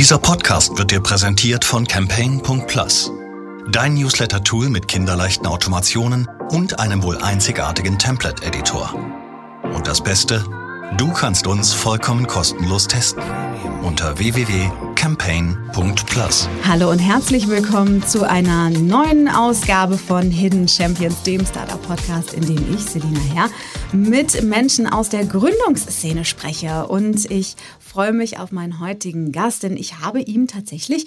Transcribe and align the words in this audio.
Dieser 0.00 0.16
Podcast 0.16 0.78
wird 0.78 0.92
dir 0.92 1.00
präsentiert 1.00 1.62
von 1.62 1.86
Campaign.plus. 1.86 3.12
Dein 3.70 3.92
Newsletter-Tool 3.92 4.70
mit 4.70 4.88
kinderleichten 4.88 5.46
Automationen 5.46 6.26
und 6.50 6.80
einem 6.80 7.02
wohl 7.02 7.18
einzigartigen 7.18 7.98
Template-Editor. 7.98 8.94
Und 9.74 9.86
das 9.86 10.02
Beste? 10.02 10.42
Du 10.96 11.12
kannst 11.12 11.46
uns 11.46 11.74
vollkommen 11.74 12.26
kostenlos 12.26 12.88
testen. 12.88 13.22
Unter 13.82 14.18
www.campaign.plus. 14.18 16.48
Hallo 16.66 16.90
und 16.90 16.98
herzlich 16.98 17.48
willkommen 17.48 18.02
zu 18.02 18.26
einer 18.26 18.70
neuen 18.70 19.28
Ausgabe 19.28 19.98
von 19.98 20.30
Hidden 20.30 20.66
Champions, 20.66 21.24
dem 21.24 21.44
Startup-Podcast, 21.44 22.32
in 22.32 22.46
dem 22.46 22.74
ich, 22.74 22.80
Selina 22.80 23.20
Herr, 23.34 23.50
mit 23.92 24.42
Menschen 24.42 24.86
aus 24.86 25.10
der 25.10 25.26
Gründungsszene 25.26 26.24
spreche. 26.24 26.86
Und 26.86 27.30
ich 27.30 27.56
freue 27.90 28.12
mich 28.12 28.38
auf 28.38 28.52
meinen 28.52 28.78
heutigen 28.78 29.32
Gast, 29.32 29.64
denn 29.64 29.76
ich 29.76 29.98
habe 29.98 30.20
ihm 30.20 30.46
tatsächlich 30.46 31.06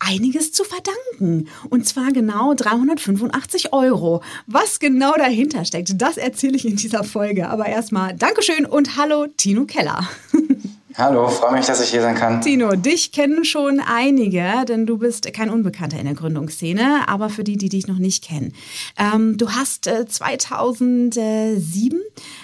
einiges 0.00 0.50
zu 0.50 0.64
verdanken. 0.64 1.48
Und 1.70 1.86
zwar 1.86 2.10
genau 2.10 2.54
385 2.54 3.72
Euro. 3.72 4.20
Was 4.48 4.80
genau 4.80 5.12
dahinter 5.16 5.64
steckt, 5.64 6.02
das 6.02 6.16
erzähle 6.16 6.56
ich 6.56 6.66
in 6.66 6.74
dieser 6.74 7.04
Folge. 7.04 7.48
Aber 7.48 7.66
erstmal 7.66 8.16
Dankeschön 8.16 8.66
und 8.66 8.96
hallo 8.96 9.28
Tino 9.36 9.64
Keller. 9.64 10.08
Hallo, 10.96 11.28
freue 11.28 11.54
mich, 11.54 11.66
dass 11.66 11.82
ich 11.82 11.90
hier 11.90 12.02
sein 12.02 12.14
kann. 12.14 12.40
Tino, 12.40 12.76
dich 12.76 13.10
kennen 13.10 13.44
schon 13.44 13.80
einige, 13.80 14.64
denn 14.68 14.86
du 14.86 14.98
bist 14.98 15.26
kein 15.32 15.50
Unbekannter 15.50 15.98
in 15.98 16.04
der 16.04 16.14
Gründungsszene, 16.14 17.08
aber 17.08 17.30
für 17.30 17.42
die, 17.42 17.56
die 17.56 17.68
dich 17.68 17.88
noch 17.88 17.98
nicht 17.98 18.22
kennen. 18.22 18.52
Ähm, 18.96 19.36
du 19.36 19.50
hast 19.50 19.88
äh, 19.88 20.06
2007 20.06 21.98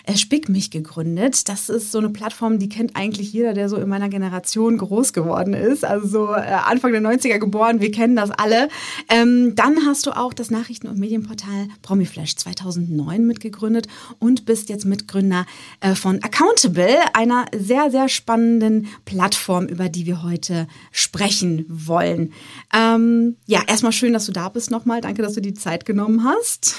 äh, 0.04 0.16
Spick 0.16 0.48
mich 0.48 0.72
gegründet. 0.72 1.48
Das 1.48 1.68
ist 1.68 1.92
so 1.92 1.98
eine 1.98 2.08
Plattform, 2.08 2.58
die 2.58 2.68
kennt 2.68 2.96
eigentlich 2.96 3.32
jeder, 3.32 3.54
der 3.54 3.68
so 3.68 3.76
in 3.76 3.88
meiner 3.88 4.08
Generation 4.08 4.78
groß 4.78 5.12
geworden 5.12 5.54
ist. 5.54 5.84
Also 5.84 6.08
so 6.08 6.32
äh, 6.32 6.40
Anfang 6.40 6.90
der 6.90 7.02
90er 7.02 7.38
geboren, 7.38 7.80
wir 7.80 7.92
kennen 7.92 8.16
das 8.16 8.32
alle. 8.32 8.68
Ähm, 9.08 9.54
dann 9.54 9.86
hast 9.86 10.06
du 10.06 10.10
auch 10.10 10.34
das 10.34 10.50
Nachrichten- 10.50 10.88
und 10.88 10.98
Medienportal 10.98 11.68
Promiflash 11.82 12.34
2009 12.34 13.24
mitgegründet 13.24 13.86
und 14.18 14.44
bist 14.44 14.70
jetzt 14.70 14.86
Mitgründer 14.86 15.46
äh, 15.78 15.94
von 15.94 16.20
Accountable, 16.24 16.96
einer 17.14 17.44
sehr, 17.56 17.92
sehr 17.92 18.08
spannenden 18.08 18.39
spannenden 18.40 18.88
Plattform, 19.04 19.66
über 19.66 19.88
die 19.88 20.06
wir 20.06 20.22
heute 20.22 20.66
sprechen 20.92 21.66
wollen. 21.68 22.32
Ähm, 22.74 23.36
ja, 23.46 23.62
erstmal 23.66 23.92
schön, 23.92 24.12
dass 24.12 24.26
du 24.26 24.32
da 24.32 24.48
bist 24.48 24.70
nochmal. 24.70 25.00
Danke, 25.00 25.22
dass 25.22 25.34
du 25.34 25.40
die 25.40 25.54
Zeit 25.54 25.84
genommen 25.84 26.24
hast. 26.24 26.74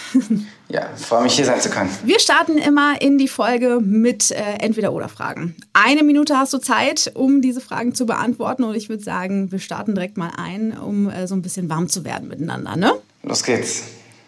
Ja, 0.70 0.90
freue 0.96 1.24
mich 1.24 1.34
hier 1.34 1.46
sein 1.46 1.60
zu 1.60 1.70
können. 1.70 1.90
Wir 2.04 2.20
starten 2.20 2.58
immer 2.58 3.02
in 3.02 3.18
die 3.18 3.28
Folge 3.28 3.80
mit 3.82 4.32
äh, 4.32 4.56
Entweder-Oder-Fragen. 4.62 5.56
Eine 5.74 6.04
Minute 6.04 6.38
hast 6.38 6.54
du 6.54 6.60
Zeit, 6.60 7.12
um 7.14 7.42
diese 7.42 7.62
Fragen 7.62 7.94
zu 7.94 8.06
beantworten. 8.06 8.64
Und 8.64 8.76
ich 8.76 8.90
würde 8.90 9.04
sagen, 9.04 9.52
wir 9.52 9.60
starten 9.60 9.96
direkt 9.96 10.18
mal 10.18 10.32
ein, 10.38 10.78
um 10.78 11.10
äh, 11.10 11.28
so 11.28 11.36
ein 11.36 11.42
bisschen 11.42 11.70
warm 11.70 11.90
zu 11.90 12.06
werden 12.06 12.28
miteinander. 12.28 12.76
Ne? 12.78 12.94
Los 13.24 13.44
geht's. 13.44 13.84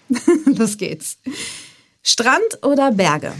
Los 0.45 0.78
geht's. 0.78 1.18
Strand 2.03 2.59
oder 2.62 2.92
Berge? 2.92 3.31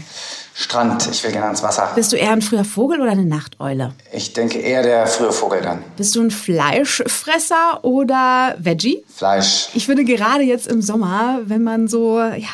Strand, 0.56 1.08
ich 1.10 1.24
will 1.24 1.32
gerne 1.32 1.46
ans 1.46 1.64
Wasser. 1.64 1.90
Bist 1.96 2.12
du 2.12 2.16
eher 2.16 2.30
ein 2.30 2.40
früher 2.40 2.64
Vogel 2.64 3.00
oder 3.00 3.10
eine 3.10 3.24
Nachteule? 3.24 3.92
Ich 4.12 4.34
denke 4.34 4.60
eher 4.60 4.84
der 4.84 5.08
frühe 5.08 5.32
Vogel 5.32 5.60
dann. 5.60 5.82
Bist 5.96 6.14
du 6.14 6.22
ein 6.22 6.30
Fleischfresser 6.30 7.82
oder 7.82 8.54
Veggie? 8.58 9.04
Fleisch. 9.12 9.70
Ich 9.74 9.86
finde 9.86 10.04
gerade 10.04 10.44
jetzt 10.44 10.68
im 10.68 10.80
Sommer, 10.80 11.40
wenn 11.44 11.64
man 11.64 11.88
so 11.88 12.20
ja, 12.20 12.48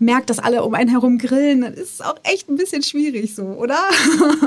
merkt, 0.00 0.28
dass 0.28 0.40
alle 0.40 0.64
um 0.64 0.74
einen 0.74 0.90
herum 0.90 1.18
grillen, 1.18 1.60
dann 1.60 1.74
ist 1.74 1.94
es 1.94 2.00
auch 2.00 2.16
echt 2.24 2.48
ein 2.48 2.56
bisschen 2.56 2.82
schwierig 2.82 3.36
so, 3.36 3.42
oder? 3.42 3.78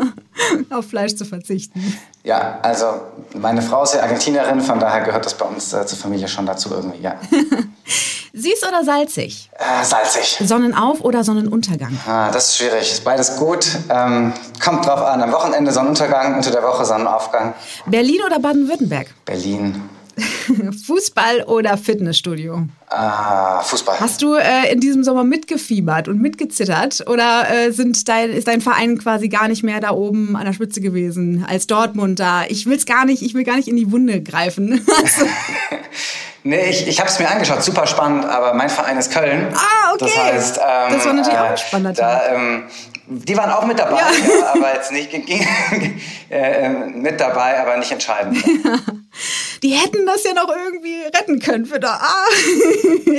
Auf 0.69 0.89
Fleisch 0.89 1.15
zu 1.15 1.23
verzichten. 1.23 1.81
Ja, 2.25 2.59
also 2.61 2.85
meine 3.33 3.61
Frau 3.61 3.83
ist 3.83 3.93
ja 3.93 4.01
Argentinerin, 4.01 4.59
von 4.59 4.77
daher 4.77 5.05
gehört 5.05 5.25
das 5.25 5.35
bei 5.35 5.45
uns 5.45 5.71
äh, 5.71 5.85
zur 5.85 5.97
Familie 5.97 6.27
schon 6.27 6.45
dazu 6.45 6.69
irgendwie, 6.71 7.01
ja. 7.01 7.15
Süß 8.33 8.67
oder 8.67 8.83
salzig? 8.83 9.49
Äh, 9.57 9.83
salzig. 9.83 10.37
Sonnenauf 10.47 11.01
oder 11.01 11.23
Sonnenuntergang? 11.23 11.97
Ah, 12.07 12.29
das 12.31 12.49
ist 12.49 12.57
schwierig. 12.57 12.88
Ist 12.91 13.03
beides 13.03 13.37
gut. 13.37 13.67
Ähm, 13.89 14.33
kommt 14.63 14.85
drauf 14.85 15.01
an. 15.01 15.21
Am 15.21 15.31
Wochenende 15.31 15.71
Sonnenuntergang, 15.71 16.35
unter 16.35 16.51
der 16.51 16.63
Woche 16.63 16.85
Sonnenaufgang. 16.85 17.53
Berlin 17.85 18.21
oder 18.25 18.39
Baden-Württemberg? 18.39 19.07
Berlin. 19.25 19.81
Fußball 20.85 21.43
oder 21.43 21.77
Fitnessstudio? 21.77 22.67
Ah, 22.89 23.61
Fußball. 23.61 23.99
Hast 23.99 24.21
du 24.21 24.35
äh, 24.35 24.71
in 24.71 24.79
diesem 24.79 25.03
Sommer 25.03 25.23
mitgefiebert 25.23 26.07
und 26.07 26.21
mitgezittert 26.21 27.05
oder 27.07 27.45
äh, 27.49 27.71
sind 27.71 28.07
dein, 28.07 28.31
ist 28.31 28.47
dein 28.47 28.61
Verein 28.61 28.97
quasi 28.97 29.29
gar 29.29 29.47
nicht 29.47 29.63
mehr 29.63 29.79
da 29.79 29.91
oben 29.91 30.35
an 30.35 30.45
der 30.45 30.53
Spitze 30.53 30.81
gewesen 30.81 31.45
als 31.47 31.67
Dortmund 31.67 32.19
da? 32.19 32.43
Ich 32.47 32.65
will's 32.65 32.85
gar 32.85 33.05
nicht, 33.05 33.21
ich 33.21 33.33
will 33.33 33.43
gar 33.43 33.55
nicht 33.55 33.67
in 33.67 33.75
die 33.75 33.91
Wunde 33.91 34.21
greifen. 34.21 34.85
Nee, 36.43 36.69
ich, 36.69 36.87
ich 36.87 36.99
habe 36.99 37.09
es 37.09 37.19
mir 37.19 37.29
angeschaut, 37.29 37.63
super 37.63 37.85
spannend, 37.85 38.25
aber 38.25 38.53
mein 38.53 38.69
Verein 38.69 38.97
ist 38.97 39.11
Köln. 39.11 39.53
Ah, 39.53 39.93
okay. 39.93 40.05
Das 40.05 40.17
heißt, 40.17 40.57
ähm, 40.57 40.93
das 40.93 41.05
war 41.05 41.13
natürlich 41.13 41.39
auch 41.39 41.49
ein 41.49 41.57
spannender 41.57 41.93
da, 41.93 42.27
ähm, 42.33 42.69
Die 43.07 43.35
waren 43.35 43.51
auch 43.51 43.65
mit 43.65 43.77
dabei, 43.77 43.97
ja. 43.97 44.39
Ja, 44.39 44.53
aber 44.55 44.73
jetzt 44.73 44.91
nicht 44.91 45.13
äh, 46.29 46.69
mit 46.69 47.19
dabei, 47.19 47.59
aber 47.59 47.77
nicht 47.77 47.91
entscheidend. 47.91 48.37
Ja. 48.45 48.75
Die 49.63 49.71
hätten 49.71 50.05
das 50.05 50.23
ja 50.23 50.33
noch 50.33 50.47
irgendwie 50.47 51.01
retten 51.03 51.39
können 51.39 51.65
für 51.65 51.81
da. 51.81 51.99
Ah, 52.01 52.25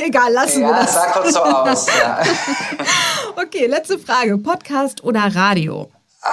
egal, 0.06 0.32
lassen 0.32 0.62
wir 0.62 0.72
das. 0.72 0.94
Ja, 0.94 1.00
sah 1.02 1.06
kurz 1.08 1.32
so 1.34 1.42
aus. 1.42 1.86
okay, 3.36 3.66
letzte 3.66 3.98
Frage. 3.98 4.38
Podcast 4.38 5.04
oder 5.04 5.28
Radio? 5.34 5.90
Ah, 6.22 6.30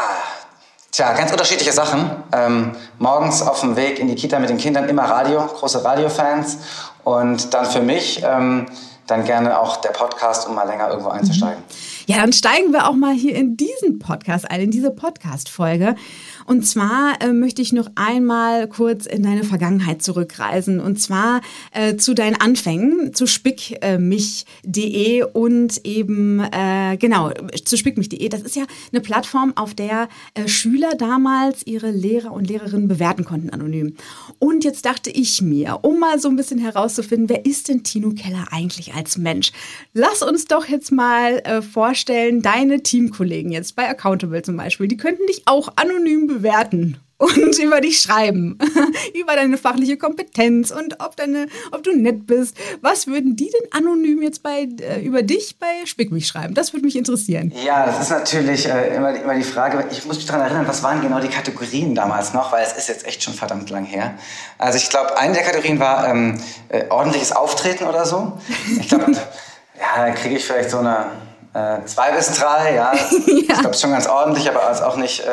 Tja, 0.98 1.14
ganz 1.14 1.32
unterschiedliche 1.32 1.72
Sachen. 1.74 2.10
Ähm, 2.32 2.76
morgens 2.98 3.44
auf 3.44 3.60
dem 3.60 3.76
Weg 3.76 4.00
in 4.00 4.08
die 4.08 4.16
Kita 4.16 4.40
mit 4.40 4.50
den 4.50 4.58
Kindern 4.58 4.90
immer 4.90 5.04
Radio, 5.04 5.46
große 5.46 5.86
Radiofans. 5.86 6.58
Und 7.04 7.54
dann 7.54 7.68
für 7.68 7.82
mich 7.82 8.24
ähm, 8.26 8.66
dann 9.06 9.24
gerne 9.24 9.60
auch 9.60 9.78
der 9.78 9.90
Podcast, 9.90 10.48
um 10.48 10.56
mal 10.56 10.66
länger 10.66 10.90
irgendwo 10.90 11.10
einzusteigen. 11.10 11.62
Ja, 12.10 12.22
dann 12.22 12.32
steigen 12.32 12.72
wir 12.72 12.88
auch 12.88 12.96
mal 12.96 13.14
hier 13.14 13.36
in 13.36 13.58
diesen 13.58 14.00
Podcast 14.00 14.50
ein, 14.50 14.62
in 14.62 14.72
diese 14.72 14.92
Podcast-Folge. 14.92 15.98
Und 16.46 16.66
zwar 16.66 17.22
äh, 17.22 17.34
möchte 17.34 17.62
ich 17.62 17.74
noch 17.74 17.90
einmal 17.96 18.70
kurz 18.70 19.06
in 19.06 19.24
deine 19.24 19.44
Vergangenheit 19.44 20.02
zurückreisen. 20.02 20.80
Und 20.80 21.02
zwar 21.02 21.42
äh, 21.74 21.98
zu 21.98 22.14
deinen 22.14 22.40
Anfängen, 22.40 23.14
zu 23.14 23.28
spickmich.de 23.28 25.24
und 25.34 25.86
eben, 25.86 26.40
äh, 26.40 26.96
genau, 26.96 27.32
zu 27.66 27.76
spickmich.de. 27.76 28.30
Das 28.30 28.42
ist 28.42 28.56
ja 28.56 28.64
eine 28.94 29.02
Plattform, 29.02 29.52
auf 29.58 29.74
der 29.74 30.08
äh, 30.34 30.48
Schüler 30.48 30.96
damals 30.98 31.68
ihre 31.68 31.92
Lehrer 31.92 32.32
und 32.32 32.48
Lehrerinnen 32.48 32.88
bewerten 32.88 33.26
konnten, 33.26 33.50
anonym. 33.50 33.98
Und 34.40 34.64
jetzt 34.64 34.86
dachte 34.86 35.10
ich 35.10 35.42
mir, 35.42 35.80
um 35.82 36.00
mal 36.00 36.22
so 36.22 36.30
ein 36.30 36.38
bisschen 36.38 36.60
herauszufinden, 36.60 37.28
wer 37.28 37.46
ist 37.46 37.68
denn 37.68 37.84
Tino 37.84 38.12
Keller 38.12 38.46
eigentlich 38.52 38.94
als 38.94 39.18
Mensch? 39.18 39.52
Lass 39.94 40.22
uns 40.22 40.46
doch 40.46 40.70
jetzt 40.70 40.94
mal 40.94 41.40
äh, 41.40 41.62
vorstellen, 41.98 42.44
deine 42.44 42.84
Teamkollegen 42.84 43.52
jetzt 43.52 43.76
bei 43.76 43.90
Accountable 43.90 44.44
zum 44.44 44.56
Beispiel, 44.56 44.88
die 44.88 44.98
könnten 44.98 45.26
dich 45.26 45.42
auch 45.46 45.70
anonym 45.78 46.28
bewerten 46.28 47.00
und 47.18 47.58
über 47.64 47.82
dich 47.82 48.00
schreiben, 48.00 48.60
über 49.20 49.36
deine 49.36 49.58
fachliche 49.58 49.98
Kompetenz 49.98 50.70
und 50.70 51.04
ob, 51.04 51.16
deine, 51.16 51.48
ob 51.72 51.82
du 51.82 51.98
nett 51.98 52.28
bist. 52.28 52.56
Was 52.82 53.08
würden 53.08 53.36
die 53.36 53.50
denn 53.50 53.72
anonym 53.72 54.22
jetzt 54.22 54.44
bei, 54.44 54.68
äh, 54.80 55.02
über 55.02 55.24
dich 55.24 55.58
bei 55.58 55.66
Spick 55.86 56.12
mich 56.12 56.28
schreiben? 56.28 56.54
Das 56.54 56.72
würde 56.72 56.86
mich 56.86 56.96
interessieren. 56.96 57.52
Ja, 57.66 57.88
das 57.88 58.00
ist 58.00 58.12
natürlich 58.12 58.68
äh, 58.68 58.96
immer, 58.96 59.20
immer 59.20 59.34
die 59.34 59.42
Frage. 59.42 59.84
Ich 59.90 60.06
muss 60.06 60.18
mich 60.18 60.28
daran 60.28 60.44
erinnern, 60.44 60.68
was 60.68 60.84
waren 60.84 61.02
genau 61.02 61.20
die 61.20 61.30
Kategorien 61.30 61.96
damals 61.96 62.32
noch, 62.36 62.52
weil 62.52 62.64
es 62.64 62.74
ist 62.74 62.90
jetzt 62.90 63.08
echt 63.08 63.24
schon 63.24 63.34
verdammt 63.34 63.72
lang 63.72 63.86
her. 63.86 64.14
Also 64.60 64.78
ich 64.78 64.92
glaube, 64.92 65.18
eine 65.18 65.34
der 65.34 65.42
Kategorien 65.42 65.80
war 65.80 66.08
ähm, 66.08 66.40
äh, 66.70 66.84
ordentliches 66.90 67.32
Auftreten 67.32 67.86
oder 67.86 68.06
so. 68.06 68.38
Ich 68.80 68.88
glaube, 68.88 69.12
ja, 69.80 70.06
da 70.06 70.12
kriege 70.12 70.36
ich 70.36 70.46
vielleicht 70.46 70.70
so 70.70 70.78
eine 70.78 71.08
äh, 71.58 71.86
zwei 71.86 72.12
bis 72.12 72.32
drei, 72.34 72.76
ja. 72.76 72.94
ja. 72.94 73.02
Ich 73.26 73.60
glaube, 73.60 73.74
schon 73.74 73.92
ganz 73.92 74.08
ordentlich, 74.08 74.48
aber 74.50 74.88
auch 74.88 74.96
nicht, 74.96 75.24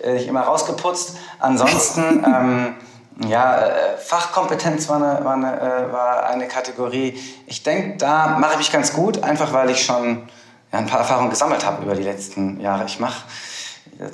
äh, 0.00 0.12
nicht 0.12 0.28
immer 0.28 0.42
rausgeputzt. 0.42 1.16
Ansonsten, 1.40 2.24
ähm, 2.26 2.74
ja, 3.26 3.58
äh, 3.58 3.96
Fachkompetenz 3.98 4.88
war 4.88 4.96
eine, 4.96 5.24
war 5.24 5.34
eine, 5.34 5.60
äh, 5.60 5.92
war 5.92 6.26
eine 6.26 6.46
Kategorie. 6.46 7.20
Ich 7.46 7.64
denke, 7.64 7.96
da 7.96 8.36
mache 8.38 8.52
ich 8.52 8.58
mich 8.58 8.72
ganz 8.72 8.92
gut, 8.92 9.24
einfach 9.24 9.52
weil 9.52 9.70
ich 9.70 9.84
schon 9.84 10.28
ja, 10.72 10.78
ein 10.78 10.86
paar 10.86 11.00
Erfahrungen 11.00 11.30
gesammelt 11.30 11.66
habe 11.66 11.82
über 11.82 11.96
die 11.96 12.04
letzten 12.04 12.60
Jahre. 12.60 12.84
Ich 12.84 13.00
mache 13.00 13.24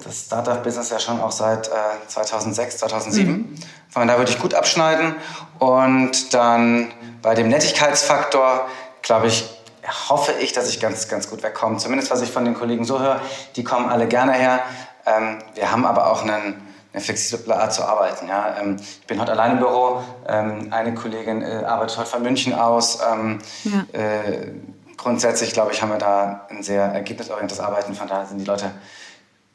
das 0.05 0.27
Startup-Business 0.27 0.91
ja 0.91 1.01
schon 1.01 1.21
auch 1.21 1.33
seit 1.33 1.69
2006, 2.07 2.79
2007. 2.79 3.33
Mhm. 3.33 3.55
Von 3.91 4.07
daher 4.07 4.21
würde 4.21 4.31
ich 4.31 4.39
gut 4.39 4.55
abschneiden. 4.55 5.17
Und 5.59 6.33
dann 6.33 6.93
bei 7.21 7.35
dem 7.35 7.49
Nettigkeitsfaktor, 7.49 8.69
glaube 9.03 9.27
ich, 9.27 9.62
hoffe 10.09 10.33
ich, 10.41 10.53
dass 10.53 10.69
ich 10.69 10.81
ganz, 10.81 11.09
ganz 11.09 11.29
gut 11.29 11.43
wegkomme. 11.43 11.79
Zumindest 11.79 12.11
was 12.11 12.23
ich 12.23 12.31
von 12.31 12.45
den 12.45 12.55
Kollegen 12.55 12.85
so 12.85 13.01
höre, 13.01 13.21
die 13.57 13.65
kommen 13.65 13.89
alle 13.89 14.07
gerne 14.07 14.33
her. 14.33 14.61
Ähm, 15.07 15.39
wir 15.55 15.73
haben 15.73 15.85
aber 15.85 16.11
auch 16.11 16.23
einen, 16.23 16.63
eine 16.93 17.03
flexible 17.03 17.53
Art 17.53 17.73
zu 17.73 17.85
arbeiten. 17.85 18.29
Ja? 18.29 18.57
Ähm, 18.61 18.77
ich 18.79 19.07
bin 19.07 19.21
heute 19.21 19.33
allein 19.33 19.53
im 19.53 19.59
Büro. 19.59 20.03
Ähm, 20.27 20.69
eine 20.71 20.95
Kollegin 20.95 21.43
äh, 21.43 21.65
arbeitet 21.65 21.99
heute 21.99 22.09
von 22.09 22.23
München 22.23 22.55
aus. 22.55 23.01
Ähm, 23.13 23.41
ja. 23.65 24.01
äh, 24.01 24.53
grundsätzlich, 24.97 25.53
glaube 25.53 25.73
ich, 25.73 25.83
haben 25.83 25.91
wir 25.91 25.99
da 25.99 26.47
ein 26.49 26.63
sehr 26.63 26.85
ergebnisorientiertes 26.85 27.61
Arbeiten. 27.65 27.95
Von 27.95 28.09
daher 28.09 28.27
sind 28.27 28.39
die 28.39 28.45
Leute 28.45 28.71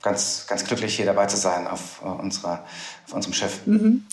ganz, 0.08 0.46
ganz 0.48 0.64
glücklich, 0.64 0.96
hier 0.96 1.06
dabei 1.06 1.26
zu 1.26 1.38
sein 1.38 1.68
auf, 1.68 2.02
uh, 2.04 2.10
unserer, 2.10 2.64
auf 3.08 3.14
unserem 3.14 3.34
Schiff. 3.34 3.60
Mhm. 3.66 4.06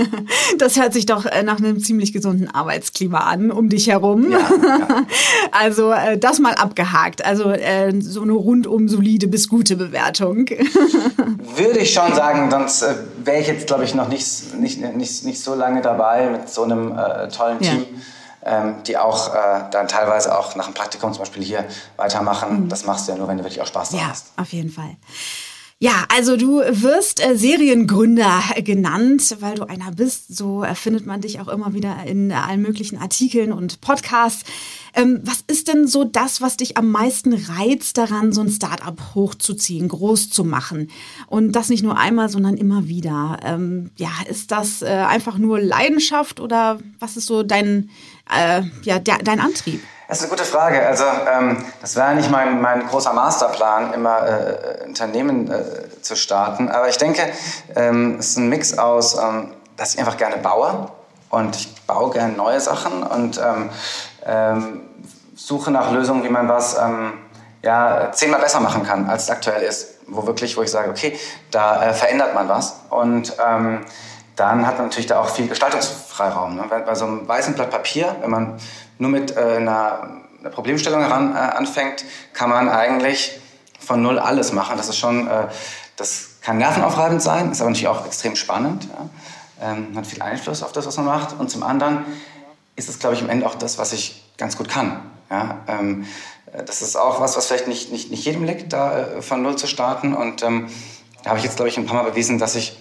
das 0.58 0.76
hört 0.76 0.92
sich 0.92 1.06
doch 1.06 1.24
äh, 1.24 1.42
nach 1.42 1.58
einem 1.58 1.80
ziemlich 1.80 2.12
gesunden 2.12 2.50
Arbeitsklima 2.50 3.20
an, 3.20 3.50
um 3.50 3.68
dich 3.68 3.88
herum. 3.88 4.30
Ja, 4.30 4.38
ja. 4.38 5.06
Also 5.52 5.92
äh, 5.92 6.18
das 6.18 6.38
mal 6.40 6.54
abgehakt. 6.54 7.24
Also 7.24 7.50
äh, 7.50 7.92
so 8.00 8.22
eine 8.22 8.32
rundum 8.32 8.88
solide 8.88 9.28
bis 9.28 9.48
gute 9.48 9.76
Bewertung. 9.76 10.46
Würde 11.56 11.78
ich 11.78 11.92
schon 11.92 12.12
sagen, 12.14 12.50
sonst 12.50 12.82
äh, 12.82 12.94
wäre 13.24 13.40
ich 13.40 13.46
jetzt, 13.46 13.66
glaube 13.68 13.84
ich, 13.84 13.94
noch 13.94 14.08
nicht, 14.08 14.54
nicht, 14.58 14.80
nicht, 14.96 15.24
nicht 15.24 15.40
so 15.40 15.54
lange 15.54 15.80
dabei 15.80 16.30
mit 16.30 16.48
so 16.48 16.64
einem 16.64 16.92
äh, 16.92 17.28
tollen 17.28 17.60
Team. 17.60 17.86
Ja 17.90 18.00
die 18.86 18.96
auch 18.96 19.34
äh, 19.34 19.64
dann 19.70 19.88
teilweise 19.88 20.36
auch 20.38 20.54
nach 20.54 20.66
dem 20.66 20.74
Praktikum 20.74 21.12
zum 21.12 21.20
Beispiel 21.20 21.42
hier 21.42 21.64
weitermachen. 21.96 22.64
Mhm. 22.64 22.68
Das 22.68 22.84
machst 22.84 23.08
du 23.08 23.12
ja 23.12 23.18
nur, 23.18 23.28
wenn 23.28 23.38
du 23.38 23.44
wirklich 23.44 23.60
auch 23.60 23.66
Spaß 23.66 23.92
ja, 23.92 24.08
hast. 24.08 24.32
Ja, 24.36 24.42
auf 24.42 24.52
jeden 24.52 24.70
Fall. 24.70 24.96
Ja, 25.78 26.06
also 26.08 26.38
du 26.38 26.60
wirst 26.60 27.22
äh, 27.22 27.36
Seriengründer 27.36 28.42
genannt, 28.58 29.36
weil 29.40 29.56
du 29.56 29.64
einer 29.64 29.92
bist. 29.92 30.34
So 30.34 30.64
findet 30.72 31.04
man 31.04 31.20
dich 31.20 31.38
auch 31.38 31.48
immer 31.48 31.74
wieder 31.74 31.96
in 32.06 32.32
allen 32.32 32.62
möglichen 32.62 32.96
Artikeln 32.96 33.52
und 33.52 33.82
Podcasts. 33.82 34.44
Ähm, 34.96 35.20
was 35.24 35.44
ist 35.46 35.68
denn 35.68 35.86
so 35.86 36.04
das, 36.04 36.40
was 36.40 36.56
dich 36.56 36.78
am 36.78 36.90
meisten 36.90 37.34
reizt 37.34 37.98
daran, 37.98 38.32
so 38.32 38.40
ein 38.40 38.48
Startup 38.48 38.98
hochzuziehen, 39.14 39.88
groß 39.88 40.30
zu 40.30 40.42
machen? 40.42 40.90
Und 41.26 41.52
das 41.52 41.68
nicht 41.68 41.84
nur 41.84 41.98
einmal, 41.98 42.30
sondern 42.30 42.56
immer 42.56 42.88
wieder. 42.88 43.38
Ähm, 43.44 43.90
ja, 43.96 44.08
ist 44.26 44.50
das 44.50 44.80
äh, 44.80 44.86
einfach 44.86 45.36
nur 45.36 45.60
Leidenschaft 45.60 46.40
oder 46.40 46.78
was 46.98 47.18
ist 47.18 47.26
so 47.26 47.42
dein, 47.42 47.90
äh, 48.34 48.62
ja, 48.82 48.98
der, 48.98 49.18
dein 49.18 49.38
Antrieb? 49.38 49.82
Das 50.08 50.18
ist 50.18 50.24
eine 50.24 50.30
gute 50.30 50.44
Frage. 50.44 50.86
Also 50.86 51.04
ähm, 51.04 51.62
das 51.82 51.94
wäre 51.94 52.14
nicht 52.14 52.30
mein, 52.30 52.62
mein 52.62 52.86
großer 52.86 53.12
Masterplan, 53.12 53.92
immer 53.92 54.26
äh, 54.26 54.84
Unternehmen 54.86 55.50
äh, 55.50 55.62
zu 56.00 56.16
starten. 56.16 56.70
Aber 56.70 56.88
ich 56.88 56.96
denke, 56.96 57.22
ähm, 57.74 58.16
es 58.18 58.30
ist 58.30 58.38
ein 58.38 58.48
Mix 58.48 58.78
aus, 58.78 59.18
ähm, 59.18 59.52
dass 59.76 59.92
ich 59.92 60.00
einfach 60.00 60.16
gerne 60.16 60.38
baue 60.38 60.90
und 61.28 61.54
ich 61.56 61.74
baue 61.86 62.12
gerne 62.12 62.34
neue 62.34 62.60
Sachen 62.60 63.02
und 63.02 63.38
ähm, 64.26 64.56
ähm, 64.56 64.80
suche 65.34 65.70
nach 65.70 65.92
Lösungen, 65.92 66.24
wie 66.24 66.28
man 66.28 66.48
was 66.48 66.76
ähm, 66.78 67.12
ja, 67.62 68.10
zehnmal 68.12 68.40
besser 68.40 68.60
machen 68.60 68.82
kann, 68.82 69.08
als 69.08 69.24
es 69.24 69.30
aktuell 69.30 69.62
ist. 69.62 69.94
Wo 70.06 70.26
wirklich, 70.26 70.56
wo 70.56 70.62
ich 70.62 70.70
sage, 70.70 70.90
okay, 70.90 71.18
da 71.50 71.82
äh, 71.82 71.92
verändert 71.92 72.34
man 72.34 72.48
was. 72.48 72.80
Und 72.90 73.36
dann 74.36 74.66
hat 74.66 74.76
man 74.76 74.86
natürlich 74.86 75.06
da 75.06 75.20
auch 75.20 75.30
viel 75.30 75.48
Gestaltungsfreiraum. 75.48 76.56
Ne? 76.56 76.64
Bei 76.68 76.94
so 76.94 77.06
einem 77.06 77.26
weißen 77.26 77.54
Blatt 77.54 77.70
Papier, 77.70 78.16
wenn 78.20 78.30
man 78.30 78.60
nur 78.98 79.10
mit 79.10 79.36
äh, 79.36 79.40
einer, 79.40 80.20
einer, 80.40 80.50
Problemstellung 80.50 81.00
heran, 81.00 81.34
äh, 81.34 81.38
anfängt, 81.38 82.04
kann 82.34 82.50
man 82.50 82.68
eigentlich 82.68 83.40
von 83.80 84.02
null 84.02 84.18
alles 84.18 84.52
machen. 84.52 84.76
Das 84.76 84.88
ist 84.88 84.98
schon, 84.98 85.26
äh, 85.26 85.48
das 85.96 86.36
kann 86.42 86.58
nervenaufreibend 86.58 87.22
sein, 87.22 87.50
ist 87.50 87.60
aber 87.60 87.70
natürlich 87.70 87.88
auch 87.88 88.06
extrem 88.06 88.36
spannend. 88.36 88.84
Ja? 88.84 89.70
Ähm, 89.70 89.96
hat 89.96 90.06
viel 90.06 90.20
Einfluss 90.20 90.62
auf 90.62 90.72
das, 90.72 90.86
was 90.86 90.96
man 90.98 91.06
macht. 91.06 91.38
Und 91.38 91.50
zum 91.50 91.62
anderen 91.62 92.04
ist 92.76 92.88
es, 92.88 92.98
glaube 92.98 93.16
ich, 93.16 93.22
am 93.22 93.30
Ende 93.30 93.46
auch 93.46 93.54
das, 93.54 93.78
was 93.78 93.92
ich 93.92 94.22
ganz 94.38 94.56
gut 94.56 94.68
kann. 94.68 95.00
Ja? 95.30 95.62
Ähm, 95.66 96.06
äh, 96.52 96.62
das 96.64 96.82
ist 96.82 96.96
auch 96.96 97.20
was, 97.20 97.36
was 97.36 97.46
vielleicht 97.46 97.68
nicht, 97.68 97.90
nicht, 97.90 98.10
nicht 98.10 98.24
jedem 98.24 98.44
liegt, 98.44 98.72
da 98.72 98.98
äh, 98.98 99.22
von 99.22 99.42
null 99.42 99.56
zu 99.56 99.66
starten. 99.66 100.14
Und 100.14 100.42
ähm, 100.42 100.68
da 101.24 101.30
habe 101.30 101.38
ich 101.38 101.44
jetzt, 101.44 101.56
glaube 101.56 101.68
ich, 101.68 101.76
ein 101.76 101.86
paar 101.86 102.02
Mal 102.02 102.10
bewiesen, 102.10 102.38
dass 102.38 102.54
ich 102.54 102.76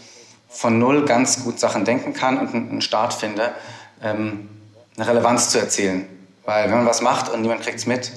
von 0.49 0.77
null 0.79 1.05
ganz 1.05 1.43
gut 1.43 1.59
Sachen 1.59 1.85
denken 1.85 2.13
kann 2.13 2.37
und 2.37 2.53
einen 2.53 2.81
Start 2.81 3.13
finde, 3.13 3.53
ähm, 4.01 4.49
eine 4.95 5.07
Relevanz 5.07 5.49
zu 5.49 5.59
erzielen. 5.59 6.07
Weil 6.45 6.65
wenn 6.65 6.77
man 6.77 6.85
was 6.85 7.01
macht 7.01 7.29
und 7.29 7.41
niemand 7.41 7.61
kriegt 7.61 7.79
es 7.79 7.85
mit, 7.85 8.11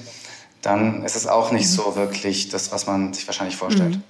dann 0.61 1.03
ist 1.03 1.15
es 1.15 1.25
auch 1.25 1.51
nicht 1.51 1.69
so 1.69 1.95
wirklich 1.95 2.49
das, 2.49 2.71
was 2.71 2.85
man 2.85 3.13
sich 3.13 3.27
wahrscheinlich 3.27 3.57
vorstellt. 3.57 3.95
Mhm. 3.95 4.03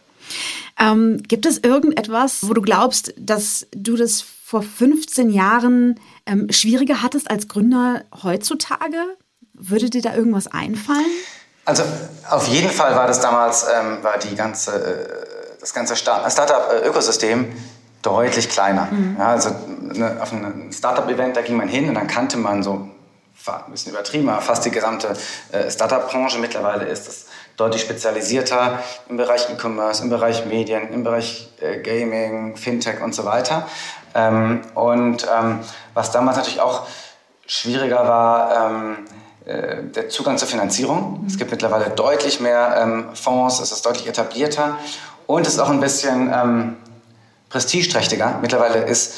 Ähm, 0.80 1.24
gibt 1.28 1.46
es 1.46 1.58
irgendetwas, 1.58 2.48
wo 2.48 2.54
du 2.54 2.62
glaubst, 2.62 3.14
dass 3.18 3.68
du 3.72 3.96
das 3.96 4.24
vor 4.50 4.64
15 4.64 5.30
Jahren 5.30 6.00
ähm, 6.26 6.48
schwieriger 6.50 7.04
hattest 7.04 7.30
als 7.30 7.48
Gründer 7.48 8.06
heutzutage? 8.24 8.98
Würde 9.54 9.92
dir 9.92 10.02
da 10.02 10.16
irgendwas 10.16 10.48
einfallen? 10.48 11.06
Also 11.66 11.84
auf 12.28 12.48
jeden 12.48 12.72
Fall 12.72 12.96
war 12.96 13.06
das 13.06 13.20
damals, 13.20 13.68
ähm, 13.68 14.00
war 14.02 14.18
die 14.18 14.36
ganze, 14.36 14.72
äh, 14.72 15.58
das 15.60 15.72
ganze 15.72 15.96
Startup-Ökosystem 15.96 17.46
deutlich 18.02 18.50
kleiner. 18.50 18.88
Mhm. 18.90 19.18
Ja, 19.20 19.28
also 19.28 19.52
eine, 19.94 20.20
auf 20.20 20.32
ein 20.32 20.72
Startup-Event, 20.74 21.38
da 21.38 21.42
ging 21.42 21.56
man 21.56 21.68
hin 21.68 21.88
und 21.88 21.94
dann 21.94 22.08
kannte 22.08 22.38
man 22.38 22.64
so, 22.64 22.90
ein 23.46 23.72
bisschen 23.72 23.92
übertrieben, 23.92 24.30
aber 24.30 24.42
fast 24.42 24.66
die 24.66 24.72
gesamte 24.72 25.16
äh, 25.52 25.70
Startup-Branche. 25.70 26.40
Mittlerweile 26.40 26.86
ist 26.86 27.08
es 27.08 27.26
deutlich 27.60 27.82
spezialisierter 27.82 28.80
im 29.10 29.18
Bereich 29.18 29.50
E-Commerce, 29.50 30.02
im 30.02 30.10
Bereich 30.10 30.46
Medien, 30.46 30.94
im 30.94 31.04
Bereich 31.04 31.50
äh, 31.60 31.78
Gaming, 31.80 32.56
Fintech 32.56 33.02
und 33.02 33.14
so 33.14 33.26
weiter. 33.26 33.68
Ähm, 34.16 34.62
und 34.76 35.28
ähm, 35.28 35.60
was 35.94 36.12
damals 36.12 36.38
natürlich 36.38 36.62
auch 36.62 36.88
schwieriger 37.46 38.08
war, 38.08 38.72
ähm, 38.72 38.98
äh, 39.46 39.84
der 39.84 40.10
Zugang 40.10 40.38
zur 40.38 40.48
Finanzierung. 40.48 41.22
Mhm. 41.22 41.28
Es 41.28 41.38
gibt 41.38 41.52
mittlerweile 41.52 41.90
deutlich 41.90 42.40
mehr 42.40 42.78
ähm, 42.82 43.10
Fonds, 43.14 43.60
es 43.60 43.72
ist 43.72 43.86
deutlich 43.86 44.08
etablierter 44.08 44.78
und 45.28 45.46
es 45.46 45.54
ist 45.54 45.60
auch 45.60 45.70
ein 45.70 45.82
bisschen 45.82 46.32
ähm, 46.34 46.78
prestigeträchtiger. 47.50 48.40
Mittlerweile 48.42 48.84
ist 48.84 49.16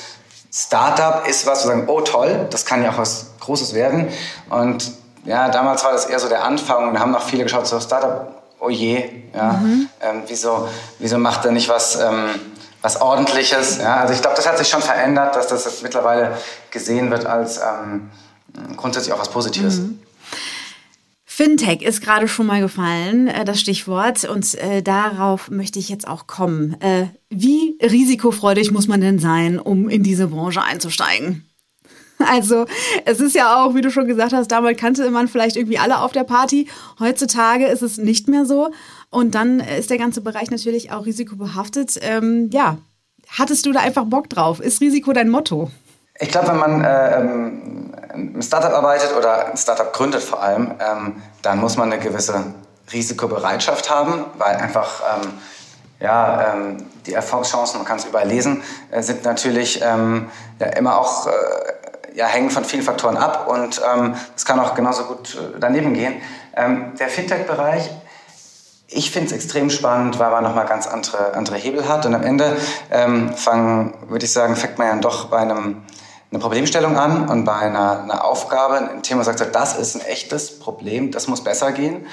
Startup 0.53 1.25
ist 1.27 1.45
was, 1.45 1.63
wo 1.63 1.69
wir 1.69 1.75
sagen, 1.75 1.87
oh 1.87 2.01
toll, 2.01 2.47
das 2.49 2.65
kann 2.65 2.83
ja 2.83 2.91
auch 2.91 2.97
was 2.97 3.31
Großes 3.39 3.73
werden. 3.73 4.09
Und 4.49 4.91
ja, 5.25 5.50
damals 5.50 5.83
war 5.83 5.91
das 5.91 6.06
eher 6.06 6.19
so 6.19 6.27
der 6.27 6.44
Anfang 6.44 6.88
und 6.88 6.94
da 6.95 7.00
haben 7.00 7.12
noch 7.12 7.23
viele 7.23 7.44
geschaut, 7.44 7.68
so 7.68 7.79
Startup, 7.79 8.41
oh 8.59 8.69
je, 8.69 9.03
ja, 9.35 9.53
mhm. 9.53 9.89
ähm, 10.01 10.23
wieso, 10.27 10.68
wieso 11.00 11.18
macht 11.18 11.45
er 11.45 11.51
nicht 11.51 11.69
was, 11.69 12.00
ähm, 12.00 12.29
was 12.81 13.00
Ordentliches? 13.01 13.77
Ja, 13.77 13.97
also 13.97 14.13
ich 14.13 14.21
glaube, 14.21 14.35
das 14.35 14.47
hat 14.47 14.57
sich 14.57 14.68
schon 14.68 14.81
verändert, 14.81 15.35
dass 15.35 15.47
das 15.47 15.65
jetzt 15.65 15.83
mittlerweile 15.83 16.38
gesehen 16.71 17.12
wird 17.12 17.25
als 17.25 17.59
ähm, 17.59 18.09
grundsätzlich 18.77 19.13
auch 19.13 19.19
was 19.19 19.29
Positives. 19.29 19.79
Mhm. 19.79 20.00
Fintech 21.25 21.81
ist 21.81 22.01
gerade 22.01 22.27
schon 22.27 22.45
mal 22.45 22.62
gefallen, 22.62 23.27
äh, 23.27 23.45
das 23.45 23.59
Stichwort, 23.59 24.25
und 24.25 24.53
äh, 24.56 24.81
darauf 24.83 25.50
möchte 25.50 25.79
ich 25.79 25.89
jetzt 25.89 26.07
auch 26.07 26.27
kommen. 26.27 26.79
Äh, 26.81 27.07
wie 27.29 27.77
risikofreudig 27.81 28.71
muss 28.71 28.88
man 28.88 29.01
denn 29.01 29.18
sein, 29.18 29.57
um 29.57 29.88
in 29.88 30.03
diese 30.03 30.27
Branche 30.27 30.62
einzusteigen? 30.62 31.50
Also 32.29 32.65
es 33.06 33.19
ist 33.19 33.35
ja 33.35 33.63
auch, 33.63 33.75
wie 33.75 33.81
du 33.81 33.91
schon 33.91 34.07
gesagt 34.07 34.33
hast, 34.33 34.51
damals 34.51 34.79
kannte 34.79 35.09
man 35.12 35.27
vielleicht 35.27 35.56
irgendwie 35.56 35.77
alle 35.77 36.00
auf 36.00 36.12
der 36.12 36.23
Party. 36.23 36.68
Heutzutage 37.00 37.68
ist 37.68 37.81
es 37.81 37.97
nicht 37.97 38.27
mehr 38.27 38.45
so. 38.45 38.71
Und 39.09 39.35
dann 39.35 39.59
ist 39.59 39.89
der 39.89 39.97
ganze 39.97 40.21
Bereich 40.21 40.50
natürlich 40.51 40.91
auch 40.91 41.06
risikobehaftet. 41.06 42.00
Ähm, 42.01 42.50
ja, 42.51 42.77
hattest 43.27 43.65
du 43.65 43.71
da 43.71 43.81
einfach 43.81 44.06
Bock 44.06 44.29
drauf? 44.29 44.59
Ist 44.59 44.81
Risiko 44.81 45.13
dein 45.13 45.30
Motto? 45.30 45.69
Ich 46.19 46.30
glaube, 46.30 46.49
wenn 46.49 46.57
man 46.57 46.83
äh, 46.83 47.19
ähm, 47.19 47.94
ein 48.13 48.42
Startup 48.42 48.71
arbeitet 48.71 49.16
oder 49.18 49.47
ein 49.47 49.57
Startup 49.57 49.92
gründet 49.92 50.21
vor 50.21 50.42
allem, 50.42 50.75
ähm, 50.80 51.21
dann 51.42 51.59
muss 51.59 51.78
man 51.78 51.92
eine 51.92 52.01
gewisse 52.01 52.44
Risikobereitschaft 52.94 53.90
haben, 53.90 54.25
weil 54.37 54.56
einfach 54.56 55.01
ähm, 55.16 55.31
ja, 56.01 56.54
ähm, 56.54 56.78
die 57.06 57.13
Erfolgschancen, 57.13 57.80
man 57.80 57.87
kann 57.87 57.97
es 57.97 58.06
überall 58.06 58.28
lesen, 58.28 58.63
äh, 58.90 59.01
sind 59.01 59.23
natürlich 59.23 59.81
ähm, 59.83 60.30
ja, 60.59 60.68
immer 60.68 60.99
auch 60.99 61.28
äh, 61.28 61.31
ja, 62.13 62.27
hängen 62.27 62.49
von 62.49 62.65
vielen 62.65 62.83
Faktoren 62.83 63.18
ab 63.18 63.47
und 63.47 63.77
es 63.77 63.81
ähm, 63.95 64.15
kann 64.45 64.59
auch 64.59 64.75
genauso 64.75 65.06
gut 65.06 65.35
äh, 65.35 65.59
daneben 65.59 65.94
gehen. 65.94 66.21
der 66.56 67.07
Fintech-Bereich 67.07 67.89
ich 68.94 69.11
finde 69.11 69.27
es 69.27 69.33
extrem 69.33 69.69
spannend, 69.69 70.19
weil 70.19 70.30
man 70.31 70.44
nochmal 70.44 70.65
ganz 70.65 70.85
andere, 70.85 71.33
andere 71.33 71.56
Hebel 71.56 71.87
hat. 71.87 72.06
Und 72.06 72.13
am 72.13 72.23
Ende 72.23 72.57
ähm, 72.91 73.33
fangen, 73.33 73.94
würde 74.09 74.25
ich 74.25 74.33
sagen, 74.33 74.56
fängt 74.56 74.77
man 74.77 74.87
ja 74.87 74.95
doch 74.97 75.30
bei 75.30 75.37
einem 75.37 75.83
eine 76.31 76.39
Problemstellung 76.39 76.97
an 76.97 77.27
und 77.27 77.44
bei 77.44 77.56
einer, 77.56 78.03
einer 78.03 78.23
Aufgabe, 78.23 78.77
ein 78.77 79.03
Thema 79.03 79.23
sagt, 79.25 79.53
das 79.53 79.77
ist 79.77 79.95
ein 79.95 80.01
echtes 80.01 80.59
Problem, 80.59 81.11
das 81.11 81.27
muss 81.27 81.44
besser 81.44 81.73
gehen. 81.73 82.07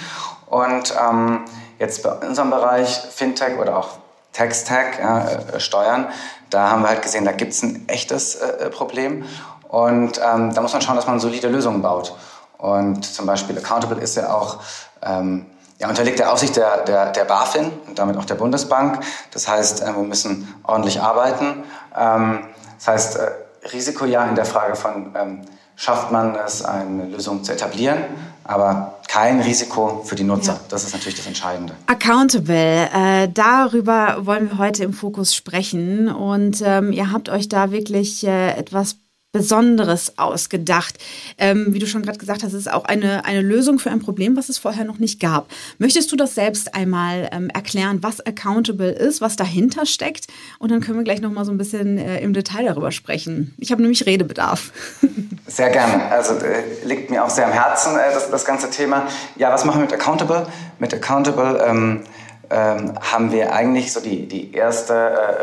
Und 0.46 0.92
ähm, 1.00 1.44
jetzt 1.78 2.02
bei 2.02 2.10
unserem 2.26 2.50
Bereich 2.50 3.00
Fintech 3.14 3.58
oder 3.58 3.78
auch 3.78 3.90
Text-Tech, 4.32 4.98
ja, 5.00 5.28
äh, 5.54 5.60
Steuern, 5.60 6.08
da 6.50 6.70
haben 6.70 6.82
wir 6.82 6.88
halt 6.88 7.02
gesehen, 7.02 7.24
da 7.24 7.32
gibt 7.32 7.52
es 7.52 7.62
ein 7.62 7.88
echtes 7.88 8.34
äh, 8.36 8.70
Problem. 8.70 9.24
Und 9.68 10.18
ähm, 10.18 10.54
da 10.54 10.60
muss 10.60 10.72
man 10.72 10.82
schauen, 10.82 10.96
dass 10.96 11.06
man 11.06 11.20
solide 11.20 11.48
Lösungen 11.48 11.82
baut. 11.82 12.14
Und 12.56 13.04
zum 13.04 13.26
Beispiel 13.26 13.56
Accountable 13.56 14.00
ist 14.00 14.16
ja 14.16 14.32
auch, 14.32 14.58
ähm, 15.02 15.46
ja, 15.78 15.88
unterliegt 15.88 16.18
der 16.18 16.32
Aufsicht 16.32 16.56
der, 16.56 16.78
der, 16.84 17.12
der 17.12 17.24
BaFin 17.24 17.70
und 17.86 17.98
damit 17.98 18.16
auch 18.16 18.24
der 18.24 18.34
Bundesbank. 18.34 19.00
Das 19.32 19.46
heißt, 19.46 19.82
äh, 19.82 19.86
wir 19.86 20.02
müssen 20.02 20.52
ordentlich 20.64 21.00
arbeiten. 21.00 21.62
Ähm, 21.96 22.40
das 22.78 22.88
heißt, 22.88 23.16
äh, 23.16 23.30
Risiko 23.72 24.04
ja 24.04 24.24
in 24.24 24.34
der 24.34 24.44
Frage 24.44 24.74
von, 24.74 25.14
ähm, 25.14 25.42
schafft 25.76 26.10
man 26.10 26.34
es, 26.34 26.64
eine 26.64 27.06
Lösung 27.06 27.44
zu 27.44 27.52
etablieren, 27.52 27.98
aber 28.42 28.94
kein 29.06 29.40
Risiko 29.40 30.02
für 30.04 30.16
die 30.16 30.24
Nutzer. 30.24 30.54
Ja. 30.54 30.60
Das 30.68 30.84
ist 30.84 30.92
natürlich 30.92 31.16
das 31.16 31.26
Entscheidende. 31.26 31.74
Accountable, 31.86 32.88
äh, 32.92 33.28
darüber 33.28 34.26
wollen 34.26 34.50
wir 34.50 34.58
heute 34.58 34.82
im 34.82 34.92
Fokus 34.92 35.34
sprechen 35.34 36.08
und 36.08 36.62
ähm, 36.64 36.92
ihr 36.92 37.12
habt 37.12 37.28
euch 37.28 37.48
da 37.48 37.70
wirklich 37.70 38.26
äh, 38.26 38.52
etwas 38.52 38.96
Besonderes 39.32 40.18
ausgedacht. 40.18 40.96
Ähm, 41.36 41.66
wie 41.68 41.78
du 41.78 41.86
schon 41.86 42.02
gerade 42.02 42.18
gesagt 42.18 42.42
hast, 42.42 42.54
ist 42.54 42.70
auch 42.70 42.84
eine, 42.84 43.26
eine 43.26 43.42
Lösung 43.42 43.78
für 43.78 43.90
ein 43.90 44.00
Problem, 44.00 44.36
was 44.36 44.48
es 44.48 44.56
vorher 44.56 44.84
noch 44.84 44.98
nicht 44.98 45.20
gab. 45.20 45.48
Möchtest 45.78 46.10
du 46.10 46.16
das 46.16 46.34
selbst 46.34 46.74
einmal 46.74 47.28
ähm, 47.32 47.50
erklären, 47.50 48.02
was 48.02 48.20
Accountable 48.20 48.90
ist, 48.90 49.20
was 49.20 49.36
dahinter 49.36 49.84
steckt? 49.84 50.28
Und 50.58 50.70
dann 50.70 50.80
können 50.80 50.98
wir 50.98 51.04
gleich 51.04 51.20
noch 51.20 51.30
mal 51.30 51.44
so 51.44 51.50
ein 51.50 51.58
bisschen 51.58 51.98
äh, 51.98 52.20
im 52.20 52.32
Detail 52.32 52.64
darüber 52.64 52.90
sprechen. 52.90 53.54
Ich 53.58 53.70
habe 53.70 53.82
nämlich 53.82 54.06
Redebedarf. 54.06 54.72
Sehr 55.46 55.70
gerne. 55.70 56.04
Also 56.06 56.34
äh, 56.34 56.62
liegt 56.84 57.10
mir 57.10 57.24
auch 57.24 57.30
sehr 57.30 57.46
am 57.46 57.52
Herzen, 57.52 57.96
äh, 57.96 58.12
das, 58.12 58.30
das 58.30 58.44
ganze 58.44 58.70
Thema. 58.70 59.08
Ja, 59.36 59.50
was 59.50 59.64
machen 59.64 59.80
wir 59.80 59.86
mit 59.86 59.92
Accountable? 59.92 60.46
Mit 60.78 60.92
Accountable 60.92 61.64
ähm, 61.66 62.04
ähm, 62.50 62.94
haben 63.00 63.32
wir 63.32 63.52
eigentlich 63.52 63.92
so 63.92 64.00
die, 64.00 64.26
die 64.26 64.52
erste 64.52 64.94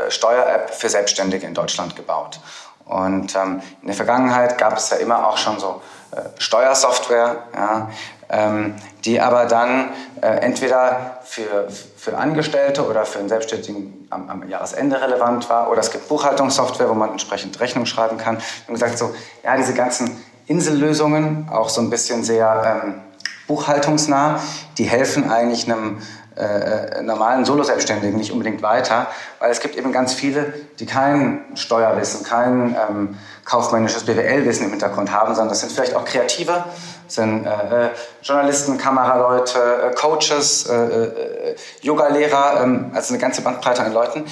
äh, 0.08 0.12
Steuer-App 0.12 0.74
für 0.74 0.90
Selbstständige 0.90 1.46
in 1.46 1.54
Deutschland 1.54 1.96
gebaut. 1.96 2.40
Und 2.86 3.36
ähm, 3.36 3.62
in 3.82 3.88
der 3.88 3.96
Vergangenheit 3.96 4.58
gab 4.58 4.78
es 4.78 4.90
ja 4.92 4.98
immer 4.98 5.28
auch 5.28 5.38
schon 5.38 5.60
so 5.60 5.82
äh, 6.12 6.22
Steuersoftware, 6.38 7.44
ja, 7.56 7.90
ähm, 8.30 8.76
die 9.04 9.20
aber 9.20 9.46
dann 9.46 9.90
äh, 10.22 10.28
entweder 10.28 11.20
für, 11.24 11.68
für 11.70 12.18
Angestellte 12.18 12.88
oder 12.88 13.06
für 13.06 13.20
einen 13.20 13.30
Selbstständigen 13.30 14.08
am, 14.10 14.30
am, 14.30 14.50
Jahresende 14.50 15.02
relevant 15.02 15.50
war 15.50 15.70
oder 15.72 15.80
es 15.80 15.92
gibt 15.92 16.08
Buchhaltungssoftware, 16.08 16.90
wo 16.90 16.94
man 16.94 17.12
entsprechend 17.12 17.60
Rechnung 17.60 17.86
schreiben 17.86 18.18
kann. 18.18 18.38
Und 18.68 18.76
gesagt 18.76 18.98
so, 18.98 19.14
ja, 19.44 19.56
diese 19.58 19.74
ganzen 19.74 20.24
Insellösungen, 20.48 21.50
auch 21.52 21.70
so 21.70 21.82
ein 21.82 21.90
bisschen 21.90 22.24
sehr 22.24 22.84
ähm, 22.84 23.02
buchhaltungsnah, 23.48 24.40
die 24.78 24.86
helfen 24.86 25.32
eigentlich 25.32 25.72
einem 25.72 26.02
äh, 26.36 27.02
normalen 27.02 27.46
Solo-Selbstständigen 27.46 28.18
nicht 28.18 28.32
unbedingt 28.32 28.62
weiter, 28.62 29.08
weil 29.40 29.52
es 29.52 29.60
gibt 29.60 29.76
eben 29.76 29.92
ganz 29.92 30.14
viele, 30.14 30.54
die 30.80 30.86
kein 30.86 31.46
Steuerwissen, 31.56 32.24
kein 32.26 32.76
ähm, 32.76 33.18
kaufmännisches 33.46 34.04
BWL-Wissen 34.04 34.66
im 34.66 34.72
Hintergrund 34.72 35.12
haben, 35.12 35.34
sondern 35.36 35.50
das 35.50 35.62
sind 35.62 35.72
vielleicht 35.72 35.96
auch 35.96 36.06
Kreative, 36.06 36.66
sind 37.08 37.46
äh, 37.46 37.90
Journalisten, 38.22 38.78
Kameraleute, 38.78 39.60
äh, 39.60 39.96
Coaches, 39.96 40.68
äh, 40.68 40.76
äh, 40.76 41.56
Yoga-Lehrer, 41.82 42.62
ähm, 42.64 42.92
also 42.94 43.14
eine 43.14 43.22
ganze 43.22 43.42
Bandbreite 43.42 43.84
an 43.84 43.94
Leuten, 43.94 44.26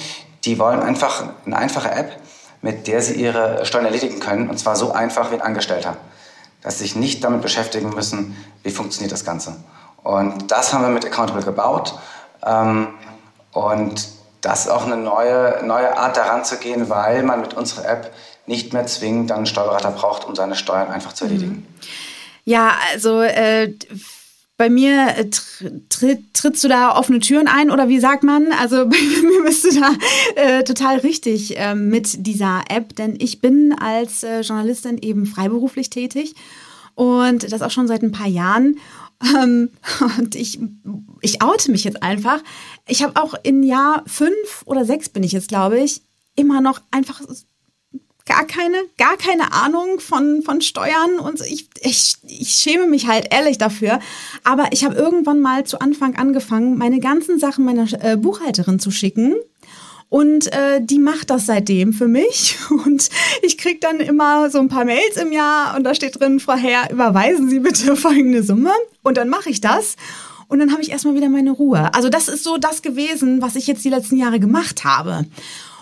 die 0.44 0.58
wollen 0.58 0.82
einfach 0.82 1.24
eine 1.46 1.56
einfache 1.56 1.90
App, 1.90 2.12
mit 2.60 2.86
der 2.86 3.00
sie 3.00 3.14
ihre 3.14 3.64
Steuern 3.64 3.86
erledigen 3.86 4.20
können, 4.20 4.50
und 4.50 4.58
zwar 4.58 4.76
so 4.76 4.92
einfach 4.92 5.30
wie 5.30 5.36
ein 5.36 5.42
Angestellter, 5.42 5.96
dass 6.62 6.78
sie 6.78 6.84
sich 6.84 6.96
nicht 6.96 7.24
damit 7.24 7.42
beschäftigen 7.42 7.90
müssen, 7.90 8.36
wie 8.62 8.70
funktioniert 8.70 9.12
das 9.12 9.24
Ganze. 9.24 9.56
Und 10.04 10.50
das 10.50 10.72
haben 10.72 10.82
wir 10.82 10.90
mit 10.90 11.04
Accountable 11.04 11.42
gebaut. 11.42 11.94
Ähm, 12.46 12.88
und 13.52 14.08
das 14.42 14.66
ist 14.66 14.70
auch 14.70 14.86
eine 14.86 14.96
neue, 14.96 15.62
neue 15.64 15.96
Art 15.96 16.16
daran 16.16 16.44
zu 16.44 16.58
gehen, 16.58 16.88
weil 16.90 17.22
man 17.22 17.40
mit 17.40 17.54
unserer 17.54 17.88
App 17.88 18.12
nicht 18.46 18.72
mehr 18.72 18.86
zwingend 18.86 19.30
dann 19.30 19.38
einen 19.38 19.46
Steuerberater 19.46 19.90
braucht, 19.90 20.26
um 20.26 20.34
seine 20.34 20.54
Steuern 20.54 20.88
einfach 20.88 21.14
zu 21.14 21.24
erledigen. 21.24 21.66
Ja, 22.44 22.72
also 22.92 23.22
äh, 23.22 23.72
bei 24.58 24.68
mir 24.68 25.16
äh, 25.16 25.30
tritt, 25.88 26.34
trittst 26.34 26.62
du 26.62 26.68
da 26.68 26.96
offene 26.96 27.20
Türen 27.20 27.48
ein 27.48 27.70
oder 27.70 27.88
wie 27.88 27.98
sagt 27.98 28.22
man? 28.22 28.52
Also 28.52 28.86
bei 28.88 28.96
mir 28.98 29.44
bist 29.44 29.64
du 29.64 29.80
da 29.80 29.92
äh, 30.36 30.62
total 30.64 30.98
richtig 30.98 31.58
äh, 31.58 31.74
mit 31.74 32.26
dieser 32.26 32.62
App, 32.68 32.94
denn 32.96 33.16
ich 33.18 33.40
bin 33.40 33.74
als 33.78 34.22
äh, 34.22 34.42
Journalistin 34.42 34.98
eben 34.98 35.24
freiberuflich 35.24 35.88
tätig 35.88 36.34
und 36.94 37.50
das 37.50 37.62
auch 37.62 37.70
schon 37.70 37.88
seit 37.88 38.02
ein 38.02 38.12
paar 38.12 38.28
Jahren. 38.28 38.76
Ähm, 39.24 39.70
und 40.18 40.34
ich, 40.34 40.58
ich 41.20 41.42
oute 41.42 41.70
mich 41.70 41.84
jetzt 41.84 42.02
einfach. 42.02 42.42
Ich 42.86 43.02
habe 43.02 43.20
auch 43.20 43.34
in 43.42 43.62
Jahr 43.62 44.02
fünf 44.06 44.62
oder 44.66 44.84
sechs 44.84 45.08
bin 45.08 45.22
ich 45.22 45.32
jetzt, 45.32 45.48
glaube 45.48 45.80
ich, 45.80 46.02
immer 46.36 46.60
noch 46.60 46.80
einfach 46.90 47.20
gar 48.26 48.46
keine, 48.46 48.78
gar 48.96 49.16
keine 49.16 49.52
Ahnung 49.52 50.00
von, 50.00 50.42
von 50.42 50.60
Steuern 50.62 51.18
und 51.18 51.40
ich, 51.42 51.68
ich, 51.80 52.16
ich 52.26 52.48
schäme 52.54 52.86
mich 52.86 53.06
halt 53.06 53.28
ehrlich 53.30 53.58
dafür. 53.58 54.00
Aber 54.44 54.68
ich 54.72 54.84
habe 54.84 54.94
irgendwann 54.94 55.40
mal 55.40 55.64
zu 55.64 55.80
Anfang 55.80 56.16
angefangen, 56.16 56.78
meine 56.78 57.00
ganzen 57.00 57.38
Sachen 57.38 57.64
meiner 57.64 57.86
äh, 58.02 58.16
Buchhalterin 58.16 58.78
zu 58.78 58.90
schicken 58.90 59.34
und 60.14 60.52
äh, 60.52 60.80
die 60.80 61.00
macht 61.00 61.30
das 61.30 61.46
seitdem 61.46 61.92
für 61.92 62.06
mich. 62.06 62.56
Und 62.70 63.10
ich 63.42 63.58
krieg 63.58 63.80
dann 63.80 63.98
immer 63.98 64.48
so 64.48 64.60
ein 64.60 64.68
paar 64.68 64.84
Mails 64.84 65.16
im 65.16 65.32
Jahr 65.32 65.76
und 65.76 65.82
da 65.82 65.92
steht 65.92 66.20
drin, 66.20 66.38
Frau 66.38 66.54
Herr, 66.54 66.88
überweisen 66.92 67.50
Sie 67.50 67.58
bitte 67.58 67.96
folgende 67.96 68.44
Summe. 68.44 68.70
Und 69.02 69.16
dann 69.16 69.28
mache 69.28 69.50
ich 69.50 69.60
das. 69.60 69.96
Und 70.46 70.60
dann 70.60 70.70
habe 70.70 70.82
ich 70.82 70.92
erstmal 70.92 71.16
wieder 71.16 71.28
meine 71.28 71.50
Ruhe. 71.50 71.92
Also 71.94 72.10
das 72.10 72.28
ist 72.28 72.44
so 72.44 72.58
das 72.58 72.80
gewesen, 72.80 73.42
was 73.42 73.56
ich 73.56 73.66
jetzt 73.66 73.84
die 73.84 73.88
letzten 73.88 74.16
Jahre 74.16 74.38
gemacht 74.38 74.84
habe. 74.84 75.26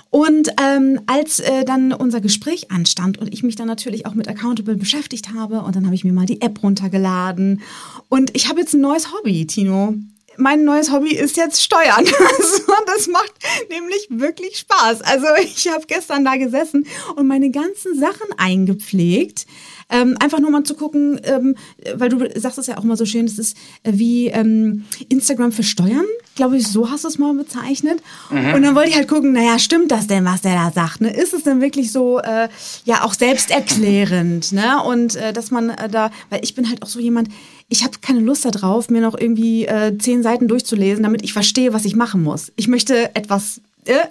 Und 0.08 0.48
ähm, 0.58 1.00
als 1.06 1.40
äh, 1.40 1.66
dann 1.66 1.92
unser 1.92 2.22
Gespräch 2.22 2.70
anstand 2.70 3.18
und 3.18 3.34
ich 3.34 3.42
mich 3.42 3.56
dann 3.56 3.66
natürlich 3.66 4.06
auch 4.06 4.14
mit 4.14 4.28
Accountable 4.28 4.76
beschäftigt 4.76 5.34
habe 5.34 5.60
und 5.60 5.76
dann 5.76 5.84
habe 5.84 5.94
ich 5.94 6.04
mir 6.04 6.12
mal 6.14 6.26
die 6.26 6.40
App 6.40 6.62
runtergeladen 6.62 7.60
und 8.08 8.34
ich 8.34 8.48
habe 8.48 8.60
jetzt 8.60 8.74
ein 8.74 8.80
neues 8.80 9.12
Hobby, 9.12 9.46
Tino 9.46 9.94
mein 10.36 10.64
neues 10.64 10.90
Hobby 10.90 11.14
ist 11.14 11.36
jetzt 11.36 11.62
Steuern. 11.62 12.06
Also, 12.42 12.72
das 12.86 13.06
macht 13.08 13.32
nämlich 13.70 14.06
wirklich 14.10 14.58
Spaß. 14.58 15.02
Also 15.02 15.26
ich 15.42 15.68
habe 15.68 15.84
gestern 15.86 16.24
da 16.24 16.36
gesessen 16.36 16.86
und 17.16 17.26
meine 17.26 17.50
ganzen 17.50 17.98
Sachen 17.98 18.32
eingepflegt. 18.36 19.46
Ähm, 19.92 20.16
einfach 20.20 20.40
nur 20.40 20.50
mal 20.50 20.64
zu 20.64 20.74
gucken, 20.74 21.20
ähm, 21.24 21.54
weil 21.94 22.08
du 22.08 22.28
sagst 22.40 22.58
es 22.58 22.66
ja 22.66 22.78
auch 22.78 22.84
immer 22.84 22.96
so 22.96 23.04
schön, 23.04 23.26
es 23.26 23.38
ist 23.38 23.56
äh, 23.82 23.92
wie 23.94 24.28
ähm, 24.28 24.84
Instagram 25.08 25.52
für 25.52 25.62
Steuern, 25.62 26.06
glaube 26.34 26.56
ich, 26.56 26.66
so 26.66 26.90
hast 26.90 27.04
du 27.04 27.08
es 27.08 27.18
mal 27.18 27.34
bezeichnet. 27.34 28.02
Mhm. 28.30 28.54
Und 28.54 28.62
dann 28.62 28.74
wollte 28.74 28.88
ich 28.88 28.96
halt 28.96 29.08
gucken, 29.08 29.32
naja, 29.32 29.58
stimmt 29.58 29.90
das 29.90 30.06
denn, 30.06 30.24
was 30.24 30.40
der 30.40 30.54
da 30.54 30.72
sagt? 30.72 31.02
Ne? 31.02 31.14
Ist 31.14 31.34
es 31.34 31.42
denn 31.42 31.60
wirklich 31.60 31.92
so, 31.92 32.18
äh, 32.20 32.48
ja, 32.84 33.04
auch 33.04 33.14
selbsterklärend? 33.14 34.52
Ne? 34.52 34.82
Und 34.82 35.16
äh, 35.16 35.32
dass 35.32 35.50
man 35.50 35.70
äh, 35.70 35.88
da, 35.88 36.10
weil 36.30 36.40
ich 36.42 36.54
bin 36.54 36.68
halt 36.68 36.82
auch 36.82 36.88
so 36.88 36.98
jemand, 36.98 37.28
ich 37.68 37.84
habe 37.84 37.98
keine 38.00 38.20
Lust 38.20 38.44
darauf, 38.44 38.90
mir 38.90 39.00
noch 39.00 39.18
irgendwie 39.18 39.66
äh, 39.66 39.96
zehn 39.98 40.22
Seiten 40.22 40.48
durchzulesen, 40.48 41.02
damit 41.02 41.22
ich 41.22 41.32
verstehe, 41.32 41.72
was 41.72 41.84
ich 41.84 41.96
machen 41.96 42.22
muss. 42.22 42.52
Ich 42.56 42.68
möchte 42.68 43.14
etwas, 43.14 43.60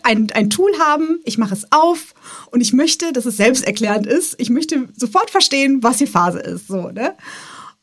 ein, 0.04 0.30
ein 0.32 0.50
Tool 0.50 0.72
haben, 0.80 1.20
ich 1.24 1.38
mache 1.38 1.54
es 1.54 1.72
auf 1.72 2.14
und 2.52 2.62
ich 2.62 2.74
möchte, 2.74 3.14
dass 3.14 3.26
es 3.26 3.38
selbsterklärend 3.38 4.06
ist. 4.06 4.36
Ich 4.40 4.50
möchte 4.50 4.90
sofort 4.96 5.30
verstehen, 5.30 5.82
was 5.82 6.00
hier 6.00 6.08
Phase 6.08 6.40
ist. 6.40 6.68
So, 6.68 6.90
ne? 6.90 7.16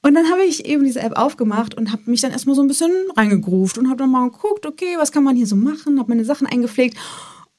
Und 0.02 0.14
dann 0.14 0.30
habe 0.30 0.44
ich 0.44 0.64
eben 0.64 0.84
diese 0.84 1.00
App 1.00 1.16
aufgemacht 1.16 1.74
und 1.74 1.90
habe 1.90 2.02
mich 2.06 2.20
dann 2.20 2.30
erstmal 2.30 2.54
so 2.54 2.62
ein 2.62 2.68
bisschen 2.68 2.92
reingegruft 3.16 3.78
und 3.78 3.88
habe 3.88 3.98
dann 3.98 4.10
mal 4.10 4.30
geguckt, 4.30 4.64
okay, 4.64 4.96
was 4.96 5.12
kann 5.12 5.24
man 5.24 5.34
hier 5.34 5.46
so 5.46 5.56
machen, 5.56 5.98
habe 5.98 6.10
meine 6.10 6.24
Sachen 6.24 6.46
eingepflegt. 6.46 6.96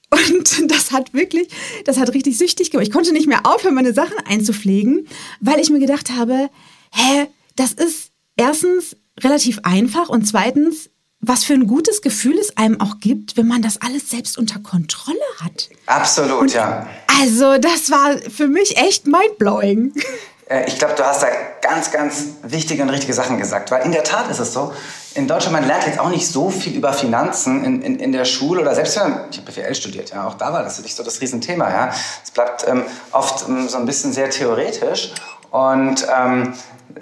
Und 0.09 0.71
das 0.71 0.91
hat 0.91 1.13
wirklich, 1.13 1.50
das 1.86 1.98
hat 1.98 2.13
richtig 2.13 2.38
süchtig 2.38 2.71
gemacht. 2.71 2.88
Ich 2.88 2.93
konnte 2.93 3.12
nicht 3.12 3.27
mehr 3.27 3.45
aufhören, 3.45 3.75
meine 3.75 3.93
Sachen 3.93 4.17
einzupflegen, 4.25 5.07
weil 5.41 5.59
ich 5.59 5.69
mir 5.69 5.79
gedacht 5.79 6.12
habe, 6.12 6.50
hä, 6.91 7.27
das 7.55 7.74
ist 7.74 8.12
erstens 8.38 8.95
relativ 9.19 9.59
einfach 9.63 10.07
und 10.07 10.25
zweitens, 10.25 10.89
was 11.22 11.44
für 11.44 11.54
ein 11.54 11.68
gutes 11.68 12.02
Gefühl 12.02 12.38
es 12.38 12.56
einem 12.58 12.80
auch 12.80 13.00
gibt, 13.00 13.36
wenn 13.36 13.48
man 13.48 13.62
das 13.62 13.82
alles 13.82 14.10
selbst 14.10 14.38
unter 14.38 14.60
Kontrolle 14.60 15.18
hat. 15.44 15.70
Absolut, 15.86 16.40
und 16.40 16.54
ja. 16.54 16.88
Also 17.22 17.58
das 17.58 17.92
war 17.92 18.18
für 18.30 18.48
mich 18.48 18.78
echt 18.78 19.06
mindblowing. 19.06 19.94
Äh, 20.50 20.68
ich 20.68 20.80
glaube, 20.80 20.96
du 20.96 21.06
hast 21.06 21.22
da 21.22 21.28
ganz, 21.62 21.92
ganz 21.92 22.24
wichtige 22.44 22.82
und 22.84 22.90
richtige 22.90 23.14
Sachen 23.14 23.38
gesagt, 23.38 23.70
weil 23.72 23.86
in 23.86 23.92
der 23.92 24.04
Tat 24.04 24.30
ist 24.32 24.40
es 24.40 24.54
so, 24.54 24.74
in 25.16 25.28
Deutschland, 25.28 25.54
man 25.54 25.68
lernt 25.68 25.86
jetzt 25.86 26.00
auch 26.00 26.10
nicht 26.10 26.28
so 26.28 26.50
viel 26.50 26.76
über 26.76 26.94
Finanzen 26.94 27.64
in, 27.64 27.82
in, 27.82 28.00
in 28.00 28.12
der 28.12 28.26
Schule 28.26 28.62
oder 28.62 28.74
selbst 28.74 28.96
wenn, 28.98 29.16
ich 29.32 29.38
habe 29.38 29.52
BWL 29.52 29.76
studiert, 29.76 30.12
ja, 30.12 30.28
auch 30.28 30.36
da 30.36 30.54
war 30.54 30.64
das 30.64 30.82
nicht 30.82 30.96
so 30.96 31.04
das 31.04 31.22
Riesenthema, 31.22 31.70
ja. 31.70 31.94
Es 32.24 32.32
bleibt 32.32 32.68
ähm, 32.68 32.84
oft 33.12 33.48
ähm, 33.48 33.68
so 33.68 33.78
ein 33.78 33.86
bisschen 33.86 34.14
sehr 34.14 34.30
theoretisch 34.30 35.12
und 35.52 36.06
ähm, 36.16 36.54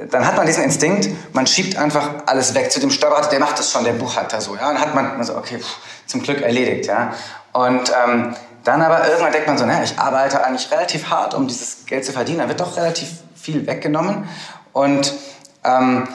dann 0.10 0.26
hat 0.26 0.36
man 0.36 0.46
diesen 0.46 0.64
Instinkt, 0.64 1.10
man 1.34 1.48
schiebt 1.48 1.78
einfach 1.78 2.10
alles 2.26 2.54
weg. 2.54 2.72
Zu 2.72 2.80
dem 2.80 2.92
Steuerberater, 2.92 3.30
der 3.30 3.40
macht 3.40 3.58
das 3.58 3.72
schon, 3.72 3.84
der 3.84 3.94
Buchhalter 3.94 4.42
so, 4.42 4.56
ja, 4.56 4.70
und 4.70 4.80
hat 4.80 4.94
man, 4.94 5.24
so, 5.24 5.36
okay, 5.38 5.60
pff, 5.60 5.78
zum 6.06 6.22
Glück 6.22 6.42
erledigt, 6.42 6.88
ja. 6.88 7.14
Und 7.54 7.92
ähm, 8.06 8.36
dann 8.64 8.82
aber 8.82 9.08
irgendwann 9.08 9.32
denkt 9.32 9.48
man 9.48 9.58
so, 9.58 9.66
naja, 9.66 9.84
ich 9.84 9.98
arbeite 9.98 10.44
eigentlich 10.44 10.70
relativ 10.72 11.10
hart, 11.10 11.34
um 11.34 11.48
dieses 11.48 11.86
Geld 11.86 12.06
zu 12.06 12.12
verdienen, 12.12 12.40
dann 12.40 12.50
wird 12.50 12.60
doch 12.60 12.76
relativ 12.76 13.10
viel 13.36 13.66
weggenommen. 13.66 14.28
Und 14.74 15.14
ähm, 15.64 16.08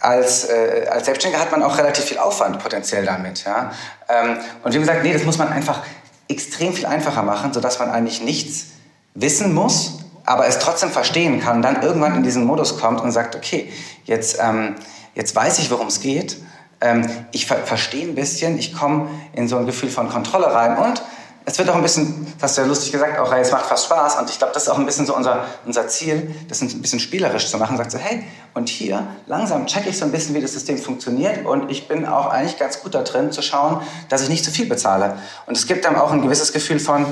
als, 0.00 0.44
äh, 0.48 0.86
als 0.90 1.06
Selbstständiger 1.06 1.40
hat 1.40 1.52
man 1.52 1.62
auch 1.62 1.78
relativ 1.78 2.04
viel 2.04 2.18
Aufwand 2.18 2.58
potenziell 2.58 3.06
damit, 3.06 3.44
ja. 3.44 3.70
Ähm, 4.08 4.38
und 4.62 4.74
wie 4.74 4.78
gesagt, 4.78 5.02
nee, 5.02 5.12
das 5.12 5.24
muss 5.24 5.38
man 5.38 5.48
einfach 5.48 5.82
extrem 6.28 6.72
viel 6.72 6.86
einfacher 6.86 7.22
machen, 7.22 7.52
sodass 7.52 7.78
man 7.78 7.90
eigentlich 7.90 8.20
nichts 8.20 8.66
wissen 9.14 9.54
muss, 9.54 10.03
aber 10.24 10.46
es 10.46 10.58
trotzdem 10.58 10.90
verstehen 10.90 11.40
kann 11.40 11.62
dann 11.62 11.82
irgendwann 11.82 12.14
in 12.16 12.22
diesen 12.22 12.44
Modus 12.44 12.78
kommt 12.78 13.00
und 13.00 13.12
sagt, 13.12 13.36
okay, 13.36 13.70
jetzt, 14.04 14.38
ähm, 14.40 14.76
jetzt 15.14 15.34
weiß 15.36 15.58
ich, 15.58 15.70
worum 15.70 15.88
es 15.88 16.00
geht, 16.00 16.36
ähm, 16.80 17.08
ich 17.32 17.46
ver 17.46 17.56
verstehe 17.56 18.06
ein 18.06 18.14
bisschen, 18.14 18.58
ich 18.58 18.74
komme 18.74 19.08
in 19.32 19.48
so 19.48 19.56
ein 19.56 19.66
Gefühl 19.66 19.90
von 19.90 20.08
Kontrolle 20.08 20.52
rein. 20.52 20.76
Und 20.76 21.02
es 21.46 21.58
wird 21.58 21.68
auch 21.68 21.74
ein 21.74 21.82
bisschen, 21.82 22.26
das 22.40 22.50
hast 22.50 22.56
du 22.56 22.62
ja 22.62 22.66
lustig 22.66 22.92
gesagt, 22.92 23.18
auch 23.18 23.30
es 23.32 23.52
macht 23.52 23.66
fast 23.66 23.84
Spaß. 23.84 24.16
Und 24.16 24.30
ich 24.30 24.38
glaube, 24.38 24.54
das 24.54 24.64
ist 24.64 24.68
auch 24.70 24.78
ein 24.78 24.86
bisschen 24.86 25.04
so 25.04 25.14
unser, 25.14 25.44
unser 25.66 25.88
Ziel, 25.88 26.34
das 26.48 26.62
ein 26.62 26.80
bisschen 26.80 27.00
spielerisch 27.00 27.48
zu 27.48 27.58
machen, 27.58 27.76
sagt 27.76 27.90
so, 27.90 27.98
hey, 27.98 28.24
und 28.54 28.68
hier 28.68 29.06
langsam 29.26 29.66
checke 29.66 29.90
ich 29.90 29.98
so 29.98 30.04
ein 30.04 30.10
bisschen, 30.12 30.34
wie 30.34 30.40
das 30.40 30.52
System 30.52 30.78
funktioniert. 30.78 31.44
Und 31.44 31.70
ich 31.70 31.86
bin 31.86 32.06
auch 32.06 32.26
eigentlich 32.26 32.58
ganz 32.58 32.80
gut 32.82 32.94
da 32.94 33.02
drin 33.02 33.30
zu 33.30 33.42
schauen, 33.42 33.82
dass 34.08 34.22
ich 34.22 34.28
nicht 34.30 34.44
zu 34.44 34.50
viel 34.50 34.66
bezahle. 34.66 35.18
Und 35.46 35.56
es 35.56 35.66
gibt 35.66 35.84
dann 35.84 35.96
auch 35.96 36.12
ein 36.12 36.22
gewisses 36.22 36.52
Gefühl 36.52 36.80
von, 36.80 37.04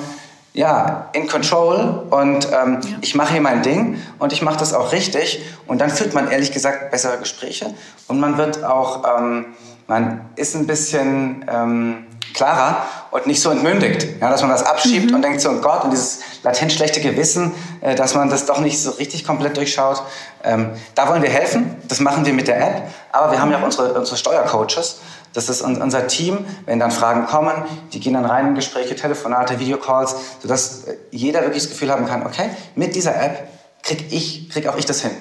ja, 0.54 1.08
in 1.12 1.26
control 1.28 2.04
und 2.10 2.46
ähm, 2.52 2.80
ja. 2.82 2.98
ich 3.00 3.14
mache 3.14 3.32
hier 3.32 3.40
mein 3.40 3.62
Ding 3.62 4.00
und 4.18 4.32
ich 4.32 4.42
mache 4.42 4.58
das 4.58 4.74
auch 4.74 4.92
richtig. 4.92 5.42
Und 5.66 5.80
dann 5.80 5.90
führt 5.90 6.14
man 6.14 6.30
ehrlich 6.30 6.52
gesagt 6.52 6.90
bessere 6.90 7.18
Gespräche 7.18 7.72
und 8.08 8.20
man 8.20 8.36
wird 8.36 8.62
auch, 8.64 9.02
ähm, 9.18 9.46
man 9.86 10.20
ist 10.36 10.54
ein 10.54 10.66
bisschen 10.66 11.44
ähm, 11.50 12.06
klarer 12.34 12.84
und 13.10 13.26
nicht 13.26 13.40
so 13.40 13.50
entmündigt, 13.50 14.20
ja, 14.20 14.30
dass 14.30 14.42
man 14.42 14.50
das 14.50 14.64
abschiebt 14.64 15.10
mhm. 15.10 15.16
und 15.16 15.22
denkt 15.22 15.40
so, 15.40 15.50
oh 15.50 15.60
Gott, 15.60 15.84
und 15.84 15.90
dieses 15.90 16.20
latent 16.42 16.72
schlechte 16.72 17.00
Gewissen, 17.00 17.52
äh, 17.80 17.94
dass 17.94 18.14
man 18.14 18.30
das 18.30 18.46
doch 18.46 18.60
nicht 18.60 18.80
so 18.80 18.90
richtig 18.92 19.26
komplett 19.26 19.56
durchschaut. 19.56 20.02
Ähm, 20.44 20.70
da 20.94 21.08
wollen 21.08 21.22
wir 21.22 21.30
helfen, 21.30 21.76
das 21.88 22.00
machen 22.00 22.24
wir 22.24 22.32
mit 22.32 22.48
der 22.48 22.60
App, 22.60 22.82
aber 23.12 23.32
wir 23.32 23.40
haben 23.40 23.50
ja 23.50 23.58
auch 23.58 23.64
unsere, 23.64 23.94
unsere 23.94 24.16
Steuercoaches, 24.16 25.00
das 25.34 25.48
ist 25.48 25.62
unser 25.62 26.06
Team, 26.08 26.44
wenn 26.66 26.78
dann 26.78 26.90
Fragen 26.90 27.26
kommen, 27.26 27.52
die 27.92 28.00
gehen 28.00 28.14
dann 28.14 28.26
rein 28.26 28.48
in 28.48 28.54
Gespräche, 28.54 28.94
Telefonate, 28.96 29.58
Videocalls, 29.58 30.14
sodass 30.40 30.84
äh, 30.84 30.96
jeder 31.10 31.42
wirklich 31.42 31.62
das 31.62 31.70
Gefühl 31.70 31.90
haben 31.90 32.06
kann, 32.06 32.26
okay, 32.26 32.50
mit 32.74 32.94
dieser 32.94 33.14
App 33.20 33.48
krieg 33.82 34.12
ich, 34.12 34.50
krieg 34.50 34.68
auch 34.68 34.76
ich 34.76 34.86
das 34.86 35.00
hin. 35.00 35.12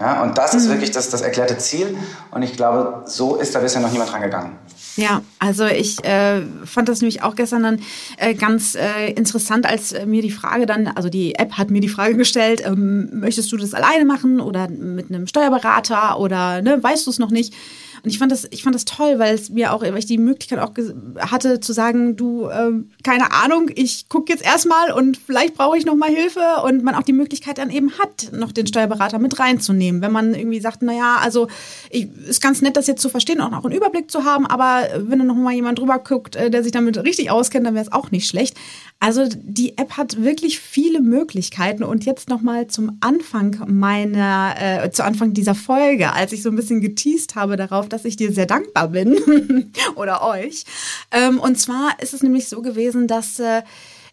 Ja, 0.00 0.22
und 0.22 0.38
das 0.38 0.54
mhm. 0.54 0.58
ist 0.58 0.68
wirklich 0.68 0.90
das, 0.90 1.10
das 1.10 1.20
erklärte 1.20 1.58
Ziel. 1.58 1.96
Und 2.30 2.42
ich 2.42 2.56
glaube, 2.56 3.02
so 3.06 3.36
ist 3.36 3.54
da 3.54 3.60
bisher 3.60 3.82
noch 3.82 3.92
niemand 3.92 4.10
dran 4.10 4.22
gegangen. 4.22 4.58
Ja, 4.96 5.22
also 5.38 5.66
ich 5.66 6.02
äh, 6.04 6.42
fand 6.64 6.88
das 6.88 7.00
nämlich 7.00 7.22
auch 7.22 7.36
gestern 7.36 7.62
dann 7.62 7.80
äh, 8.16 8.34
ganz 8.34 8.74
äh, 8.74 9.12
interessant, 9.12 9.66
als 9.66 9.92
äh, 9.92 10.04
mir 10.04 10.20
die 10.20 10.30
Frage 10.30 10.66
dann, 10.66 10.88
also 10.88 11.08
die 11.08 11.36
App 11.36 11.52
hat 11.52 11.70
mir 11.70 11.80
die 11.80 11.88
Frage 11.88 12.16
gestellt, 12.16 12.62
ähm, 12.66 13.08
möchtest 13.20 13.52
du 13.52 13.56
das 13.56 13.72
alleine 13.72 14.04
machen 14.04 14.40
oder 14.40 14.68
mit 14.68 15.10
einem 15.10 15.26
Steuerberater 15.26 16.18
oder 16.18 16.60
ne, 16.60 16.82
weißt 16.82 17.06
du 17.06 17.10
es 17.10 17.18
noch 17.18 17.30
nicht? 17.30 17.54
Und 18.02 18.10
ich 18.10 18.18
fand 18.18 18.32
das, 18.32 18.46
ich 18.50 18.62
fand 18.62 18.74
das 18.74 18.84
toll, 18.84 19.18
weil 19.18 19.34
es 19.34 19.50
mir 19.50 19.72
auch, 19.72 19.82
weil 19.82 19.98
ich 19.98 20.06
die 20.06 20.18
Möglichkeit 20.18 20.58
auch 20.58 20.72
hatte 21.18 21.60
zu 21.60 21.72
sagen, 21.72 22.16
du, 22.16 22.46
äh, 22.46 22.72
keine 23.02 23.32
Ahnung, 23.32 23.70
ich 23.74 24.08
gucke 24.08 24.32
jetzt 24.32 24.44
erstmal 24.44 24.92
und 24.92 25.18
vielleicht 25.18 25.54
brauche 25.54 25.76
ich 25.76 25.84
noch 25.84 25.96
mal 25.96 26.08
Hilfe 26.08 26.40
und 26.64 26.82
man 26.82 26.94
auch 26.94 27.02
die 27.02 27.12
Möglichkeit 27.12 27.58
dann 27.58 27.70
eben 27.70 27.92
hat, 27.98 28.32
noch 28.32 28.52
den 28.52 28.66
Steuerberater 28.66 29.18
mit 29.18 29.38
reinzunehmen, 29.38 29.89
wenn 30.00 30.12
man 30.12 30.34
irgendwie 30.34 30.60
sagt, 30.60 30.82
naja, 30.82 31.18
also 31.20 31.48
ich, 31.90 32.08
ist 32.26 32.40
ganz 32.40 32.62
nett, 32.62 32.76
das 32.76 32.86
jetzt 32.86 33.02
zu 33.02 33.08
verstehen 33.08 33.40
und 33.40 33.54
auch 33.54 33.64
einen 33.64 33.74
Überblick 33.74 34.10
zu 34.10 34.24
haben, 34.24 34.46
aber 34.46 34.88
wenn 34.96 35.18
dann 35.18 35.26
noch 35.28 35.34
mal 35.34 35.52
jemand 35.52 35.78
drüber 35.78 35.98
guckt, 35.98 36.36
äh, 36.36 36.50
der 36.50 36.62
sich 36.62 36.72
damit 36.72 36.96
richtig 36.98 37.30
auskennt, 37.30 37.66
dann 37.66 37.74
wäre 37.74 37.84
es 37.84 37.92
auch 37.92 38.10
nicht 38.10 38.28
schlecht. 38.28 38.56
Also 39.00 39.26
die 39.34 39.78
App 39.78 39.96
hat 39.96 40.22
wirklich 40.22 40.60
viele 40.60 41.00
Möglichkeiten 41.00 41.82
und 41.82 42.04
jetzt 42.04 42.28
noch 42.28 42.42
mal 42.42 42.66
zum 42.66 42.98
Anfang 43.00 43.64
meiner, 43.66 44.54
äh, 44.58 44.90
zu 44.90 45.04
Anfang 45.04 45.32
dieser 45.32 45.54
Folge, 45.54 46.12
als 46.12 46.32
ich 46.32 46.42
so 46.42 46.50
ein 46.50 46.56
bisschen 46.56 46.80
geteased 46.80 47.34
habe 47.34 47.56
darauf, 47.56 47.88
dass 47.88 48.04
ich 48.04 48.16
dir 48.16 48.32
sehr 48.32 48.46
dankbar 48.46 48.88
bin 48.88 49.72
oder 49.96 50.22
euch. 50.22 50.64
Ähm, 51.10 51.40
und 51.40 51.58
zwar 51.58 51.96
ist 52.00 52.14
es 52.14 52.22
nämlich 52.22 52.48
so 52.48 52.62
gewesen, 52.62 53.06
dass 53.06 53.38
äh, 53.40 53.62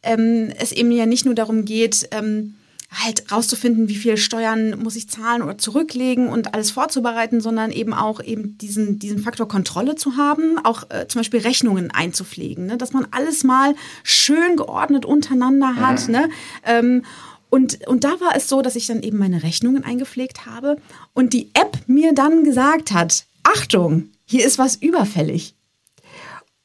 ähm, 0.03 0.51
es 0.57 0.72
eben 0.72 0.91
ja 0.91 1.05
nicht 1.05 1.25
nur 1.25 1.36
darum 1.36 1.65
geht, 1.65 2.07
ähm, 2.12 2.55
halt 2.89 3.32
rauszufinden, 3.32 3.89
wie 3.89 3.96
viel 3.96 4.17
Steuern 4.17 4.79
muss 4.79 4.96
ich 4.96 5.10
zahlen 5.10 5.41
oder 5.41 5.58
zurücklegen 5.58 6.29
und 6.29 6.53
alles 6.53 6.72
vorzubereiten, 6.72 7.41
sondern 7.41 7.72
eben 7.72 7.94
auch 7.94 8.24
eben 8.24 8.58
diesen, 8.58 8.98
diesen 8.98 9.20
Faktor 9.20 9.48
Kontrolle 9.48 9.96
zu 9.96 10.15
haben, 10.15 10.58
auch 10.63 10.89
äh, 10.89 11.08
zum 11.08 11.20
Beispiel 11.20 11.41
Rechnungen 11.41 11.91
einzupflegen, 11.91 12.65
ne? 12.65 12.77
dass 12.77 12.94
man 12.94 13.08
alles 13.12 13.44
mal 13.44 13.75
schön 14.03 14.56
geordnet 14.56 15.06
untereinander 15.06 15.75
hat. 15.75 16.08
Mhm. 16.08 16.13
Ne? 16.13 16.29
Ähm, 16.65 17.03
und, 17.50 17.88
und 17.88 18.03
da 18.03 18.20
war 18.20 18.36
es 18.36 18.50
so, 18.50 18.62
dass 18.62 18.75
ich 18.75 18.88
dann 18.88 19.03
eben 19.03 19.17
meine 19.17 19.44
Rechnungen 19.44 19.84
eingepflegt 19.84 20.46
habe 20.46 20.77
und 21.13 21.34
die 21.34 21.50
App 21.53 21.77
mir 21.88 22.13
dann 22.13 22.44
gesagt 22.44 22.91
hat, 22.91 23.25
Achtung, 23.44 24.10
hier 24.25 24.46
ist 24.46 24.58
was 24.58 24.75
überfällig. 24.75 25.57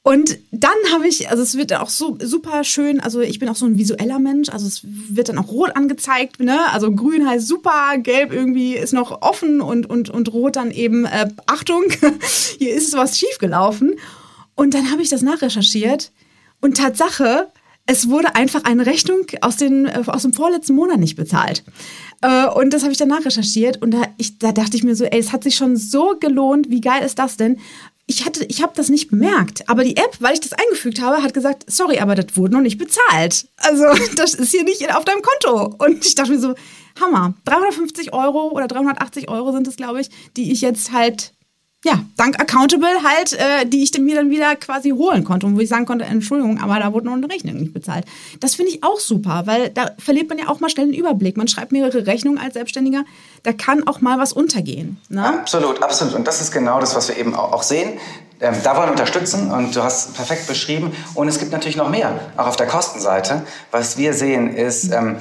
Und 0.05 0.37
dann 0.51 0.75
habe 0.91 1.07
ich, 1.07 1.29
also 1.29 1.41
es 1.41 1.57
wird 1.57 1.73
auch 1.73 1.89
so 1.89 2.17
super 2.21 2.65
schön, 2.65 2.99
also 2.99 3.21
ich 3.21 3.39
bin 3.39 3.47
auch 3.47 3.55
so 3.55 3.65
ein 3.65 3.77
visueller 3.77 4.19
Mensch, 4.19 4.49
also 4.49 4.67
es 4.67 4.81
wird 4.83 5.29
dann 5.29 5.37
auch 5.37 5.47
rot 5.47 5.77
angezeigt, 5.77 6.41
ne? 6.41 6.59
Also 6.73 6.91
grün 6.91 7.25
heißt 7.25 7.47
super, 7.47 7.97
gelb 7.97 8.33
irgendwie 8.33 8.75
ist 8.75 8.91
noch 8.91 9.21
offen 9.21 9.61
und, 9.61 9.89
und, 9.89 10.09
und 10.09 10.33
rot 10.33 10.57
dann 10.57 10.71
eben, 10.71 11.05
äh, 11.05 11.29
Achtung, 11.45 11.85
hier 12.57 12.75
ist 12.75 12.93
was 12.97 13.17
schiefgelaufen. 13.17 13.95
Und 14.55 14.73
dann 14.73 14.91
habe 14.91 15.01
ich 15.01 15.09
das 15.09 15.21
nachrecherchiert 15.21 16.11
und 16.59 16.75
Tatsache, 16.77 17.47
es 17.85 18.09
wurde 18.09 18.35
einfach 18.35 18.63
eine 18.63 18.85
Rechnung 18.85 19.25
aus, 19.41 19.57
den, 19.57 19.85
äh, 19.85 20.03
aus 20.07 20.23
dem 20.23 20.33
vorletzten 20.33 20.75
Monat 20.75 20.99
nicht 20.99 21.15
bezahlt. 21.15 21.63
Äh, 22.21 22.47
und 22.47 22.73
das 22.73 22.83
habe 22.83 22.91
ich 22.91 22.97
dann 22.97 23.09
nachrecherchiert 23.09 23.81
und 23.81 23.91
da, 23.91 24.03
ich, 24.17 24.37
da 24.39 24.51
dachte 24.51 24.77
ich 24.77 24.83
mir 24.83 24.95
so, 24.95 25.03
ey, 25.05 25.19
es 25.19 25.31
hat 25.31 25.43
sich 25.43 25.55
schon 25.55 25.75
so 25.75 26.15
gelohnt, 26.19 26.69
wie 26.69 26.81
geil 26.81 27.03
ist 27.03 27.19
das 27.19 27.35
denn? 27.37 27.59
Ich 28.05 28.25
hatte, 28.25 28.43
ich 28.45 28.61
habe 28.61 28.73
das 28.75 28.89
nicht 28.89 29.09
bemerkt, 29.09 29.69
aber 29.69 29.83
die 29.83 29.95
App, 29.95 30.17
weil 30.19 30.33
ich 30.33 30.41
das 30.41 30.53
eingefügt 30.53 31.01
habe, 31.01 31.23
hat 31.23 31.33
gesagt, 31.33 31.63
sorry, 31.67 31.99
aber 31.99 32.15
das 32.15 32.35
wurde 32.35 32.53
noch 32.53 32.61
nicht 32.61 32.77
bezahlt. 32.77 33.47
Also 33.57 33.85
das 34.15 34.33
ist 34.33 34.51
hier 34.51 34.63
nicht 34.63 34.93
auf 34.93 35.05
deinem 35.05 35.21
Konto. 35.21 35.75
Und 35.77 36.05
ich 36.05 36.15
dachte 36.15 36.31
mir 36.31 36.39
so, 36.39 36.53
Hammer, 36.99 37.33
350 37.45 38.13
Euro 38.13 38.49
oder 38.49 38.67
380 38.67 39.29
Euro 39.29 39.51
sind 39.51 39.67
es, 39.67 39.77
glaube 39.77 40.01
ich, 40.01 40.09
die 40.35 40.51
ich 40.51 40.61
jetzt 40.61 40.91
halt 40.91 41.33
ja, 41.83 41.99
dank 42.15 42.39
Accountable 42.39 43.03
halt, 43.03 43.33
äh, 43.33 43.65
die 43.65 43.83
ich 43.83 43.97
mir 43.99 44.15
dann 44.15 44.29
wieder 44.29 44.55
quasi 44.55 44.91
holen 44.91 45.23
konnte 45.23 45.45
und 45.45 45.57
wo 45.57 45.59
ich 45.59 45.69
sagen 45.69 45.85
konnte, 45.85 46.05
Entschuldigung, 46.05 46.61
aber 46.61 46.79
da 46.79 46.93
wurde 46.93 47.07
noch 47.07 47.13
eine 47.13 47.29
Rechnung 47.29 47.57
nicht 47.57 47.73
bezahlt. 47.73 48.05
Das 48.39 48.55
finde 48.55 48.71
ich 48.71 48.83
auch 48.83 48.99
super, 48.99 49.43
weil 49.45 49.69
da 49.69 49.91
verliert 49.99 50.29
man 50.29 50.37
ja 50.37 50.47
auch 50.47 50.61
mal 50.61 50.69
schnell 50.69 50.85
einen 50.85 50.93
Überblick. 50.93 51.35
Man 51.35 51.47
schreibt 51.47 51.73
mehrere 51.73 52.07
Rechnungen 52.07 52.39
als 52.39 52.53
Selbstständiger, 52.53 53.03
da 53.43 53.51
kann 53.51 53.85
auch 53.85 53.99
mal 53.99 54.17
was 54.17 54.31
untergehen. 54.31 54.97
Ne? 55.09 55.25
Absolut, 55.25 55.83
absolut. 55.83 56.15
Und 56.15 56.25
das 56.25 56.39
ist 56.39 56.51
genau 56.51 56.79
das, 56.79 56.95
was 56.95 57.09
wir 57.09 57.17
eben 57.17 57.35
auch 57.35 57.63
sehen. 57.63 57.99
Ähm, 58.39 58.55
da 58.63 58.75
wollen 58.75 58.87
wir 58.87 58.91
unterstützen 58.91 59.51
und 59.51 59.75
du 59.75 59.83
hast 59.83 60.15
perfekt 60.15 60.47
beschrieben. 60.47 60.93
Und 61.15 61.27
es 61.27 61.39
gibt 61.39 61.51
natürlich 61.51 61.77
noch 61.77 61.89
mehr, 61.89 62.19
auch 62.37 62.47
auf 62.47 62.55
der 62.55 62.67
Kostenseite. 62.67 63.43
Was 63.71 63.97
wir 63.97 64.13
sehen 64.13 64.55
ist, 64.55 64.91
ähm, 64.91 65.17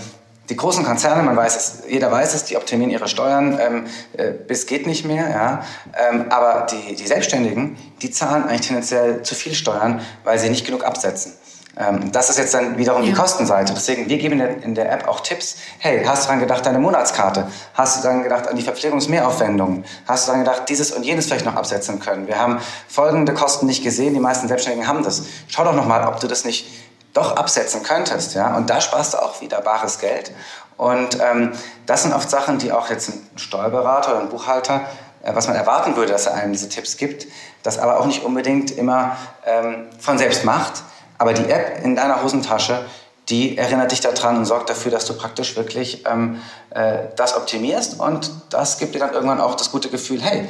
die 0.49 0.57
großen 0.57 0.85
Konzerne, 0.85 1.23
man 1.23 1.37
weiß 1.37 1.57
es, 1.57 1.83
jeder 1.89 2.11
weiß 2.11 2.35
es, 2.35 2.45
die 2.45 2.57
optimieren 2.57 2.91
ihre 2.91 3.09
Steuern 3.09 3.59
ähm, 3.61 3.87
äh, 4.17 4.33
bis 4.33 4.67
geht 4.67 4.87
nicht 4.87 5.05
mehr. 5.05 5.31
Ja? 5.31 5.65
Ähm, 6.11 6.27
aber 6.31 6.67
die, 6.67 6.95
die 6.95 7.07
Selbstständigen, 7.07 7.77
die 8.03 8.11
zahlen 8.11 8.45
eigentlich 8.45 8.67
tendenziell 8.67 9.23
zu 9.23 9.35
viel 9.35 9.55
Steuern, 9.55 10.01
weil 10.25 10.39
sie 10.39 10.51
nicht 10.51 10.67
genug 10.67 10.85
absetzen. 10.85 11.35
Ähm, 11.77 12.13
das 12.13 12.29
ist 12.29 12.39
jetzt 12.39 12.53
dann 12.53 12.77
wiederum 12.77 13.03
ja. 13.03 13.09
die 13.09 13.15
Kostenseite. 13.15 13.73
Deswegen, 13.73 14.09
wir 14.09 14.19
geben 14.19 14.35
in 14.35 14.39
der, 14.39 14.63
in 14.63 14.75
der, 14.75 14.93
App 14.93 15.09
auch 15.09 15.21
Tipps. 15.21 15.57
Hey, 15.79 16.05
hast 16.05 16.25
du 16.25 16.27
daran 16.27 16.41
gedacht, 16.41 16.67
deine 16.67 16.79
Monatskarte? 16.79 17.47
Hast 17.73 17.99
du 17.99 18.03
daran 18.03 18.23
gedacht, 18.23 18.47
an 18.47 18.57
die 18.57 18.63
Verpflegungsmehraufwendungen? 18.63 19.85
Hast 20.07 20.27
du 20.27 20.33
daran 20.33 20.45
gedacht, 20.45 20.69
dieses 20.69 20.93
und 20.93 21.03
jenes 21.03 21.27
vielleicht 21.27 21.47
noch 21.47 21.57
absetzen 21.57 21.99
können? 21.99 22.27
Wir 22.27 22.39
haben 22.39 22.59
folgende 22.89 23.33
Kosten 23.33 23.67
nicht 23.67 23.83
gesehen. 23.83 24.13
Die 24.13 24.21
meisten 24.21 24.49
Selbstständigen 24.49 24.87
haben 24.87 25.03
das. 25.03 25.23
Schau 25.49 25.65
doch 25.65 25.75
nochmal, 25.75 26.07
ob 26.07 26.21
du 26.21 26.27
das 26.27 26.45
nicht 26.45 26.67
doch 27.13 27.37
absetzen 27.37 27.83
könntest. 27.83 28.35
Ja? 28.35 28.57
Und 28.57 28.71
da 28.71 28.81
sparst 28.81 29.15
du 29.15 29.19
auch 29.23 29.41
wieder 29.41 29.61
bares 29.61 29.99
Geld. 29.99 30.33
Und 30.77 31.19
ähm, 31.21 31.53
das 31.87 32.03
sind 32.03 32.13
oft 32.13 32.29
Sachen, 32.31 32.59
die 32.59 32.73
auch 32.73 32.91
jetzt 32.91 33.11
ein 33.11 33.31
Steuerberater 33.37 34.13
oder 34.13 34.21
ein 34.21 34.29
Buchhalter, 34.29 34.81
äh, 35.23 35.35
was 35.35 35.47
man 35.47 35.57
erwarten 35.57 35.97
würde, 35.97 36.13
dass 36.13 36.27
er 36.27 36.35
einem 36.35 36.53
diese 36.53 36.69
Tipps 36.69 36.97
gibt, 36.97 37.27
das 37.63 37.79
aber 37.79 38.01
auch 38.01 38.07
nicht 38.07 38.25
unbedingt 38.25 38.71
immer 38.71 39.17
ähm, 39.47 39.87
von 39.99 40.19
selbst 40.19 40.45
macht. 40.45 40.83
Aber 41.19 41.35
die 41.35 41.49
App 41.49 41.85
in 41.85 41.95
deiner 41.95 42.23
Hosentasche, 42.23 42.85
die 43.29 43.57
erinnert 43.57 43.93
dich 43.93 44.01
daran 44.01 44.37
und 44.37 44.45
sorgt 44.45 44.71
dafür, 44.71 44.91
dass 44.91 45.05
du 45.05 45.15
praktisch 45.15 45.57
wirklich 45.57 46.05
ähm, 46.07 46.41
äh, 46.71 46.99
das 47.15 47.37
optimierst. 47.37 48.01
Und 48.01 48.33
das 48.51 48.79
gibt 48.79 48.95
dir 48.95 48.99
dann 48.99 49.13
irgendwann 49.13 49.41
auch 49.41 49.55
das 49.55 49.71
gute 49.71 49.89
Gefühl, 49.89 50.21
hey, 50.21 50.49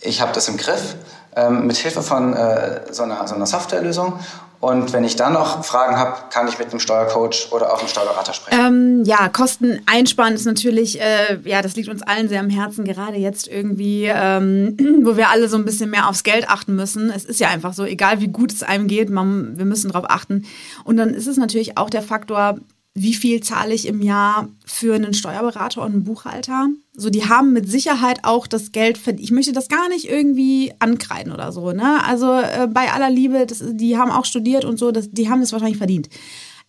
ich 0.00 0.20
habe 0.20 0.32
das 0.32 0.48
im 0.48 0.56
Griff 0.56 0.96
ähm, 1.34 1.66
mit 1.66 1.76
Hilfe 1.76 2.02
von 2.02 2.32
äh, 2.32 2.80
so, 2.90 3.02
einer, 3.02 3.28
so 3.28 3.34
einer 3.34 3.46
Softwarelösung 3.46 4.18
und 4.60 4.92
wenn 4.92 5.04
ich 5.04 5.16
dann 5.16 5.34
noch 5.34 5.64
Fragen 5.64 5.96
habe, 5.96 6.16
kann 6.30 6.48
ich 6.48 6.58
mit 6.58 6.70
einem 6.70 6.80
Steuercoach 6.80 7.48
oder 7.52 7.72
auch 7.72 7.78
einem 7.78 7.88
Steuerberater 7.88 8.32
sprechen. 8.32 8.58
Ähm, 8.58 9.04
ja, 9.04 9.28
Kosten 9.28 9.80
einsparen 9.86 10.34
ist 10.34 10.46
natürlich, 10.46 11.00
äh, 11.00 11.38
ja, 11.44 11.60
das 11.60 11.76
liegt 11.76 11.88
uns 11.88 12.02
allen 12.02 12.28
sehr 12.28 12.40
am 12.40 12.48
Herzen, 12.48 12.84
gerade 12.84 13.16
jetzt 13.16 13.48
irgendwie, 13.48 14.06
ähm, 14.06 14.76
wo 15.02 15.16
wir 15.16 15.28
alle 15.28 15.48
so 15.48 15.56
ein 15.56 15.64
bisschen 15.64 15.90
mehr 15.90 16.08
aufs 16.08 16.22
Geld 16.22 16.48
achten 16.48 16.74
müssen. 16.74 17.10
Es 17.10 17.24
ist 17.24 17.38
ja 17.38 17.48
einfach 17.48 17.74
so, 17.74 17.84
egal 17.84 18.20
wie 18.20 18.28
gut 18.28 18.52
es 18.52 18.62
einem 18.62 18.88
geht, 18.88 19.10
man, 19.10 19.58
wir 19.58 19.66
müssen 19.66 19.92
darauf 19.92 20.08
achten. 20.08 20.46
Und 20.84 20.96
dann 20.96 21.10
ist 21.10 21.26
es 21.26 21.36
natürlich 21.36 21.76
auch 21.76 21.90
der 21.90 22.02
Faktor, 22.02 22.58
wie 22.98 23.12
viel 23.12 23.42
zahle 23.42 23.74
ich 23.74 23.86
im 23.86 24.00
Jahr 24.00 24.48
für 24.64 24.94
einen 24.94 25.12
Steuerberater 25.12 25.82
und 25.82 25.92
einen 25.92 26.04
Buchhalter? 26.04 26.68
So, 26.94 27.10
die 27.10 27.28
haben 27.28 27.52
mit 27.52 27.70
Sicherheit 27.70 28.20
auch 28.22 28.46
das 28.46 28.72
Geld 28.72 28.96
verdient. 28.96 29.22
Ich 29.22 29.32
möchte 29.32 29.52
das 29.52 29.68
gar 29.68 29.90
nicht 29.90 30.08
irgendwie 30.08 30.72
ankreiden 30.78 31.30
oder 31.30 31.52
so. 31.52 31.72
Ne? 31.72 32.02
Also 32.04 32.32
äh, 32.32 32.66
bei 32.72 32.90
aller 32.90 33.10
Liebe, 33.10 33.44
das, 33.44 33.62
die 33.62 33.98
haben 33.98 34.10
auch 34.10 34.24
studiert 34.24 34.64
und 34.64 34.78
so, 34.78 34.92
das, 34.92 35.10
die 35.10 35.28
haben 35.28 35.42
das 35.42 35.52
wahrscheinlich 35.52 35.76
verdient. 35.76 36.08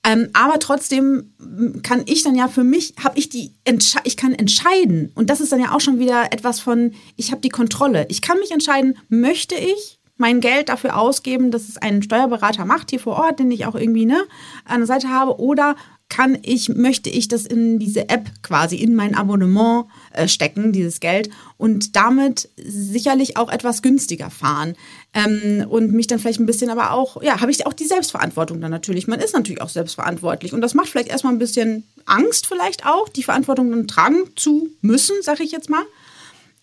Ähm, 0.03 0.27
aber 0.33 0.59
trotzdem 0.59 1.33
kann 1.81 2.03
ich 2.05 2.23
dann 2.23 2.35
ja 2.35 2.49
für 2.49 2.65
mich, 2.65 2.95
habe 3.01 3.17
ich 3.17 3.29
die, 3.29 3.53
Entsche 3.63 3.99
ich 4.03 4.17
kann 4.17 4.33
entscheiden. 4.33 5.13
Und 5.15 5.29
das 5.29 5.39
ist 5.39 5.53
dann 5.53 5.61
ja 5.61 5.73
auch 5.73 5.81
schon 5.81 5.97
wieder 5.97 6.33
etwas 6.33 6.59
von, 6.59 6.91
ich 7.15 7.31
habe 7.31 7.39
die 7.39 7.49
Kontrolle. 7.49 8.05
Ich 8.09 8.21
kann 8.21 8.37
mich 8.39 8.51
entscheiden, 8.51 8.97
möchte 9.07 9.55
ich 9.55 9.97
mein 10.17 10.41
Geld 10.41 10.69
dafür 10.69 10.97
ausgeben, 10.97 11.51
dass 11.51 11.69
es 11.69 11.77
ein 11.77 12.01
Steuerberater 12.03 12.65
macht 12.65 12.89
hier 12.89 12.99
vor 12.99 13.15
Ort, 13.15 13.39
den 13.39 13.51
ich 13.51 13.65
auch 13.65 13.75
irgendwie 13.75 14.05
ne, 14.05 14.23
an 14.65 14.79
der 14.79 14.87
Seite 14.87 15.09
habe, 15.09 15.39
oder 15.39 15.75
kann 16.09 16.37
ich, 16.41 16.69
möchte 16.69 17.09
ich 17.09 17.27
das 17.27 17.45
in 17.45 17.79
diese 17.79 18.09
App 18.09 18.29
quasi 18.41 18.77
in 18.77 18.95
mein 18.95 19.13
Abonnement 19.15 19.85
äh, 20.13 20.27
stecken, 20.27 20.71
dieses 20.71 20.99
Geld, 20.99 21.29
und 21.57 21.95
damit 21.95 22.49
sicherlich 22.55 23.35
auch 23.35 23.51
etwas 23.51 23.81
günstiger 23.81 24.29
fahren. 24.29 24.75
Ähm, 25.13 25.65
und 25.67 25.91
mich 25.91 26.07
dann 26.07 26.19
vielleicht 26.19 26.39
ein 26.39 26.45
bisschen 26.45 26.69
aber 26.69 26.91
auch, 26.91 27.21
ja, 27.21 27.41
habe 27.41 27.51
ich 27.51 27.65
auch 27.65 27.73
die 27.73 27.85
Selbstverantwortung 27.85 28.61
dann 28.61 28.71
natürlich. 28.71 29.07
Man 29.07 29.19
ist 29.19 29.33
natürlich 29.33 29.61
auch 29.61 29.69
selbstverantwortlich. 29.69 30.53
Und 30.53 30.61
das 30.61 30.73
macht 30.73 30.89
vielleicht 30.89 31.09
erstmal 31.09 31.33
ein 31.33 31.39
bisschen 31.39 31.83
Angst, 32.05 32.47
vielleicht 32.47 32.85
auch, 32.85 33.09
die 33.09 33.23
Verantwortung 33.23 33.69
dann 33.71 33.87
tragen 33.87 34.31
zu 34.35 34.69
müssen, 34.81 35.15
sage 35.21 35.43
ich 35.43 35.51
jetzt 35.51 35.69
mal. 35.69 35.83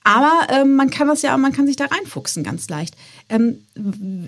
Aber 0.05 0.47
ähm, 0.51 0.77
man 0.77 0.91
kann 0.91 1.09
das 1.09 1.23
ja, 1.23 1.35
man 1.37 1.53
kann 1.53 1.67
sich 1.67 1.77
da 1.77 1.87
reinfuchsen 1.87 2.45
ganz 2.45 2.69
leicht. 2.69 2.95
Ähm, 3.31 3.65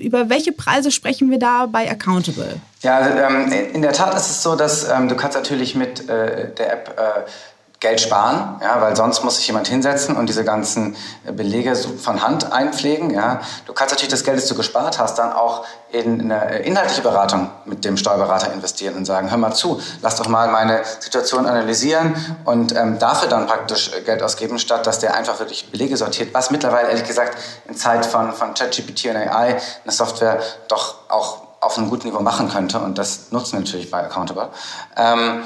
über 0.01 0.31
welche 0.31 0.53
Preise 0.53 0.91
sprechen 0.91 1.31
wir 1.31 1.39
da 1.39 1.67
bei 1.67 1.91
Accountable? 1.91 2.61
Ja, 2.81 3.29
ähm, 3.29 3.53
in 3.53 3.83
der 3.83 3.93
Tat 3.93 4.15
ist 4.15 4.31
es 4.31 4.43
so, 4.43 4.57
dass 4.57 4.89
ähm, 4.89 5.09
du 5.09 5.17
kannst 5.17 5.37
natürlich 5.37 5.75
mit 5.75 6.09
äh, 6.09 6.55
der 6.55 6.73
App 6.73 6.97
äh, 6.99 7.31
Geld 7.79 8.01
sparen, 8.01 8.59
ja, 8.63 8.81
weil 8.81 8.97
sonst 8.97 9.23
muss 9.23 9.37
sich 9.37 9.47
jemand 9.47 9.69
hinsetzen 9.69 10.17
und 10.17 10.31
diese 10.31 10.45
ganzen 10.45 10.97
Belege 11.31 11.77
von 11.77 12.23
Hand 12.23 12.51
einpflegen. 12.51 13.11
Ja. 13.11 13.41
Du 13.67 13.75
kannst 13.75 13.93
natürlich 13.93 14.11
das 14.11 14.25
Geld, 14.25 14.39
das 14.39 14.47
du 14.47 14.55
gespart 14.55 14.99
hast, 14.99 15.19
dann 15.19 15.33
auch 15.33 15.67
in 15.93 16.33
eine 16.33 16.61
inhaltliche 16.61 17.03
Beratung 17.03 17.51
mit 17.67 17.85
dem 17.85 17.99
Steuerberater 17.99 18.51
investieren 18.53 18.97
und 18.97 19.05
sagen, 19.05 19.31
hör 19.31 19.37
mal 19.37 19.53
zu, 19.53 19.81
lass 20.01 20.17
doch 20.17 20.27
mal 20.27 20.49
meine 20.49 20.83
Situation 21.01 21.47
analysieren 21.47 22.17
und 22.47 22.75
ähm, 22.75 22.99
dafür 22.99 23.29
dann 23.29 23.47
praktisch 23.47 23.91
Geld 24.07 24.23
ausgeben, 24.23 24.59
statt 24.59 24.87
dass 24.87 24.99
der 24.99 25.15
einfach 25.15 25.39
wirklich 25.39 25.71
Belege 25.71 25.99
sortiert, 25.99 26.33
was 26.33 26.51
mittlerweile 26.51 26.89
ehrlich 26.89 27.07
gesagt 27.07 27.37
in 27.69 27.77
Zeit 27.77 28.07
von, 28.07 28.33
von 28.33 28.55
ChatGPT 28.55 29.07
und 29.07 29.17
AI 29.17 29.57
eine 29.85 29.93
Software 29.93 30.41
doch 30.69 30.97
auch 31.09 31.43
auf 31.61 31.77
einem 31.77 31.91
guten 31.91 32.09
Niveau 32.09 32.21
machen 32.21 32.49
könnte 32.49 32.79
und 32.79 32.97
das 32.97 33.33
nutzen 33.33 33.53
wir 33.53 33.61
natürlich 33.61 33.91
bei 33.91 34.03
Accountable. 34.03 34.49
Ähm, 34.97 35.43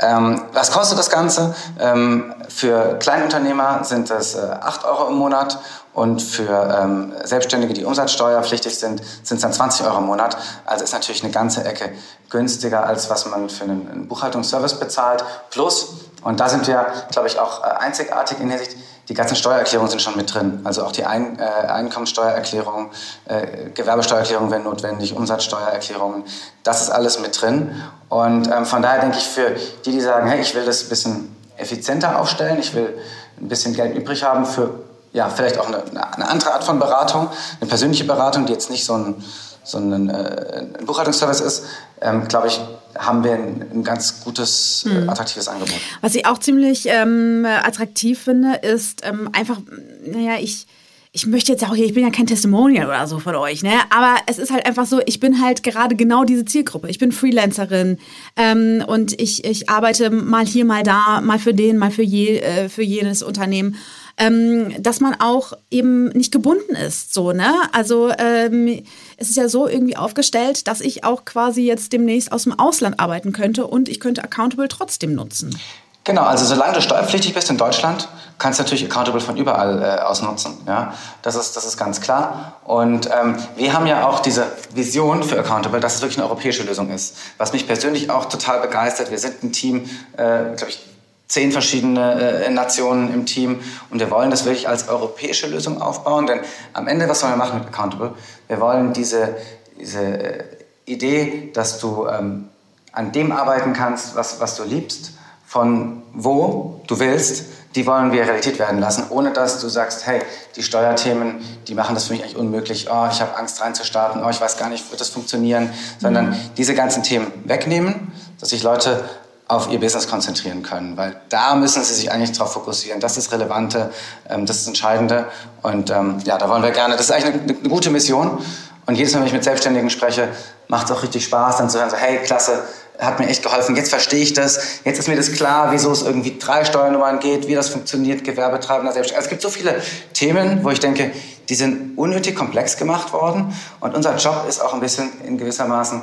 ähm, 0.00 0.42
was 0.52 0.70
kostet 0.70 0.98
das 0.98 1.10
Ganze? 1.10 1.54
Ähm, 1.78 2.34
für 2.48 2.98
Kleinunternehmer 2.98 3.84
sind 3.84 4.10
es 4.10 4.34
äh, 4.34 4.40
8 4.40 4.84
Euro 4.84 5.08
im 5.08 5.14
Monat 5.14 5.58
und 5.92 6.22
für 6.22 6.78
ähm, 6.80 7.12
Selbstständige, 7.24 7.74
die 7.74 7.84
umsatzsteuerpflichtig 7.84 8.78
sind, 8.78 9.02
sind 9.22 9.36
es 9.36 9.42
dann 9.42 9.52
20 9.52 9.86
Euro 9.86 9.98
im 9.98 10.06
Monat. 10.06 10.36
Also 10.64 10.84
ist 10.84 10.92
natürlich 10.92 11.22
eine 11.22 11.32
ganze 11.32 11.64
Ecke 11.64 11.92
günstiger, 12.30 12.86
als 12.86 13.10
was 13.10 13.26
man 13.26 13.50
für 13.50 13.64
einen, 13.64 13.90
einen 13.90 14.08
Buchhaltungsservice 14.08 14.78
bezahlt. 14.78 15.24
Plus, 15.50 15.94
und 16.22 16.40
da 16.40 16.48
sind 16.48 16.66
wir, 16.66 16.86
glaube 17.10 17.28
ich, 17.28 17.38
auch 17.38 17.62
äh, 17.62 17.66
einzigartig 17.66 18.40
in 18.40 18.48
der 18.48 18.58
Hinsicht, 18.58 18.78
die 19.10 19.14
ganzen 19.14 19.34
Steuererklärungen 19.34 19.90
sind 19.90 20.00
schon 20.00 20.16
mit 20.16 20.32
drin. 20.32 20.60
Also 20.62 20.84
auch 20.84 20.92
die 20.92 21.04
Ein 21.04 21.36
äh, 21.40 21.42
Einkommensteuererklärung, 21.42 22.90
äh, 23.24 23.70
Gewerbesteuererklärung 23.74 24.52
wenn 24.52 24.62
notwendig, 24.62 25.16
Umsatzsteuererklärungen. 25.16 26.22
Das 26.62 26.80
ist 26.80 26.90
alles 26.90 27.18
mit 27.18 27.42
drin. 27.42 27.74
Und 28.08 28.46
ähm, 28.46 28.64
von 28.64 28.82
daher 28.82 29.00
denke 29.00 29.18
ich 29.18 29.26
für 29.26 29.56
die, 29.84 29.90
die 29.90 30.00
sagen, 30.00 30.28
hey, 30.28 30.40
ich 30.40 30.54
will 30.54 30.64
das 30.64 30.84
ein 30.84 30.88
bisschen 30.90 31.36
effizienter 31.56 32.20
aufstellen, 32.20 32.60
ich 32.60 32.72
will 32.72 32.96
ein 33.40 33.48
bisschen 33.48 33.74
Geld 33.74 33.96
übrig 33.96 34.22
haben 34.22 34.46
für 34.46 34.74
ja, 35.12 35.28
vielleicht 35.28 35.58
auch 35.58 35.66
eine, 35.66 35.82
eine 36.14 36.28
andere 36.28 36.52
Art 36.52 36.62
von 36.62 36.78
Beratung, 36.78 37.30
eine 37.60 37.68
persönliche 37.68 38.04
Beratung, 38.04 38.46
die 38.46 38.52
jetzt 38.52 38.70
nicht 38.70 38.84
so 38.84 38.94
ein, 38.94 39.24
so 39.64 39.78
ein, 39.78 40.08
äh, 40.08 40.66
ein 40.78 40.86
Buchhaltungsservice 40.86 41.40
ist, 41.40 41.64
ähm, 42.00 42.26
glaube 42.28 42.48
ich, 42.48 42.60
haben 42.98 43.22
wir 43.24 43.32
ein, 43.32 43.66
ein 43.72 43.84
ganz 43.84 44.22
gutes, 44.24 44.84
äh, 44.86 45.00
mhm. 45.00 45.08
attraktives 45.08 45.48
Angebot. 45.48 45.80
Was 46.00 46.14
ich 46.14 46.26
auch 46.26 46.38
ziemlich 46.38 46.86
ähm, 46.86 47.46
attraktiv 47.46 48.20
finde, 48.20 48.56
ist 48.56 49.02
ähm, 49.04 49.30
einfach, 49.32 49.58
naja, 50.04 50.38
ich 50.40 50.66
ich 51.12 51.26
möchte 51.26 51.50
jetzt 51.50 51.64
auch 51.64 51.74
hier, 51.74 51.86
ich 51.86 51.94
bin 51.94 52.04
ja 52.04 52.10
kein 52.10 52.26
Testimonial 52.26 52.86
oder 52.86 53.04
so 53.08 53.18
von 53.18 53.34
euch, 53.34 53.64
ne? 53.64 53.72
Aber 53.90 54.14
es 54.26 54.38
ist 54.38 54.52
halt 54.52 54.64
einfach 54.64 54.86
so, 54.86 55.00
ich 55.06 55.18
bin 55.18 55.42
halt 55.42 55.64
gerade 55.64 55.96
genau 55.96 56.22
diese 56.22 56.44
Zielgruppe. 56.44 56.88
Ich 56.88 56.98
bin 56.98 57.10
Freelancerin 57.10 57.98
ähm, 58.36 58.84
und 58.86 59.20
ich, 59.20 59.44
ich 59.44 59.68
arbeite 59.68 60.10
mal 60.10 60.46
hier, 60.46 60.64
mal 60.64 60.84
da, 60.84 61.20
mal 61.20 61.40
für 61.40 61.52
den, 61.52 61.78
mal 61.78 61.90
für, 61.90 62.04
je, 62.04 62.38
äh, 62.38 62.68
für 62.68 62.82
jenes 62.82 63.24
Unternehmen. 63.24 63.76
Ähm, 64.22 64.74
dass 64.82 65.00
man 65.00 65.14
auch 65.18 65.54
eben 65.70 66.08
nicht 66.10 66.30
gebunden 66.30 66.76
ist, 66.76 67.14
so, 67.14 67.32
ne? 67.32 67.54
Also 67.72 68.12
ähm, 68.18 68.84
es 69.16 69.30
ist 69.30 69.36
ja 69.36 69.48
so 69.48 69.66
irgendwie 69.66 69.96
aufgestellt, 69.96 70.68
dass 70.68 70.82
ich 70.82 71.04
auch 71.04 71.24
quasi 71.24 71.62
jetzt 71.62 71.94
demnächst 71.94 72.30
aus 72.30 72.42
dem 72.42 72.58
Ausland 72.58 73.00
arbeiten 73.00 73.32
könnte 73.32 73.66
und 73.66 73.88
ich 73.88 73.98
könnte 73.98 74.22
Accountable 74.22 74.68
trotzdem 74.68 75.14
nutzen. 75.14 75.58
Genau, 76.04 76.22
also 76.22 76.44
solange 76.44 76.72
du 76.72 76.82
steuerpflichtig 76.82 77.34
bist 77.34 77.50
in 77.50 77.58
Deutschland, 77.58 78.08
kannst 78.38 78.58
du 78.58 78.62
natürlich 78.62 78.84
Accountable 78.84 79.20
von 79.20 79.36
überall 79.36 79.82
äh, 79.82 80.00
aus 80.00 80.22
nutzen. 80.22 80.56
Ja? 80.66 80.94
Das, 81.22 81.36
ist, 81.36 81.56
das 81.56 81.64
ist 81.66 81.76
ganz 81.76 82.00
klar. 82.00 82.56
Und 82.64 83.06
ähm, 83.06 83.36
wir 83.56 83.72
haben 83.74 83.86
ja 83.86 84.06
auch 84.08 84.20
diese 84.20 84.46
Vision 84.74 85.22
für 85.22 85.38
Accountable, 85.38 85.78
dass 85.78 85.96
es 85.96 86.00
wirklich 86.00 86.18
eine 86.18 86.26
europäische 86.26 86.62
Lösung 86.62 86.90
ist. 86.90 87.16
Was 87.36 87.52
mich 87.52 87.66
persönlich 87.66 88.10
auch 88.10 88.24
total 88.24 88.60
begeistert. 88.60 89.10
Wir 89.10 89.18
sind 89.18 89.42
ein 89.42 89.52
Team, 89.52 89.84
äh, 90.16 90.56
glaube 90.56 90.70
ich, 90.70 90.84
zehn 91.30 91.52
verschiedene 91.52 92.44
äh, 92.44 92.50
Nationen 92.50 93.14
im 93.14 93.24
Team 93.24 93.60
und 93.90 94.00
wir 94.00 94.10
wollen 94.10 94.30
das 94.30 94.44
wirklich 94.44 94.68
als 94.68 94.88
europäische 94.88 95.46
Lösung 95.46 95.80
aufbauen. 95.80 96.26
Denn 96.26 96.40
am 96.72 96.88
Ende, 96.88 97.08
was 97.08 97.22
wollen 97.22 97.32
wir 97.32 97.36
machen 97.36 97.60
mit 97.60 97.68
Accountable? 97.68 98.14
Wir 98.48 98.60
wollen 98.60 98.92
diese, 98.92 99.36
diese 99.78 100.02
äh, 100.02 100.44
Idee, 100.86 101.50
dass 101.54 101.78
du 101.78 102.08
ähm, 102.08 102.48
an 102.92 103.12
dem 103.12 103.30
arbeiten 103.30 103.72
kannst, 103.72 104.16
was, 104.16 104.40
was 104.40 104.56
du 104.56 104.64
liebst 104.64 105.12
von 105.46 106.02
wo 106.12 106.80
du 106.88 106.98
willst, 106.98 107.44
die 107.76 107.86
wollen 107.86 108.10
wir 108.10 108.22
Realität 108.22 108.58
werden 108.58 108.80
lassen, 108.80 109.04
ohne 109.10 109.32
dass 109.32 109.60
du 109.60 109.68
sagst, 109.68 110.06
hey, 110.06 110.22
die 110.56 110.62
Steuerthemen, 110.64 111.40
die 111.68 111.74
machen 111.74 111.94
das 111.94 112.04
für 112.06 112.12
mich 112.12 112.22
eigentlich 112.22 112.36
unmöglich, 112.36 112.88
oh, 112.90 113.08
ich 113.10 113.20
habe 113.20 113.36
Angst 113.36 113.60
reinzustarten, 113.60 114.24
oh, 114.24 114.30
ich 114.30 114.40
weiß 114.40 114.58
gar 114.58 114.68
nicht, 114.68 114.90
wird 114.90 115.00
das 115.00 115.10
funktionieren, 115.10 115.70
sondern 115.98 116.30
mhm. 116.30 116.36
diese 116.56 116.74
ganzen 116.74 117.04
Themen 117.04 117.32
wegnehmen, 117.44 118.12
dass 118.40 118.50
sich 118.50 118.64
Leute 118.64 119.04
auf 119.50 119.70
ihr 119.70 119.80
Business 119.80 120.08
konzentrieren 120.08 120.62
können, 120.62 120.96
weil 120.96 121.20
da 121.28 121.54
müssen 121.56 121.82
sie 121.82 121.94
sich 121.94 122.12
eigentlich 122.12 122.32
darauf 122.32 122.52
fokussieren. 122.52 123.00
Das 123.00 123.16
ist 123.16 123.32
Relevante, 123.32 123.90
ähm, 124.28 124.46
das 124.46 124.58
ist 124.58 124.68
Entscheidende 124.68 125.26
und 125.62 125.90
ähm, 125.90 126.18
ja, 126.24 126.38
da 126.38 126.48
wollen 126.48 126.62
wir 126.62 126.70
gerne, 126.70 126.96
das 126.96 127.06
ist 127.06 127.12
eigentlich 127.12 127.34
eine, 127.34 127.58
eine 127.58 127.68
gute 127.68 127.90
Mission 127.90 128.38
und 128.86 128.94
jedes 128.94 129.12
Mal, 129.12 129.20
wenn 129.20 129.26
ich 129.26 129.32
mit 129.32 129.44
Selbstständigen 129.44 129.90
spreche, 129.90 130.28
macht 130.68 130.86
es 130.86 130.92
auch 130.92 131.02
richtig 131.02 131.24
Spaß, 131.24 131.58
dann 131.58 131.68
zu 131.68 131.78
hören, 131.78 131.90
so, 131.90 131.96
hey, 131.96 132.18
klasse, 132.18 132.62
hat 132.98 133.18
mir 133.18 133.28
echt 133.28 133.42
geholfen. 133.42 133.76
Jetzt 133.76 133.88
verstehe 133.88 134.22
ich 134.22 134.34
das. 134.34 134.80
Jetzt 134.84 134.98
ist 134.98 135.08
mir 135.08 135.16
das 135.16 135.32
klar, 135.32 135.72
wieso 135.72 135.90
es 135.90 136.02
irgendwie 136.02 136.38
drei 136.38 136.64
Steuernummern 136.64 137.18
geht, 137.18 137.48
wie 137.48 137.54
das 137.54 137.70
funktioniert, 137.70 138.24
Gewerbetreibender, 138.24 138.92
Selbstständiger. 138.92 139.16
Also 139.16 139.26
es 139.26 139.30
gibt 139.30 139.42
so 139.42 139.48
viele 139.48 139.80
Themen, 140.12 140.62
wo 140.64 140.70
ich 140.70 140.80
denke, 140.80 141.12
die 141.48 141.54
sind 141.54 141.96
unnötig 141.96 142.36
komplex 142.36 142.76
gemacht 142.76 143.12
worden. 143.12 143.54
Und 143.80 143.94
unser 143.94 144.16
Job 144.16 144.44
ist 144.48 144.60
auch 144.60 144.74
ein 144.74 144.80
bisschen 144.80 145.08
in 145.22 145.38
gewissermaßen, 145.38 146.02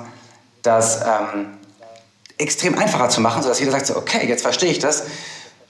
das 0.64 1.02
ähm, 1.02 1.57
extrem 2.38 2.78
einfacher 2.78 3.10
zu 3.10 3.22
machen, 3.22 3.42
sodass 3.44 3.60
jeder 3.60 3.72
sagt 3.72 3.88
so, 3.88 3.98
okay, 3.98 4.28
jetzt 4.28 4.42
verstehe 4.42 4.72
ich 4.72 4.80
das. 4.80 5.06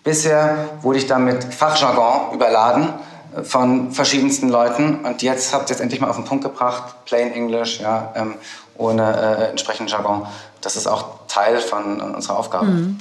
Bisher 0.04 0.70
wurde 0.82 1.00
ich 1.00 1.08
damit 1.08 1.44
Fachjargon 1.54 2.34
überladen 2.34 2.94
von 3.44 3.92
verschiedensten 3.92 4.50
Leuten 4.50 5.06
und 5.06 5.22
jetzt 5.22 5.54
habt 5.54 5.70
ihr 5.70 5.76
es 5.76 5.82
endlich 5.82 6.02
mal 6.02 6.10
auf 6.10 6.16
den 6.16 6.26
Punkt 6.26 6.44
gebracht, 6.44 6.96
plain 7.06 7.34
English, 7.34 7.80
ja, 7.80 8.14
ähm, 8.16 8.36
ohne 8.78 9.04
äh, 9.04 9.50
entsprechenden 9.50 9.92
Jargon. 9.92 10.26
Das 10.62 10.76
ist 10.76 10.88
auch 10.88 11.06
Teil 11.28 11.60
von 11.60 12.02
unserer 12.02 12.38
Aufgabe. 12.38 12.66
Mhm. 12.66 13.00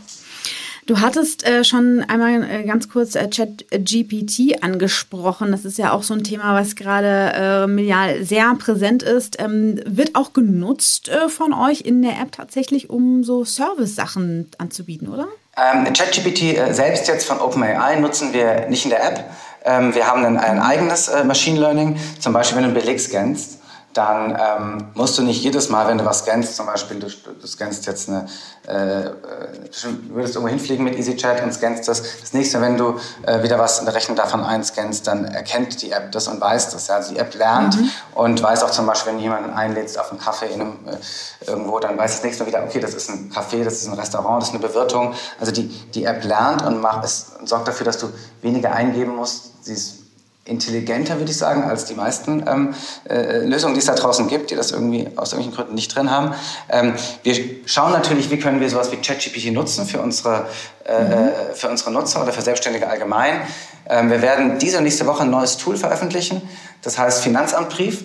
Du 0.87 1.01
hattest 1.01 1.45
äh, 1.45 1.65
schon 1.65 2.05
einmal 2.07 2.49
äh, 2.49 2.63
ganz 2.63 2.89
kurz 2.89 3.17
äh, 3.17 3.29
ChatGPT 3.29 4.63
angesprochen. 4.63 5.51
Das 5.51 5.65
ist 5.65 5.79
ja 5.79 5.91
auch 5.93 6.05
so 6.05 6.15
ein 6.15 6.23
Thema, 6.23 6.55
was 6.55 6.77
gerade 6.77 7.65
äh, 7.65 7.67
medial 7.67 8.23
sehr 8.23 8.55
präsent 8.55 9.03
ist. 9.03 9.43
Ähm, 9.43 9.81
wird 9.85 10.15
auch 10.15 10.33
genutzt 10.33 11.09
äh, 11.09 11.29
von 11.29 11.53
euch 11.53 11.81
in 11.81 12.03
der 12.03 12.13
App 12.13 12.31
tatsächlich, 12.31 12.89
um 12.89 13.25
so 13.25 13.45
Service-Sachen 13.45 14.49
anzubieten, 14.59 15.09
oder? 15.09 15.27
Ähm, 15.57 15.93
ChatGPT 15.93 16.57
äh, 16.57 16.73
selbst 16.73 17.09
jetzt 17.09 17.27
von 17.27 17.41
OpenAI 17.41 17.99
nutzen 17.99 18.33
wir 18.33 18.69
nicht 18.69 18.85
in 18.85 18.91
der 18.91 19.05
App. 19.05 19.25
Ähm, 19.65 19.93
wir 19.93 20.07
haben 20.07 20.25
ein, 20.25 20.37
ein 20.37 20.61
eigenes 20.61 21.11
Machine 21.25 21.59
Learning. 21.59 21.99
Zum 22.21 22.33
Beispiel, 22.33 22.59
wenn 22.59 22.63
du 22.63 22.71
einen 22.71 22.79
Beleg 22.79 23.01
scannst, 23.01 23.56
dann 23.97 24.39
ähm, 24.39 24.89
musst 24.95 25.17
du 25.17 25.23
nicht 25.23 25.43
jedes 25.43 25.71
Mal, 25.71 25.89
wenn 25.89 25.97
du 25.97 26.05
was 26.05 26.19
scannst, 26.19 26.57
zum 26.57 26.67
Beispiel 26.67 26.99
du, 26.99 27.07
du 27.09 27.47
scannst 27.47 27.87
jetzt 27.87 28.09
eine, 28.09 28.27
äh, 28.67 29.11
du 29.11 30.15
würdest 30.15 30.35
irgendwo 30.35 30.49
hinfliegen 30.49 30.85
mit 30.85 30.97
EasyChat 30.97 31.43
und 31.43 31.53
scannst 31.55 31.89
das. 31.89 32.03
Das 32.21 32.33
nächste, 32.35 32.61
wenn 32.61 32.77
du 32.77 33.01
äh, 33.23 33.43
wieder 33.43 33.59
was 33.59 33.79
in 33.79 33.87
der 33.87 33.95
Rechnung 33.95 34.17
davon 34.17 34.45
einscannst, 34.45 35.07
dann 35.07 35.25
erkennt 35.25 35.81
die 35.81 35.93
App 35.93 36.13
das 36.13 36.29
und 36.29 36.41
weiß 36.41 36.71
das. 36.71 36.89
Ja? 36.89 36.97
Also 36.97 37.15
die 37.15 37.19
App 37.19 37.35
lernt 37.35 37.81
mhm. 37.81 37.91
und 38.15 38.43
weiß 38.43 38.65
auch 38.65 38.71
zum 38.71 38.87
Beispiel, 38.87 39.15
wenn 39.15 39.21
jemanden 39.21 39.55
einlädst 39.55 39.99
auf 39.99 40.11
einen 40.11 40.21
Kaffee 40.21 40.47
in 40.47 40.61
einem, 40.61 40.79
äh, 40.87 41.51
irgendwo, 41.51 41.79
dann 41.79 41.97
weiß 41.97 42.17
das 42.17 42.25
nächste 42.25 42.43
Mal 42.43 42.49
wieder, 42.49 42.65
okay, 42.65 42.81
das 42.81 42.93
ist 42.93 43.09
ein 43.09 43.33
Café, 43.33 43.65
das 43.65 43.75
ist 43.75 43.89
ein 43.89 43.95
Restaurant, 43.95 44.43
das 44.43 44.51
ist 44.51 44.55
eine 44.55 44.67
Bewirtung. 44.67 45.15
Also 45.41 45.53
die, 45.53 45.69
die 45.69 46.05
App 46.05 46.23
lernt 46.23 46.63
und 46.63 46.81
macht, 46.83 47.05
es 47.05 47.33
sorgt 47.45 47.67
dafür, 47.69 47.87
dass 47.87 47.99
du 47.99 48.09
weniger 48.43 48.73
eingeben 48.73 49.17
musst. 49.17 49.65
Sie 49.65 49.73
ist 49.73 50.06
intelligenter, 50.47 51.19
würde 51.19 51.31
ich 51.31 51.37
sagen, 51.37 51.65
als 51.65 51.85
die 51.85 51.95
meisten 51.95 52.45
ähm, 52.47 52.75
äh, 53.09 53.39
Lösungen, 53.45 53.75
die 53.75 53.81
es 53.81 53.87
da 53.87 53.95
draußen 53.95 54.29
gibt, 54.29 54.51
die 54.51 54.55
das 54.55 54.71
irgendwie 54.71 55.09
aus 55.17 55.33
irgendwelchen 55.33 55.57
Gründen 55.57 55.75
nicht 55.75 55.95
drin 55.95 56.11
haben. 56.11 56.35
Ähm, 56.69 56.95
wir 57.23 57.35
schauen 57.67 57.93
natürlich, 57.93 58.31
wie 58.31 58.39
können 58.39 58.61
wir 58.61 58.71
sowas 58.71 58.91
wie 58.93 58.97
ChatGPT 58.97 59.53
nutzen 59.53 59.87
für 59.87 60.01
unsere, 60.01 60.47
äh, 60.85 61.03
mhm. 61.03 61.31
für 61.55 61.69
unsere 61.69 61.91
Nutzer 61.91 62.23
oder 62.23 62.33
für 62.33 62.43
Selbstständige 62.43 62.89
allgemein. 62.89 63.41
Ähm, 63.89 64.11
wir 64.11 64.23
werden 64.23 64.59
diese 64.59 64.79
und 64.79 64.85
nächste 64.85 65.07
Woche 65.07 65.23
ein 65.23 65.31
neues 65.31 65.57
Tool 65.57 65.77
veröffentlichen, 65.77 66.41
das 66.83 66.97
heißt 66.97 67.23
Finanzamtbrief. 67.23 68.05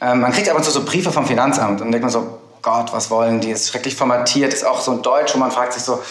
Ähm, 0.00 0.20
man 0.20 0.32
kriegt 0.32 0.48
aber 0.48 0.62
so, 0.62 0.70
so 0.70 0.84
Briefe 0.84 1.12
vom 1.12 1.26
Finanzamt 1.26 1.80
und 1.80 1.92
denkt 1.92 2.02
man 2.02 2.12
so, 2.12 2.38
Gott, 2.62 2.92
was 2.92 3.10
wollen 3.10 3.40
die? 3.40 3.50
Ist 3.50 3.68
schrecklich 3.68 3.96
formatiert, 3.96 4.52
ist 4.52 4.66
auch 4.66 4.80
so 4.80 4.92
ein 4.92 5.02
Deutsch, 5.02 5.34
wo 5.34 5.38
man 5.38 5.50
fragt 5.50 5.72
sich 5.72 5.82
so, 5.82 6.02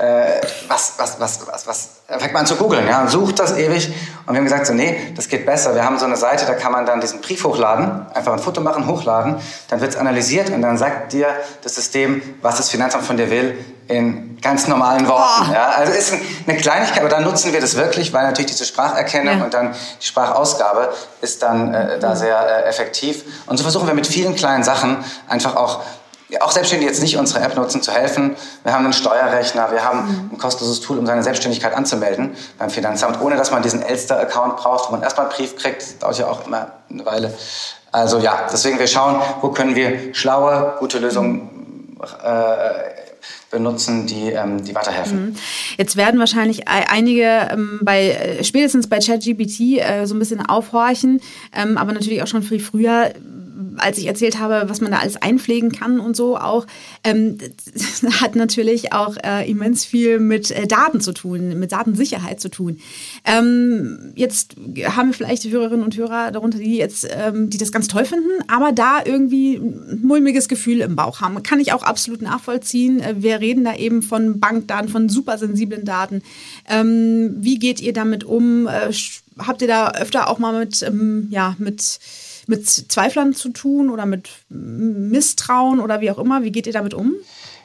äh, 0.00 0.40
was, 0.66 0.94
was, 0.96 1.20
was, 1.20 1.46
was, 1.46 1.66
was, 1.66 1.88
fängt 2.08 2.32
man 2.32 2.40
an 2.40 2.46
zu 2.46 2.56
googeln, 2.56 2.86
ja, 2.88 3.02
und 3.02 3.10
sucht 3.10 3.38
das 3.38 3.56
ewig. 3.56 3.88
Und 4.26 4.32
wir 4.32 4.38
haben 4.38 4.44
gesagt, 4.44 4.66
so, 4.66 4.72
nee, 4.72 5.12
das 5.14 5.28
geht 5.28 5.44
besser. 5.44 5.74
Wir 5.74 5.84
haben 5.84 5.98
so 5.98 6.06
eine 6.06 6.16
Seite, 6.16 6.46
da 6.46 6.54
kann 6.54 6.72
man 6.72 6.86
dann 6.86 7.00
diesen 7.00 7.20
Brief 7.20 7.44
hochladen, 7.44 8.06
einfach 8.14 8.32
ein 8.32 8.38
Foto 8.38 8.62
machen, 8.62 8.86
hochladen, 8.86 9.36
dann 9.68 9.80
wird 9.80 9.90
es 9.90 9.96
analysiert 9.98 10.48
und 10.50 10.62
dann 10.62 10.78
sagt 10.78 11.12
dir 11.12 11.28
das 11.62 11.74
System, 11.74 12.22
was 12.40 12.56
das 12.56 12.70
Finanzamt 12.70 13.04
von 13.04 13.18
dir 13.18 13.30
will, 13.30 13.58
in 13.88 14.38
ganz 14.40 14.68
normalen 14.68 15.06
Worten. 15.06 15.48
Oh. 15.50 15.52
Ja. 15.52 15.70
Also 15.76 15.92
ist 15.92 16.14
eine 16.46 16.56
Kleinigkeit, 16.56 17.00
aber 17.00 17.08
dann 17.08 17.24
nutzen 17.24 17.52
wir 17.52 17.60
das 17.60 17.76
wirklich, 17.76 18.12
weil 18.12 18.22
natürlich 18.22 18.52
diese 18.52 18.64
Spracherkennung 18.64 19.38
ja. 19.38 19.44
und 19.44 19.52
dann 19.52 19.74
die 20.00 20.06
Sprachausgabe 20.06 20.94
ist 21.20 21.42
dann 21.42 21.74
äh, 21.74 21.98
da 21.98 22.16
sehr 22.16 22.38
äh, 22.38 22.68
effektiv. 22.68 23.24
Und 23.46 23.58
so 23.58 23.64
versuchen 23.64 23.86
wir 23.86 23.94
mit 23.94 24.06
vielen 24.06 24.34
kleinen 24.34 24.62
Sachen 24.62 25.04
einfach 25.28 25.56
auch 25.56 25.82
auch 26.40 26.52
Selbstständige 26.52 26.90
jetzt 26.90 27.02
nicht 27.02 27.16
unsere 27.16 27.40
App 27.40 27.56
nutzen, 27.56 27.82
zu 27.82 27.92
helfen. 27.92 28.36
Wir 28.62 28.72
haben 28.72 28.84
einen 28.84 28.92
Steuerrechner, 28.92 29.72
wir 29.72 29.84
haben 29.84 30.06
mhm. 30.06 30.30
ein 30.32 30.38
kostenloses 30.38 30.80
Tool, 30.80 30.98
um 30.98 31.06
seine 31.06 31.22
Selbstständigkeit 31.22 31.74
anzumelden 31.74 32.30
beim 32.58 32.70
Finanzamt, 32.70 33.20
ohne 33.20 33.36
dass 33.36 33.50
man 33.50 33.62
diesen 33.62 33.82
Elster-Account 33.82 34.56
braucht, 34.56 34.88
wo 34.88 34.92
man 34.92 35.02
erstmal 35.02 35.26
einen 35.26 35.34
Brief 35.34 35.56
kriegt. 35.56 35.82
Das 35.82 35.98
dauert 35.98 36.18
ja 36.18 36.26
auch 36.28 36.46
immer 36.46 36.72
eine 36.88 37.04
Weile. 37.04 37.34
Also 37.92 38.18
ja, 38.18 38.46
deswegen 38.52 38.78
wir 38.78 38.86
schauen, 38.86 39.20
wo 39.40 39.48
können 39.48 39.74
wir 39.74 40.14
schlaue, 40.14 40.76
gute 40.78 40.98
Lösungen 40.98 41.96
äh, 42.22 43.00
benutzen, 43.50 44.06
die, 44.06 44.30
ähm, 44.30 44.64
die 44.64 44.74
weiterhelfen. 44.74 45.30
Mhm. 45.30 45.36
Jetzt 45.76 45.96
werden 45.96 46.20
wahrscheinlich 46.20 46.68
einige 46.68 47.48
ähm, 47.50 47.80
bei 47.82 48.10
äh, 48.10 48.44
spätestens 48.44 48.88
bei 48.88 48.98
ChatGPT 48.98 49.78
äh, 49.78 50.06
so 50.06 50.14
ein 50.14 50.18
bisschen 50.18 50.44
aufhorchen, 50.44 51.20
ähm, 51.52 51.76
aber 51.76 51.92
natürlich 51.92 52.22
auch 52.22 52.28
schon 52.28 52.42
viel 52.42 52.60
früher 52.60 53.12
als 53.76 53.98
ich 53.98 54.06
erzählt 54.06 54.38
habe, 54.38 54.68
was 54.68 54.80
man 54.80 54.90
da 54.90 54.98
alles 54.98 55.16
einpflegen 55.16 55.72
kann 55.72 56.00
und 56.00 56.16
so 56.16 56.36
auch, 56.36 56.66
ähm, 57.04 57.38
hat 58.20 58.36
natürlich 58.36 58.92
auch 58.92 59.16
äh, 59.22 59.48
immens 59.50 59.84
viel 59.84 60.18
mit 60.18 60.50
äh, 60.50 60.66
Daten 60.66 61.00
zu 61.00 61.12
tun, 61.12 61.58
mit 61.58 61.72
Datensicherheit 61.72 62.40
zu 62.40 62.48
tun. 62.48 62.78
Ähm, 63.24 64.12
jetzt 64.14 64.56
haben 64.84 65.08
wir 65.08 65.14
vielleicht 65.14 65.44
Hörerinnen 65.44 65.84
und 65.84 65.96
Hörer 65.96 66.30
darunter, 66.30 66.58
die 66.58 66.76
jetzt, 66.76 67.06
ähm, 67.10 67.50
die 67.50 67.58
das 67.58 67.72
ganz 67.72 67.88
toll 67.88 68.04
finden, 68.04 68.30
aber 68.48 68.72
da 68.72 69.00
irgendwie 69.04 69.56
ein 69.56 70.00
mulmiges 70.02 70.48
Gefühl 70.48 70.80
im 70.80 70.96
Bauch 70.96 71.20
haben. 71.20 71.42
Kann 71.42 71.60
ich 71.60 71.72
auch 71.72 71.82
absolut 71.82 72.22
nachvollziehen. 72.22 73.00
Äh, 73.00 73.16
wir 73.18 73.40
reden 73.40 73.64
da 73.64 73.74
eben 73.74 74.02
von 74.02 74.40
Bankdaten, 74.40 74.88
von 74.88 75.08
supersensiblen 75.08 75.84
Daten. 75.84 76.22
Ähm, 76.68 77.36
wie 77.38 77.58
geht 77.58 77.80
ihr 77.80 77.92
damit 77.92 78.24
um? 78.24 78.66
Äh, 78.66 78.92
habt 79.38 79.62
ihr 79.62 79.68
da 79.68 79.92
öfter 79.92 80.28
auch 80.28 80.38
mal 80.38 80.58
mit, 80.58 80.82
ähm, 80.82 81.28
ja, 81.30 81.56
mit 81.58 81.98
mit 82.50 82.68
Zweiflern 82.68 83.32
zu 83.32 83.50
tun 83.50 83.90
oder 83.90 84.04
mit 84.04 84.28
Misstrauen 84.48 85.80
oder 85.80 86.00
wie 86.00 86.10
auch 86.10 86.18
immer? 86.18 86.42
Wie 86.42 86.50
geht 86.50 86.66
ihr 86.66 86.72
damit 86.72 86.92
um? 86.92 87.14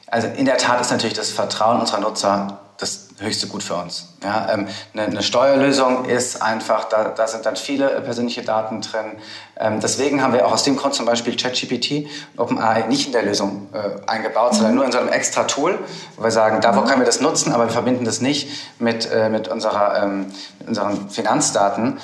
Also 0.06 0.28
in 0.28 0.46
der 0.46 0.56
Tat 0.56 0.80
ist 0.80 0.90
natürlich 0.90 1.16
das 1.16 1.30
Vertrauen 1.30 1.80
unserer 1.80 2.00
Nutzer 2.00 2.60
das 2.78 3.08
höchste 3.18 3.46
Gut 3.46 3.62
für 3.62 3.74
uns. 3.74 4.14
Ja, 4.22 4.52
ähm, 4.52 4.68
eine, 4.92 5.04
eine, 5.04 5.22
Steuerlösung 5.22 6.04
ist 6.04 6.42
einfach, 6.42 6.84
da, 6.84 7.04
da, 7.08 7.26
sind 7.26 7.46
dann 7.46 7.56
viele 7.56 7.88
persönliche 8.02 8.42
Daten 8.42 8.82
drin. 8.82 9.12
Ähm, 9.58 9.80
deswegen 9.80 10.22
haben 10.22 10.34
wir 10.34 10.46
auch 10.46 10.52
aus 10.52 10.62
dem 10.62 10.76
Grund 10.76 10.94
zum 10.94 11.06
Beispiel 11.06 11.36
ChatGPT 11.36 12.06
und 12.34 12.40
OpenAI 12.40 12.86
nicht 12.86 13.06
in 13.06 13.12
der 13.12 13.22
Lösung 13.22 13.68
äh, 13.72 14.06
eingebaut, 14.06 14.54
sondern 14.54 14.72
mhm. 14.72 14.76
nur 14.76 14.84
in 14.84 14.92
so 14.92 14.98
einem 14.98 15.08
extra 15.08 15.44
Tool, 15.44 15.78
wo 16.16 16.24
wir 16.24 16.30
sagen, 16.30 16.60
da 16.60 16.76
wo 16.76 16.82
können 16.82 17.00
wir 17.00 17.06
das 17.06 17.20
nutzen, 17.20 17.52
aber 17.52 17.64
wir 17.64 17.72
verbinden 17.72 18.04
das 18.04 18.20
nicht 18.20 18.48
mit, 18.78 19.10
äh, 19.10 19.30
mit, 19.30 19.48
unserer, 19.48 20.02
ähm, 20.02 20.26
mit 20.58 20.68
unseren 20.68 21.08
Finanzdaten. 21.08 21.98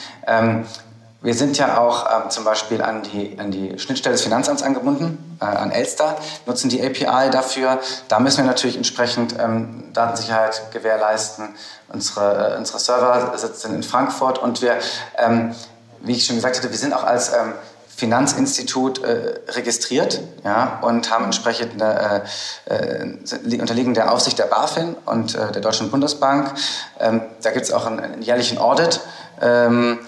Wir 1.23 1.35
sind 1.35 1.57
ja 1.57 1.79
auch 1.79 2.07
ähm, 2.11 2.31
zum 2.31 2.45
Beispiel 2.45 2.83
an 2.83 3.03
die, 3.03 3.39
an 3.39 3.53
die 3.53 3.79
Schnittstelle 3.79 4.15
des 4.15 4.23
Finanzamts 4.23 4.65
angebunden, 4.65 5.39
äh, 5.41 5.45
an 5.45 5.71
Elster, 5.71 6.17
nutzen 6.47 6.69
die 6.69 6.85
API 6.85 7.31
dafür. 7.31 7.79
Da 8.09 8.19
müssen 8.19 8.39
wir 8.39 8.45
natürlich 8.45 8.77
entsprechend 8.77 9.37
ähm, 9.39 9.85
Datensicherheit 9.93 10.73
gewährleisten. 10.73 11.55
Unsere, 11.89 12.55
äh, 12.55 12.59
unsere 12.59 12.81
Server 12.81 13.39
sitzen 13.39 13.73
in 13.77 13.85
Frankfurt 13.85 14.39
und 14.39 14.63
wir, 14.63 14.79
ähm, 15.17 15.55
wie 16.01 16.13
ich 16.13 16.27
schon 16.27 16.37
gesagt 16.37 16.57
hatte, 16.57 16.71
wir 16.71 16.79
sind 16.79 16.93
auch 16.93 17.05
als 17.05 17.33
ähm, 17.33 17.53
Finanzinstitut 17.95 19.05
äh, 19.05 19.35
registriert 19.51 20.21
ja, 20.43 20.81
und 20.83 21.09
haben 21.13 21.27
entsprechend 21.27 21.81
äh, 21.81 22.23
äh, 22.65 23.61
unterliegen 23.61 23.95
der 23.95 24.11
Aufsicht 24.11 24.41
der 24.41 24.47
BaFin 24.47 24.97
und 25.07 25.37
äh, 25.37 25.53
der 25.53 25.63
Deutschen 25.63 25.89
Bundesbank. 25.89 26.53
Ähm, 26.99 27.23
da 27.43 27.53
gibt 27.53 27.67
es 27.67 27.73
auch 27.73 27.87
einen, 27.87 28.01
einen 28.01 28.23
jährlichen 28.23 28.59
Audit. 28.59 28.99
Ähm, 29.41 30.01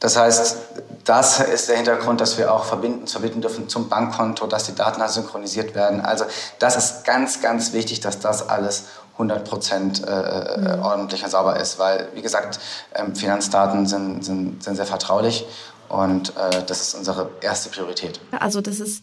das 0.00 0.16
heißt, 0.16 0.56
das 1.04 1.40
ist 1.40 1.68
der 1.68 1.76
Hintergrund, 1.76 2.20
dass 2.20 2.38
wir 2.38 2.52
auch 2.52 2.64
verbinden, 2.64 3.06
verbinden 3.06 3.40
dürfen 3.40 3.68
zum 3.68 3.88
Bankkonto, 3.88 4.46
dass 4.46 4.64
die 4.64 4.74
Daten 4.74 5.00
halt 5.00 5.10
synchronisiert 5.10 5.74
werden. 5.74 6.00
Also 6.00 6.24
das 6.58 6.76
ist 6.76 7.04
ganz, 7.04 7.40
ganz 7.40 7.72
wichtig, 7.72 8.00
dass 8.00 8.20
das 8.20 8.48
alles 8.48 8.84
100 9.14 9.44
Prozent 9.44 10.06
äh, 10.06 10.10
äh, 10.10 10.76
mhm. 10.76 10.82
ordentlich 10.82 11.24
und 11.24 11.30
sauber 11.30 11.58
ist, 11.58 11.78
weil, 11.78 12.08
wie 12.14 12.22
gesagt, 12.22 12.60
ähm, 12.94 13.16
Finanzdaten 13.16 13.86
sind, 13.86 14.24
sind, 14.24 14.62
sind 14.62 14.76
sehr 14.76 14.86
vertraulich 14.86 15.44
und 15.88 16.30
äh, 16.36 16.62
das 16.66 16.80
ist 16.82 16.94
unsere 16.94 17.30
erste 17.40 17.68
Priorität. 17.70 18.20
Also 18.38 18.60
das 18.60 18.78
ist 18.78 19.02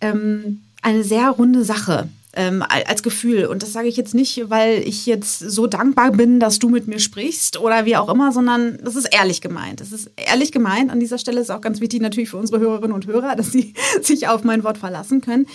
ähm, 0.00 0.62
eine 0.82 1.04
sehr 1.04 1.30
runde 1.30 1.64
Sache 1.64 2.08
ähm, 2.36 2.62
als 2.68 3.02
Gefühl. 3.02 3.46
Und 3.46 3.62
das 3.62 3.72
sage 3.72 3.88
ich 3.88 3.96
jetzt 3.96 4.14
nicht, 4.14 4.48
weil 4.48 4.86
ich 4.86 5.06
jetzt 5.06 5.38
so 5.38 5.66
dankbar 5.66 6.12
bin, 6.12 6.38
dass 6.38 6.58
du 6.58 6.68
mit 6.68 6.86
mir 6.86 7.00
sprichst 7.00 7.58
oder 7.58 7.84
wie 7.84 7.96
auch 7.96 8.08
immer, 8.08 8.30
sondern 8.30 8.78
das 8.82 8.94
ist 8.94 9.06
ehrlich 9.06 9.40
gemeint. 9.40 9.80
Das 9.80 9.90
ist 9.90 10.10
ehrlich 10.16 10.52
gemeint. 10.52 10.90
An 10.90 11.00
dieser 11.00 11.18
Stelle 11.18 11.40
ist 11.40 11.50
auch 11.50 11.60
ganz 11.60 11.80
wichtig 11.80 12.00
natürlich 12.00 12.30
für 12.30 12.36
unsere 12.36 12.60
Hörerinnen 12.60 12.94
und 12.94 13.06
Hörer, 13.06 13.34
dass 13.34 13.50
sie 13.50 13.74
sich 14.02 14.28
auf 14.28 14.44
mein 14.44 14.62
Wort 14.62 14.78
verlassen 14.78 15.20
können. 15.20 15.46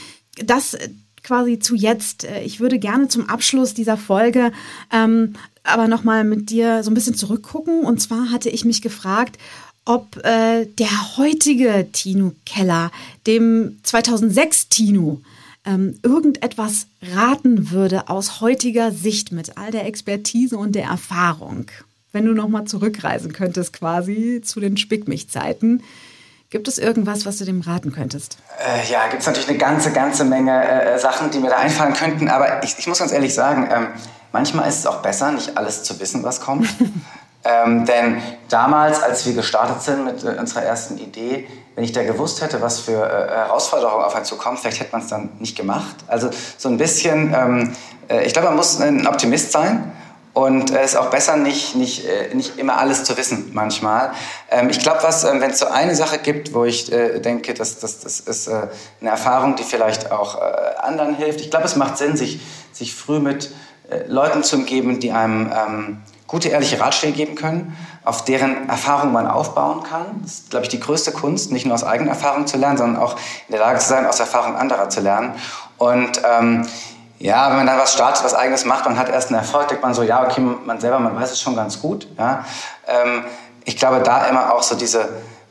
Das 0.43 0.77
quasi 1.23 1.59
zu 1.59 1.75
jetzt. 1.75 2.25
Äh, 2.25 2.43
ich 2.43 2.59
würde 2.59 2.79
gerne 2.79 3.07
zum 3.07 3.29
Abschluss 3.29 3.73
dieser 3.73 3.97
Folge 3.97 4.51
ähm, 4.91 5.35
aber 5.63 5.87
nochmal 5.87 6.23
mit 6.23 6.49
dir 6.49 6.83
so 6.83 6.91
ein 6.91 6.93
bisschen 6.93 7.15
zurückgucken. 7.15 7.83
Und 7.83 8.01
zwar 8.01 8.31
hatte 8.31 8.49
ich 8.49 8.65
mich 8.65 8.81
gefragt, 8.81 9.37
ob 9.85 10.17
äh, 10.25 10.65
der 10.65 11.17
heutige 11.17 11.87
Tino 11.91 12.33
Keller 12.45 12.91
dem 13.27 13.79
2006 13.83 14.69
Tino 14.69 15.21
ähm, 15.65 15.99
irgendetwas 16.03 16.87
raten 17.01 17.71
würde 17.71 18.09
aus 18.09 18.41
heutiger 18.41 18.91
Sicht 18.91 19.31
mit 19.31 19.57
all 19.57 19.71
der 19.71 19.85
Expertise 19.85 20.57
und 20.57 20.73
der 20.73 20.85
Erfahrung, 20.85 21.67
wenn 22.11 22.25
du 22.25 22.33
nochmal 22.33 22.65
zurückreisen 22.65 23.33
könntest 23.33 23.73
quasi 23.73 24.41
zu 24.43 24.59
den 24.59 24.77
Spickmich-Zeiten, 24.77 25.83
Gibt 26.51 26.67
es 26.67 26.77
irgendwas, 26.77 27.25
was 27.25 27.37
du 27.37 27.45
dem 27.45 27.61
raten 27.61 27.93
könntest? 27.93 28.37
Äh, 28.59 28.91
ja, 28.91 29.07
gibt 29.07 29.21
es 29.21 29.25
natürlich 29.25 29.47
eine 29.47 29.57
ganze, 29.57 29.93
ganze 29.93 30.25
Menge 30.25 30.51
äh, 30.51 30.99
Sachen, 30.99 31.31
die 31.31 31.39
mir 31.39 31.49
da 31.49 31.55
einfallen 31.55 31.93
könnten. 31.93 32.27
Aber 32.27 32.61
ich, 32.61 32.77
ich 32.77 32.87
muss 32.87 32.99
ganz 32.99 33.13
ehrlich 33.13 33.33
sagen, 33.33 33.69
ähm, 33.71 33.87
manchmal 34.33 34.67
ist 34.67 34.79
es 34.79 34.85
auch 34.85 35.01
besser, 35.01 35.31
nicht 35.31 35.57
alles 35.57 35.83
zu 35.83 35.97
wissen, 36.01 36.23
was 36.23 36.41
kommt. 36.41 36.67
ähm, 37.43 37.85
denn 37.85 38.21
damals, 38.49 39.01
als 39.01 39.25
wir 39.25 39.33
gestartet 39.33 39.81
sind 39.81 40.05
mit 40.05 40.23
äh, 40.23 40.39
unserer 40.39 40.63
ersten 40.63 40.97
Idee, 40.97 41.47
wenn 41.75 41.83
ich 41.83 41.91
da 41.91 42.03
gewusst 42.03 42.41
hätte, 42.41 42.61
was 42.61 42.79
für 42.79 43.03
äh, 43.03 43.31
Herausforderungen 43.31 44.03
auf 44.03 44.15
einen 44.15 44.25
zukommen, 44.25 44.57
vielleicht 44.57 44.79
hätte 44.79 44.91
man 44.91 45.01
es 45.01 45.07
dann 45.07 45.29
nicht 45.39 45.57
gemacht. 45.57 45.95
Also 46.07 46.29
so 46.57 46.69
ein 46.69 46.77
bisschen, 46.77 47.33
ähm, 47.33 47.75
äh, 48.09 48.25
ich 48.25 48.33
glaube, 48.33 48.49
man 48.49 48.57
muss 48.57 48.79
ein 48.79 49.07
Optimist 49.07 49.51
sein. 49.51 49.91
Und 50.33 50.71
es 50.71 50.91
ist 50.91 50.95
auch 50.95 51.09
besser, 51.09 51.35
nicht, 51.35 51.75
nicht, 51.75 52.05
äh, 52.05 52.33
nicht 52.33 52.57
immer 52.57 52.77
alles 52.77 53.03
zu 53.03 53.17
wissen 53.17 53.51
manchmal. 53.53 54.11
Ähm, 54.49 54.69
ich 54.69 54.79
glaube, 54.79 54.99
ähm, 55.03 55.41
wenn 55.41 55.51
es 55.51 55.59
so 55.59 55.67
eine 55.67 55.93
Sache 55.93 56.19
gibt, 56.19 56.53
wo 56.53 56.63
ich 56.63 56.89
äh, 56.89 57.19
denke, 57.19 57.53
dass, 57.53 57.79
dass, 57.79 57.99
das 57.99 58.21
ist 58.21 58.47
äh, 58.47 58.67
eine 59.01 59.09
Erfahrung, 59.09 59.57
die 59.57 59.63
vielleicht 59.63 60.09
auch 60.11 60.39
äh, 60.39 60.43
anderen 60.81 61.15
hilft. 61.15 61.41
Ich 61.41 61.49
glaube, 61.49 61.65
es 61.65 61.75
macht 61.75 61.97
Sinn, 61.97 62.15
sich, 62.15 62.39
sich 62.71 62.95
früh 62.95 63.19
mit 63.19 63.51
äh, 63.89 64.03
Leuten 64.07 64.41
zu 64.43 64.55
umgeben, 64.55 65.01
die 65.01 65.11
einem 65.11 65.51
ähm, 65.51 66.01
gute, 66.31 66.47
ehrliche 66.47 66.79
Ratschläge 66.79 67.13
geben 67.13 67.35
können, 67.35 67.77
auf 68.05 68.23
deren 68.23 68.69
Erfahrung 68.69 69.11
man 69.11 69.27
aufbauen 69.27 69.83
kann. 69.83 70.21
Das 70.23 70.31
ist, 70.31 70.49
glaube 70.49 70.63
ich, 70.63 70.69
die 70.69 70.79
größte 70.79 71.11
Kunst, 71.11 71.51
nicht 71.51 71.65
nur 71.65 71.75
aus 71.75 71.83
eigener 71.83 72.11
Erfahrung 72.11 72.47
zu 72.47 72.57
lernen, 72.57 72.77
sondern 72.77 73.03
auch 73.03 73.13
in 73.47 73.51
der 73.51 73.59
Lage 73.59 73.79
zu 73.79 73.89
sein, 73.89 74.05
aus 74.05 74.19
Erfahrung 74.19 74.55
anderer 74.55 74.89
zu 74.89 75.01
lernen. 75.01 75.33
Und 75.77 76.21
ähm, 76.25 76.65
ja, 77.19 77.49
wenn 77.49 77.57
man 77.57 77.67
dann 77.67 77.77
was 77.77 77.93
startet, 77.93 78.23
was 78.23 78.33
eigenes 78.33 78.63
macht 78.63 78.87
und 78.87 78.97
hat 78.97 79.09
erst 79.09 79.27
einen 79.27 79.39
Erfolg, 79.39 79.67
denkt 79.67 79.83
man 79.83 79.93
so, 79.93 80.03
ja, 80.03 80.23
okay, 80.23 80.41
man 80.41 80.79
selber, 80.79 80.99
man 80.99 81.15
weiß 81.19 81.31
es 81.31 81.41
schon 81.41 81.55
ganz 81.55 81.81
gut. 81.81 82.07
Ja. 82.17 82.45
Ähm, 82.87 83.25
ich 83.65 83.75
glaube, 83.75 83.99
da 83.99 84.25
immer 84.25 84.53
auch 84.53 84.63
so 84.63 84.75
diese, 84.75 85.01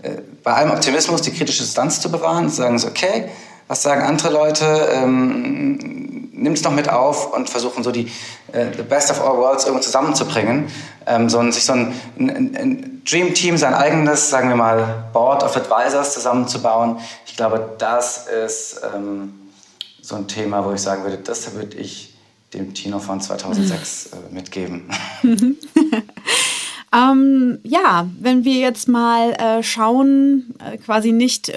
äh, 0.03 0.17
bei 0.43 0.55
allem 0.55 0.71
Optimismus 0.71 1.21
die 1.21 1.33
kritische 1.33 1.63
Distanz 1.63 2.01
zu 2.01 2.11
bewahren, 2.11 2.49
zu 2.49 2.57
sagen 2.57 2.79
so, 2.79 2.89
okay, 2.89 3.29
was 3.69 3.83
sagen 3.83 4.03
andere 4.03 4.31
Leute, 4.31 4.65
ähm, 4.95 6.00
nimm 6.41 6.55
es 6.55 6.63
noch 6.63 6.73
mit 6.73 6.89
auf 6.89 7.33
und 7.33 7.49
versuchen 7.49 7.85
so 7.85 7.93
die 7.93 8.11
äh, 8.53 8.67
the 8.77 8.83
best 8.83 9.11
of 9.11 9.21
all 9.21 9.37
worlds 9.37 9.65
irgendwo 9.65 9.83
zusammenzubringen. 9.83 10.69
Ähm, 11.07 11.29
so 11.29 11.39
ein, 11.39 11.53
sich 11.53 11.65
so 11.65 11.75
ein, 11.75 11.95
ein, 12.19 12.57
ein 12.57 13.03
Dream 13.09 13.35
Team, 13.35 13.57
sein 13.57 13.75
eigenes, 13.75 14.31
sagen 14.31 14.49
wir 14.49 14.57
mal, 14.57 15.05
Board 15.13 15.43
of 15.43 15.57
Advisors 15.57 16.15
zusammenzubauen. 16.15 16.99
Ich 17.27 17.37
glaube, 17.37 17.75
das 17.79 18.27
ist 18.27 18.81
ähm, 18.95 19.35
so 20.01 20.17
ein 20.17 20.29
Thema, 20.29 20.65
wo 20.65 20.73
ich 20.73 20.81
sagen 20.81 21.05
würde, 21.05 21.19
das 21.19 21.55
würde 21.55 21.77
ich 21.77 22.15
dem 22.55 22.75
Tino 22.75 22.99
von 22.99 23.21
2006 23.21 24.07
äh, 24.13 24.35
mitgeben. 24.35 24.91
ähm, 26.93 27.59
ja, 27.63 28.09
wenn 28.19 28.45
wir 28.45 28.55
jetzt 28.55 28.89
mal 28.89 29.33
äh, 29.33 29.63
schauen, 29.63 30.55
äh, 30.59 30.77
quasi 30.79 31.13
nicht 31.13 31.49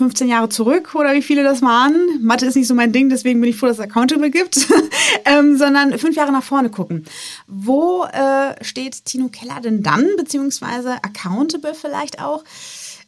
15 0.00 0.28
Jahre 0.28 0.48
zurück 0.48 0.94
oder 0.94 1.12
wie 1.12 1.20
viele 1.20 1.42
das 1.42 1.60
waren. 1.60 1.94
Mathe 2.22 2.46
ist 2.46 2.56
nicht 2.56 2.66
so 2.66 2.74
mein 2.74 2.90
Ding, 2.90 3.10
deswegen 3.10 3.38
bin 3.38 3.50
ich 3.50 3.56
froh, 3.56 3.66
dass 3.66 3.76
es 3.76 3.84
Accountable 3.84 4.30
gibt, 4.30 4.66
ähm, 5.26 5.58
sondern 5.58 5.98
fünf 5.98 6.16
Jahre 6.16 6.32
nach 6.32 6.42
vorne 6.42 6.70
gucken. 6.70 7.04
Wo 7.46 8.04
äh, 8.04 8.64
steht 8.64 9.04
Tino 9.04 9.28
Keller 9.28 9.60
denn 9.62 9.82
dann, 9.82 10.06
beziehungsweise 10.16 10.94
Accountable 11.04 11.74
vielleicht 11.74 12.18
auch? 12.18 12.44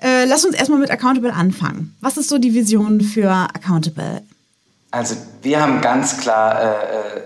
Äh, 0.03 0.27
lass 0.27 0.45
uns 0.45 0.55
erstmal 0.55 0.81
mit 0.81 0.91
Accountable 0.91 1.33
anfangen. 1.33 1.97
Was 2.01 2.19
ist 2.19 2.29
so 2.29 2.37
die 2.37 2.53
Vision 2.53 3.01
für 3.01 3.31
Accountable? 3.31 4.23
Also 4.91 5.17
wir 5.41 5.63
haben 5.63 5.81
ganz 5.81 6.19
klar 6.19 6.61
äh, 6.61 6.67
äh 6.67 7.21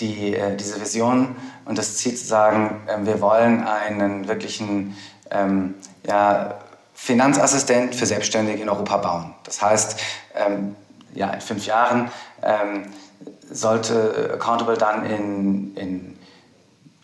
die, 0.00 0.34
äh, 0.34 0.56
diese 0.56 0.80
Vision 0.80 1.36
und 1.66 1.76
das 1.76 1.98
Ziel 1.98 2.14
zu 2.14 2.24
sagen, 2.24 2.80
ähm, 2.88 3.04
wir 3.04 3.20
wollen 3.20 3.62
einen 3.62 4.26
wirklichen 4.26 4.96
ähm, 5.30 5.74
ja, 6.06 6.58
Finanzassistent 7.04 7.96
für 7.96 8.06
Selbstständige 8.06 8.62
in 8.62 8.68
Europa 8.68 8.96
bauen. 8.98 9.34
Das 9.42 9.60
heißt, 9.60 9.98
ähm, 10.36 10.76
ja, 11.12 11.30
in 11.30 11.40
fünf 11.40 11.66
Jahren 11.66 12.12
ähm, 12.44 12.92
sollte 13.50 14.30
Accountable 14.34 14.76
dann 14.76 15.04
in, 15.04 15.76
in 15.76 16.18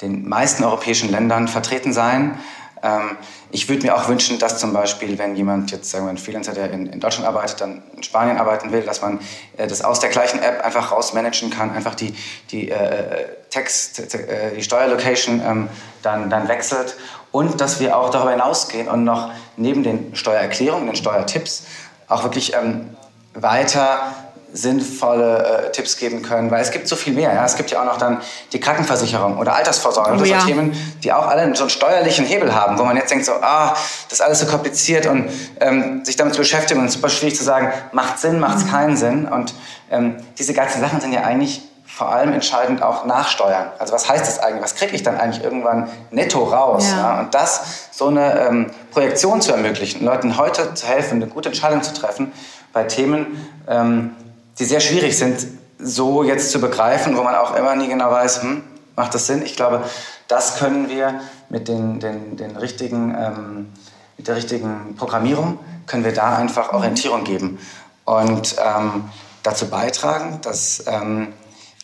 den 0.01 0.29
meisten 0.29 0.63
europäischen 0.63 1.11
Ländern 1.11 1.49
vertreten 1.49 1.93
sein. 1.93 2.39
Ähm, 2.81 3.17
ich 3.51 3.69
würde 3.69 3.83
mir 3.83 3.97
auch 3.97 4.07
wünschen, 4.07 4.39
dass 4.39 4.61
zum 4.61 4.73
Beispiel, 4.73 5.19
wenn 5.19 5.35
jemand 5.35 5.73
jetzt, 5.73 5.91
sagen 5.91 6.05
wir, 6.05 6.11
ein 6.11 6.19
Freelancer, 6.19 6.53
der 6.53 6.71
in, 6.71 6.87
in 6.87 7.01
Deutschland 7.01 7.27
arbeitet, 7.27 7.61
dann 7.61 7.83
in 7.97 8.05
Spanien 8.05 8.39
arbeiten 8.39 8.71
will, 8.71 8.83
dass 8.83 9.03
man 9.03 9.19
äh, 9.57 9.67
das 9.67 9.83
aus 9.83 9.99
der 9.99 10.11
gleichen 10.11 10.39
App 10.39 10.65
einfach 10.65 10.93
rausmanagen 10.93 11.51
kann, 11.51 11.73
einfach 11.73 11.97
die, 11.97 12.15
die 12.53 12.71
äh, 12.71 13.27
Text, 13.51 14.15
äh, 14.15 14.55
die 14.55 14.63
Steuerlocation 14.63 15.43
ähm, 15.45 15.69
dann, 16.03 16.31
dann 16.31 16.47
wechselt 16.47 16.97
und 17.33 17.61
dass 17.61 17.81
wir 17.81 17.97
auch 17.97 18.11
darüber 18.11 18.31
hinausgehen 18.31 18.87
und 18.87 19.03
noch 19.03 19.33
neben 19.59 19.83
den 19.83 20.15
Steuererklärungen, 20.15 20.87
den 20.87 20.97
Steuertipps 20.97 21.65
auch 22.09 22.23
wirklich 22.23 22.55
ähm, 22.55 22.97
weiter 23.35 24.15
sinnvolle 24.53 25.67
äh, 25.69 25.73
Tipps 25.73 25.99
geben 25.99 26.23
können, 26.23 26.51
weil 26.51 26.63
es 26.63 26.71
gibt 26.71 26.89
so 26.89 26.97
viel 26.97 27.13
mehr. 27.13 27.35
Ja? 27.35 27.45
Es 27.45 27.57
gibt 27.57 27.71
ja 27.71 27.81
auch 27.81 27.85
noch 27.85 27.99
dann 27.99 28.23
die 28.53 28.61
Krankenversicherung 28.61 29.37
oder 29.37 29.55
Altersvorsorge. 29.55 30.13
Oh, 30.15 30.17
das 30.17 30.29
ja. 30.29 30.41
sind 30.41 30.49
Themen, 30.49 30.95
die 31.05 31.13
auch 31.13 31.27
alle 31.27 31.55
so 31.55 31.65
einen 31.65 31.71
steuerlichen 31.71 32.25
Hebel 32.25 32.55
haben, 32.55 32.79
wo 32.79 32.85
man 32.85 32.97
jetzt 32.97 33.11
denkt 33.11 33.27
so, 33.27 33.33
ah, 33.33 33.75
das 34.09 34.21
ist 34.21 34.21
alles 34.23 34.41
so 34.41 34.47
kompliziert 34.47 35.07
und 35.07 35.31
ähm, 35.61 36.05
sich 36.05 36.17
damit 36.17 36.35
zu 36.35 36.41
beschäftigen 36.41 36.81
und 36.81 36.87
es 36.87 36.95
ist 36.95 37.01
super 37.01 37.11
schwierig 37.11 37.37
zu 37.37 37.45
sagen, 37.45 37.73
macht 37.93 38.19
Sinn, 38.19 38.41
macht 38.41 38.59
es 38.59 38.65
mhm. 38.65 38.71
keinen 38.71 38.97
Sinn. 38.97 39.29
Und 39.29 39.53
ähm, 39.91 40.17
diese 40.39 40.55
ganzen 40.55 40.81
Sachen 40.81 41.01
sind 41.01 41.13
ja 41.13 41.25
eigentlich 41.25 41.68
vor 41.99 42.13
allem 42.13 42.33
entscheidend 42.33 42.81
auch 42.81 43.07
nachsteuern. 43.07 43.73
Also 43.81 43.93
was 43.93 44.09
heißt 44.09 44.25
das 44.25 44.39
eigentlich? 44.39 44.63
Was 44.63 44.77
kriege 44.77 44.95
ich 44.95 45.03
dann 45.03 45.19
eigentlich 45.19 45.43
irgendwann 45.43 45.91
netto 46.13 46.45
raus? 46.45 46.89
Ja. 46.89 46.97
Ja? 46.97 47.21
Und 47.21 47.35
das, 47.35 47.89
so 47.91 48.07
eine 48.07 48.39
ähm, 48.39 48.71
Projektion 48.93 49.41
zu 49.43 49.51
ermöglichen, 49.51 50.05
Leuten 50.05 50.37
heute 50.37 50.75
zu 50.75 50.87
helfen, 50.87 51.21
eine 51.21 51.27
gute 51.27 51.49
Entscheidung 51.49 51.83
zu 51.83 51.93
treffen 51.93 52.33
bei 52.73 52.85
Themen, 52.85 53.51
ähm, 53.67 54.15
die 54.61 54.65
sehr 54.65 54.79
schwierig 54.79 55.19
sind, 55.19 55.45
so 55.81 56.23
jetzt 56.23 56.53
zu 56.53 56.61
begreifen, 56.61 57.17
wo 57.17 57.25
man 57.25 57.35
auch 57.35 57.57
immer 57.57 57.75
nie 57.75 57.89
genau 57.89 58.13
weiß, 58.13 58.43
hm, 58.43 58.63
macht 58.95 59.13
das 59.13 59.27
Sinn? 59.27 59.43
Ich 59.43 59.57
glaube, 59.57 59.83
das 60.29 60.59
können 60.59 60.89
wir 60.89 61.21
mit, 61.49 61.67
den, 61.67 61.99
den, 61.99 62.37
den 62.37 62.57
richtigen, 62.57 63.13
ähm, 63.19 63.73
mit 64.17 64.29
der 64.29 64.37
richtigen 64.37 64.95
Programmierung, 64.97 65.59
können 65.89 66.05
wir 66.05 66.15
da 66.15 66.37
einfach 66.37 66.73
Orientierung 66.73 67.25
geben 67.25 67.59
und 68.05 68.55
ähm, 68.65 69.11
dazu 69.43 69.69
beitragen, 69.69 70.39
dass 70.43 70.85
ähm, 70.87 71.33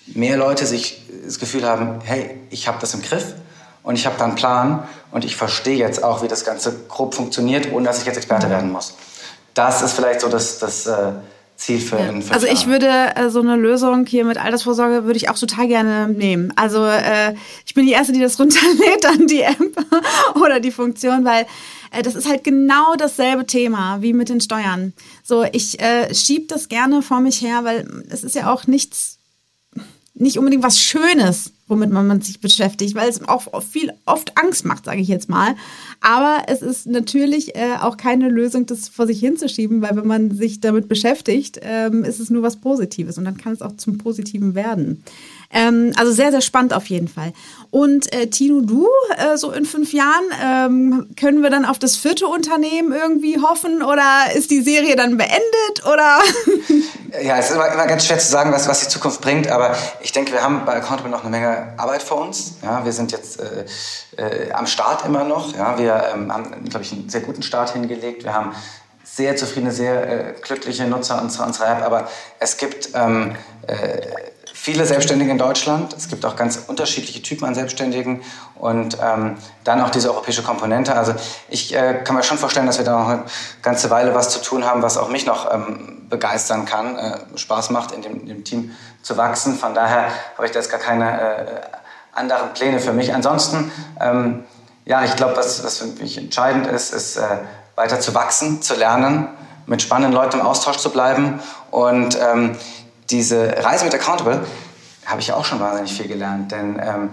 mehr 0.06 0.36
Leute 0.36 0.66
sich 0.66 1.02
das 1.24 1.38
Gefühl 1.38 1.64
haben, 1.64 2.00
hey, 2.04 2.38
ich 2.50 2.68
habe 2.68 2.78
das 2.80 2.94
im 2.94 3.02
Griff 3.02 3.34
und 3.82 3.96
ich 3.96 4.06
habe 4.06 4.16
da 4.18 4.24
einen 4.24 4.34
Plan 4.34 4.86
und 5.10 5.24
ich 5.24 5.36
verstehe 5.36 5.76
jetzt 5.76 6.02
auch, 6.02 6.22
wie 6.22 6.28
das 6.28 6.44
Ganze 6.44 6.74
grob 6.88 7.14
funktioniert, 7.14 7.72
ohne 7.72 7.86
dass 7.86 8.00
ich 8.00 8.06
jetzt 8.06 8.16
Experte 8.16 8.50
werden 8.50 8.70
muss. 8.70 8.94
Das 9.54 9.82
ist 9.82 9.92
vielleicht 9.92 10.20
so 10.20 10.28
das, 10.28 10.58
das 10.58 10.86
äh, 10.86 11.12
Ziel 11.56 11.80
für 11.80 11.98
ja. 11.98 12.08
in 12.08 12.22
Also 12.30 12.46
ich 12.46 12.66
würde 12.66 12.88
äh, 13.14 13.30
so 13.30 13.40
eine 13.40 13.56
Lösung 13.56 14.06
hier 14.06 14.24
mit 14.24 14.38
Altersvorsorge 14.38 15.04
würde 15.04 15.16
ich 15.16 15.28
auch 15.30 15.38
total 15.38 15.68
gerne 15.68 16.08
nehmen. 16.08 16.52
Also 16.56 16.84
äh, 16.84 17.34
ich 17.64 17.74
bin 17.74 17.86
die 17.86 17.92
erste, 17.92 18.12
die 18.12 18.20
das 18.20 18.38
runterlädt, 18.40 19.04
dann 19.04 19.26
die 19.26 19.42
App 19.42 19.58
oder 20.34 20.60
die 20.60 20.72
Funktion, 20.72 21.24
weil 21.24 21.46
äh, 21.92 22.02
das 22.02 22.16
ist 22.16 22.28
halt 22.28 22.42
genau 22.42 22.96
dasselbe 22.96 23.46
Thema 23.46 23.98
wie 24.00 24.12
mit 24.12 24.28
den 24.28 24.40
Steuern. 24.40 24.92
So 25.22 25.44
ich 25.52 25.80
äh, 25.80 26.12
schieb 26.12 26.48
das 26.48 26.68
gerne 26.68 27.02
vor 27.02 27.20
mich 27.20 27.40
her, 27.40 27.60
weil 27.62 27.86
es 28.08 28.24
ist 28.24 28.34
ja 28.34 28.52
auch 28.52 28.66
nichts, 28.66 29.13
nicht 30.14 30.38
unbedingt 30.38 30.62
was 30.62 30.80
Schönes 30.80 31.52
womit 31.66 31.90
man 31.90 32.20
sich 32.20 32.40
beschäftigt, 32.40 32.94
weil 32.94 33.08
es 33.08 33.26
auch 33.26 33.62
viel 33.62 33.92
oft 34.04 34.36
Angst 34.36 34.64
macht, 34.64 34.84
sage 34.84 35.00
ich 35.00 35.08
jetzt 35.08 35.28
mal. 35.28 35.54
Aber 36.00 36.42
es 36.46 36.60
ist 36.60 36.86
natürlich 36.86 37.56
äh, 37.56 37.76
auch 37.80 37.96
keine 37.96 38.28
Lösung, 38.28 38.66
das 38.66 38.88
vor 38.88 39.06
sich 39.06 39.20
hinzuschieben, 39.20 39.80
weil 39.80 39.96
wenn 39.96 40.06
man 40.06 40.30
sich 40.32 40.60
damit 40.60 40.88
beschäftigt, 40.88 41.60
ähm, 41.62 42.04
ist 42.04 42.20
es 42.20 42.28
nur 42.28 42.42
was 42.42 42.56
Positives 42.56 43.16
und 43.16 43.24
dann 43.24 43.38
kann 43.38 43.54
es 43.54 43.62
auch 43.62 43.76
zum 43.76 43.96
Positiven 43.96 44.54
werden. 44.54 45.02
Ähm, 45.54 45.92
also 45.96 46.12
sehr, 46.12 46.32
sehr 46.32 46.40
spannend 46.40 46.74
auf 46.74 46.86
jeden 46.86 47.08
Fall. 47.08 47.32
Und 47.70 48.12
äh, 48.12 48.26
Tino, 48.26 48.60
du, 48.60 48.88
äh, 49.16 49.36
so 49.36 49.52
in 49.52 49.64
fünf 49.64 49.92
Jahren, 49.92 50.24
ähm, 50.42 51.06
können 51.18 51.42
wir 51.42 51.50
dann 51.50 51.64
auf 51.64 51.78
das 51.78 51.96
vierte 51.96 52.26
Unternehmen 52.26 52.92
irgendwie 52.92 53.40
hoffen 53.40 53.82
oder 53.82 54.02
ist 54.34 54.50
die 54.50 54.62
Serie 54.62 54.96
dann 54.96 55.16
beendet 55.16 55.86
oder? 55.86 56.18
ja, 57.22 57.38
es 57.38 57.50
ist 57.50 57.54
immer, 57.54 57.72
immer 57.72 57.86
ganz 57.86 58.04
schwer 58.04 58.18
zu 58.18 58.30
sagen, 58.30 58.52
was, 58.52 58.68
was 58.68 58.80
die 58.80 58.88
Zukunft 58.88 59.20
bringt, 59.20 59.48
aber 59.48 59.76
ich 60.02 60.12
denke, 60.12 60.32
wir 60.32 60.42
haben 60.42 60.64
bei 60.64 60.74
Accountable 60.74 61.10
noch 61.10 61.22
eine 61.22 61.30
Menge 61.30 61.74
Arbeit 61.76 62.02
vor 62.02 62.20
uns. 62.20 62.54
Ja, 62.62 62.84
wir 62.84 62.92
sind 62.92 63.12
jetzt 63.12 63.40
äh, 63.40 63.64
äh, 64.16 64.50
am 64.52 64.66
Start 64.66 65.06
immer 65.06 65.24
noch. 65.24 65.56
Ja, 65.56 65.78
wir 65.78 66.10
ähm, 66.14 66.32
haben, 66.32 66.64
glaube 66.68 66.84
ich, 66.84 66.92
einen 66.92 67.08
sehr 67.08 67.20
guten 67.20 67.42
Start 67.42 67.72
hingelegt. 67.72 68.24
Wir 68.24 68.34
haben 68.34 68.52
sehr 69.04 69.36
zufriedene, 69.36 69.72
sehr 69.72 70.08
äh, 70.08 70.34
glückliche 70.40 70.84
Nutzer 70.84 71.22
unserer, 71.22 71.46
unserer 71.46 71.70
App, 71.70 71.84
aber 71.84 72.08
es 72.40 72.56
gibt 72.56 72.90
ähm, 72.94 73.36
äh, 73.66 74.00
viele 74.64 74.86
Selbstständige 74.86 75.30
in 75.30 75.36
Deutschland. 75.36 75.92
Es 75.92 76.08
gibt 76.08 76.24
auch 76.24 76.36
ganz 76.36 76.58
unterschiedliche 76.68 77.20
Typen 77.20 77.44
an 77.44 77.54
Selbstständigen 77.54 78.22
und 78.54 78.96
ähm, 78.98 79.36
dann 79.62 79.82
auch 79.82 79.90
diese 79.90 80.08
europäische 80.08 80.42
Komponente. 80.42 80.96
Also 80.96 81.14
ich 81.50 81.74
äh, 81.74 82.00
kann 82.02 82.16
mir 82.16 82.22
schon 82.22 82.38
vorstellen, 82.38 82.64
dass 82.64 82.78
wir 82.78 82.84
da 82.86 82.98
noch 82.98 83.08
eine 83.08 83.24
ganze 83.60 83.90
Weile 83.90 84.14
was 84.14 84.30
zu 84.30 84.40
tun 84.40 84.64
haben, 84.64 84.80
was 84.80 84.96
auch 84.96 85.10
mich 85.10 85.26
noch 85.26 85.52
ähm, 85.52 86.06
begeistern 86.08 86.64
kann, 86.64 86.96
äh, 86.96 87.18
Spaß 87.36 87.68
macht, 87.70 87.92
in 87.92 88.00
dem, 88.00 88.20
in 88.20 88.26
dem, 88.26 88.44
Team 88.44 88.70
zu 89.02 89.18
wachsen. 89.18 89.54
Von 89.54 89.74
daher 89.74 90.06
habe 90.34 90.46
ich 90.46 90.52
da 90.52 90.60
jetzt 90.60 90.70
gar 90.70 90.80
keine 90.80 91.20
äh, 91.20 91.46
anderen 92.14 92.54
Pläne 92.54 92.80
für 92.80 92.94
mich. 92.94 93.12
Ansonsten, 93.12 93.70
ähm, 94.00 94.44
ja, 94.86 95.04
ich 95.04 95.14
glaube, 95.14 95.36
was, 95.36 95.62
was 95.62 95.76
für 95.76 95.88
mich 95.88 96.16
entscheidend 96.16 96.66
ist, 96.68 96.94
ist 96.94 97.18
äh, 97.18 97.22
weiter 97.74 98.00
zu 98.00 98.14
wachsen, 98.14 98.62
zu 98.62 98.74
lernen, 98.76 99.28
mit 99.66 99.82
spannenden 99.82 100.14
Leuten 100.14 100.40
im 100.40 100.46
Austausch 100.46 100.78
zu 100.78 100.88
bleiben 100.88 101.40
und 101.70 102.18
ähm, 102.18 102.56
diese 103.10 103.64
Reise 103.64 103.84
mit 103.84 103.94
Accountable 103.94 104.44
habe 105.06 105.20
ich 105.20 105.28
ja 105.28 105.34
auch 105.34 105.44
schon 105.44 105.60
wahnsinnig 105.60 105.92
viel 105.92 106.08
gelernt, 106.08 106.52
denn 106.52 106.80
ähm, 106.82 107.10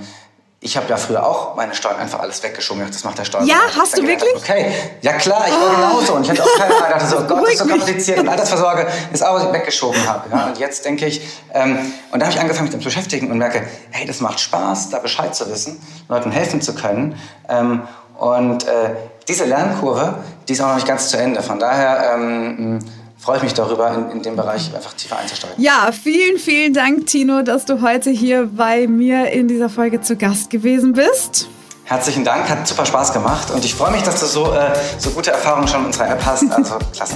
ich 0.64 0.78
habe 0.78 0.88
ja 0.88 0.96
früher 0.96 1.26
auch 1.26 1.56
meine 1.56 1.74
Steuern 1.74 1.96
einfach 1.96 2.20
alles 2.20 2.44
weggeschoben. 2.44 2.86
Das 2.86 3.04
macht 3.04 3.18
der 3.18 3.26
Steuer. 3.26 3.42
Ja, 3.44 3.58
hast 3.76 3.98
du 3.98 4.04
wirklich? 4.04 4.36
Okay, 4.36 4.72
ja 5.02 5.14
klar, 5.14 5.46
ich 5.48 5.54
war 5.54 5.72
oh. 5.72 5.76
genauso. 5.76 6.14
Und 6.14 6.24
ich 6.24 6.30
hatte 6.30 6.44
auch 6.44 6.56
keine 6.56 6.76
Ahnung, 6.76 6.90
dachte 6.92 7.08
so, 7.08 7.18
oh 7.20 7.24
Gott, 7.24 7.44
das 7.44 7.54
ist 7.54 7.60
so 7.60 7.66
kompliziert. 7.68 8.20
Und 8.20 8.30
Altersversorge 8.30 8.88
ist 9.12 9.26
auch, 9.26 9.34
was 9.34 9.46
ich 9.46 9.54
weggeschoben 9.54 10.08
habe. 10.08 10.30
Ja? 10.30 10.46
Und 10.46 10.60
jetzt 10.60 10.86
denke 10.86 11.08
ich, 11.08 11.28
ähm, 11.56 11.80
und 12.12 12.20
da 12.20 12.28
habe 12.28 12.36
ich 12.36 12.40
angefangen, 12.40 12.66
mich 12.66 12.72
damit 12.74 12.84
zu 12.84 12.90
beschäftigen 12.90 13.32
und 13.32 13.40
merke, 13.40 13.68
hey, 13.90 14.06
das 14.06 14.22
macht 14.22 14.40
Spaß, 14.40 14.92
da 14.92 15.00
Bescheid 15.00 15.34
zu 15.34 15.50
wissen, 15.50 15.82
Leuten 16.08 16.30
helfen 16.30 16.62
zu 16.62 16.76
können. 16.76 17.20
Ähm, 17.50 17.82
und 18.20 18.68
äh, 18.68 18.92
diese 19.28 19.46
Lernkurve, 19.46 20.20
die 20.48 20.54
ist 20.54 20.62
auch 20.62 20.68
noch 20.68 20.76
nicht 20.76 20.88
ganz 20.88 21.10
zu 21.10 21.18
Ende. 21.18 21.42
Von 21.42 21.58
daher 21.58 22.14
ähm, 22.14 22.78
freue 23.22 23.38
ich 23.38 23.44
mich 23.44 23.54
darüber, 23.54 23.94
in, 23.94 24.10
in 24.10 24.24
dem 24.24 24.36
Bereich 24.36 24.74
einfach 24.76 24.94
tiefer 24.94 25.18
einzusteigen. 25.18 25.62
Ja, 25.62 25.92
vielen, 25.92 26.38
vielen 26.40 26.74
Dank, 26.74 27.06
Tino, 27.06 27.44
dass 27.44 27.66
du 27.66 27.82
heute 27.82 28.10
hier 28.10 28.50
bei 28.52 28.88
mir 28.88 29.32
in 29.32 29.48
dieser 29.48 29.70
Folge 29.70 30.02
zu 30.02 30.16
Gast 30.16 30.50
gewesen 30.50 30.94
bist. 30.94 31.48
Herzlichen 31.84 32.24
Dank, 32.24 32.50
hat 32.50 32.68
super 32.68 32.86
Spaß 32.86 33.12
gemacht 33.12 33.52
und 33.52 33.66
ich 33.66 33.76
freue 33.76 33.92
mich, 33.92 34.02
dass 34.02 34.22
du 34.22 34.26
so, 34.26 34.54
äh, 34.54 34.72
so 34.98 35.10
gute 35.10 35.32
Erfahrungen 35.32 35.68
schon 35.68 35.82
in 35.82 35.88
unserer 35.88 36.10
App 36.10 36.26
hast. 36.26 36.50
Also 36.50 36.78
klasse. 36.94 37.16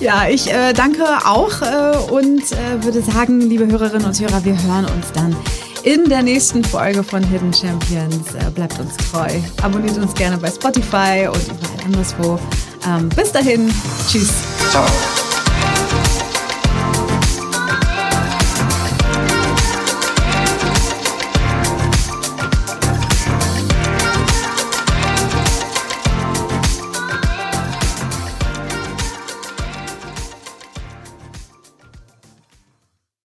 ja, 0.00 0.26
ich 0.28 0.52
äh, 0.52 0.72
danke 0.72 1.04
auch 1.24 1.62
äh, 1.62 1.96
und 2.10 2.42
äh, 2.52 2.82
würde 2.82 3.02
sagen, 3.02 3.40
liebe 3.40 3.66
Hörerinnen 3.66 4.06
und 4.06 4.20
Hörer, 4.20 4.44
wir 4.44 4.60
hören 4.60 4.86
uns 4.86 5.12
dann 5.14 5.36
in 5.84 6.08
der 6.08 6.22
nächsten 6.22 6.64
Folge 6.64 7.02
von 7.04 7.22
Hidden 7.22 7.52
Champions. 7.52 8.34
Äh, 8.34 8.50
bleibt 8.50 8.78
uns 8.80 8.96
treu. 8.96 9.28
Abonniert 9.62 9.96
uns 9.96 10.12
gerne 10.14 10.36
bei 10.38 10.50
Spotify 10.50 11.28
und 11.28 11.44
überall 11.44 11.84
anderswo. 11.86 12.38
Ähm, 12.86 13.08
bis 13.10 13.30
dahin, 13.30 13.72
tschüss. 14.08 14.32
Ciao. 14.70 14.84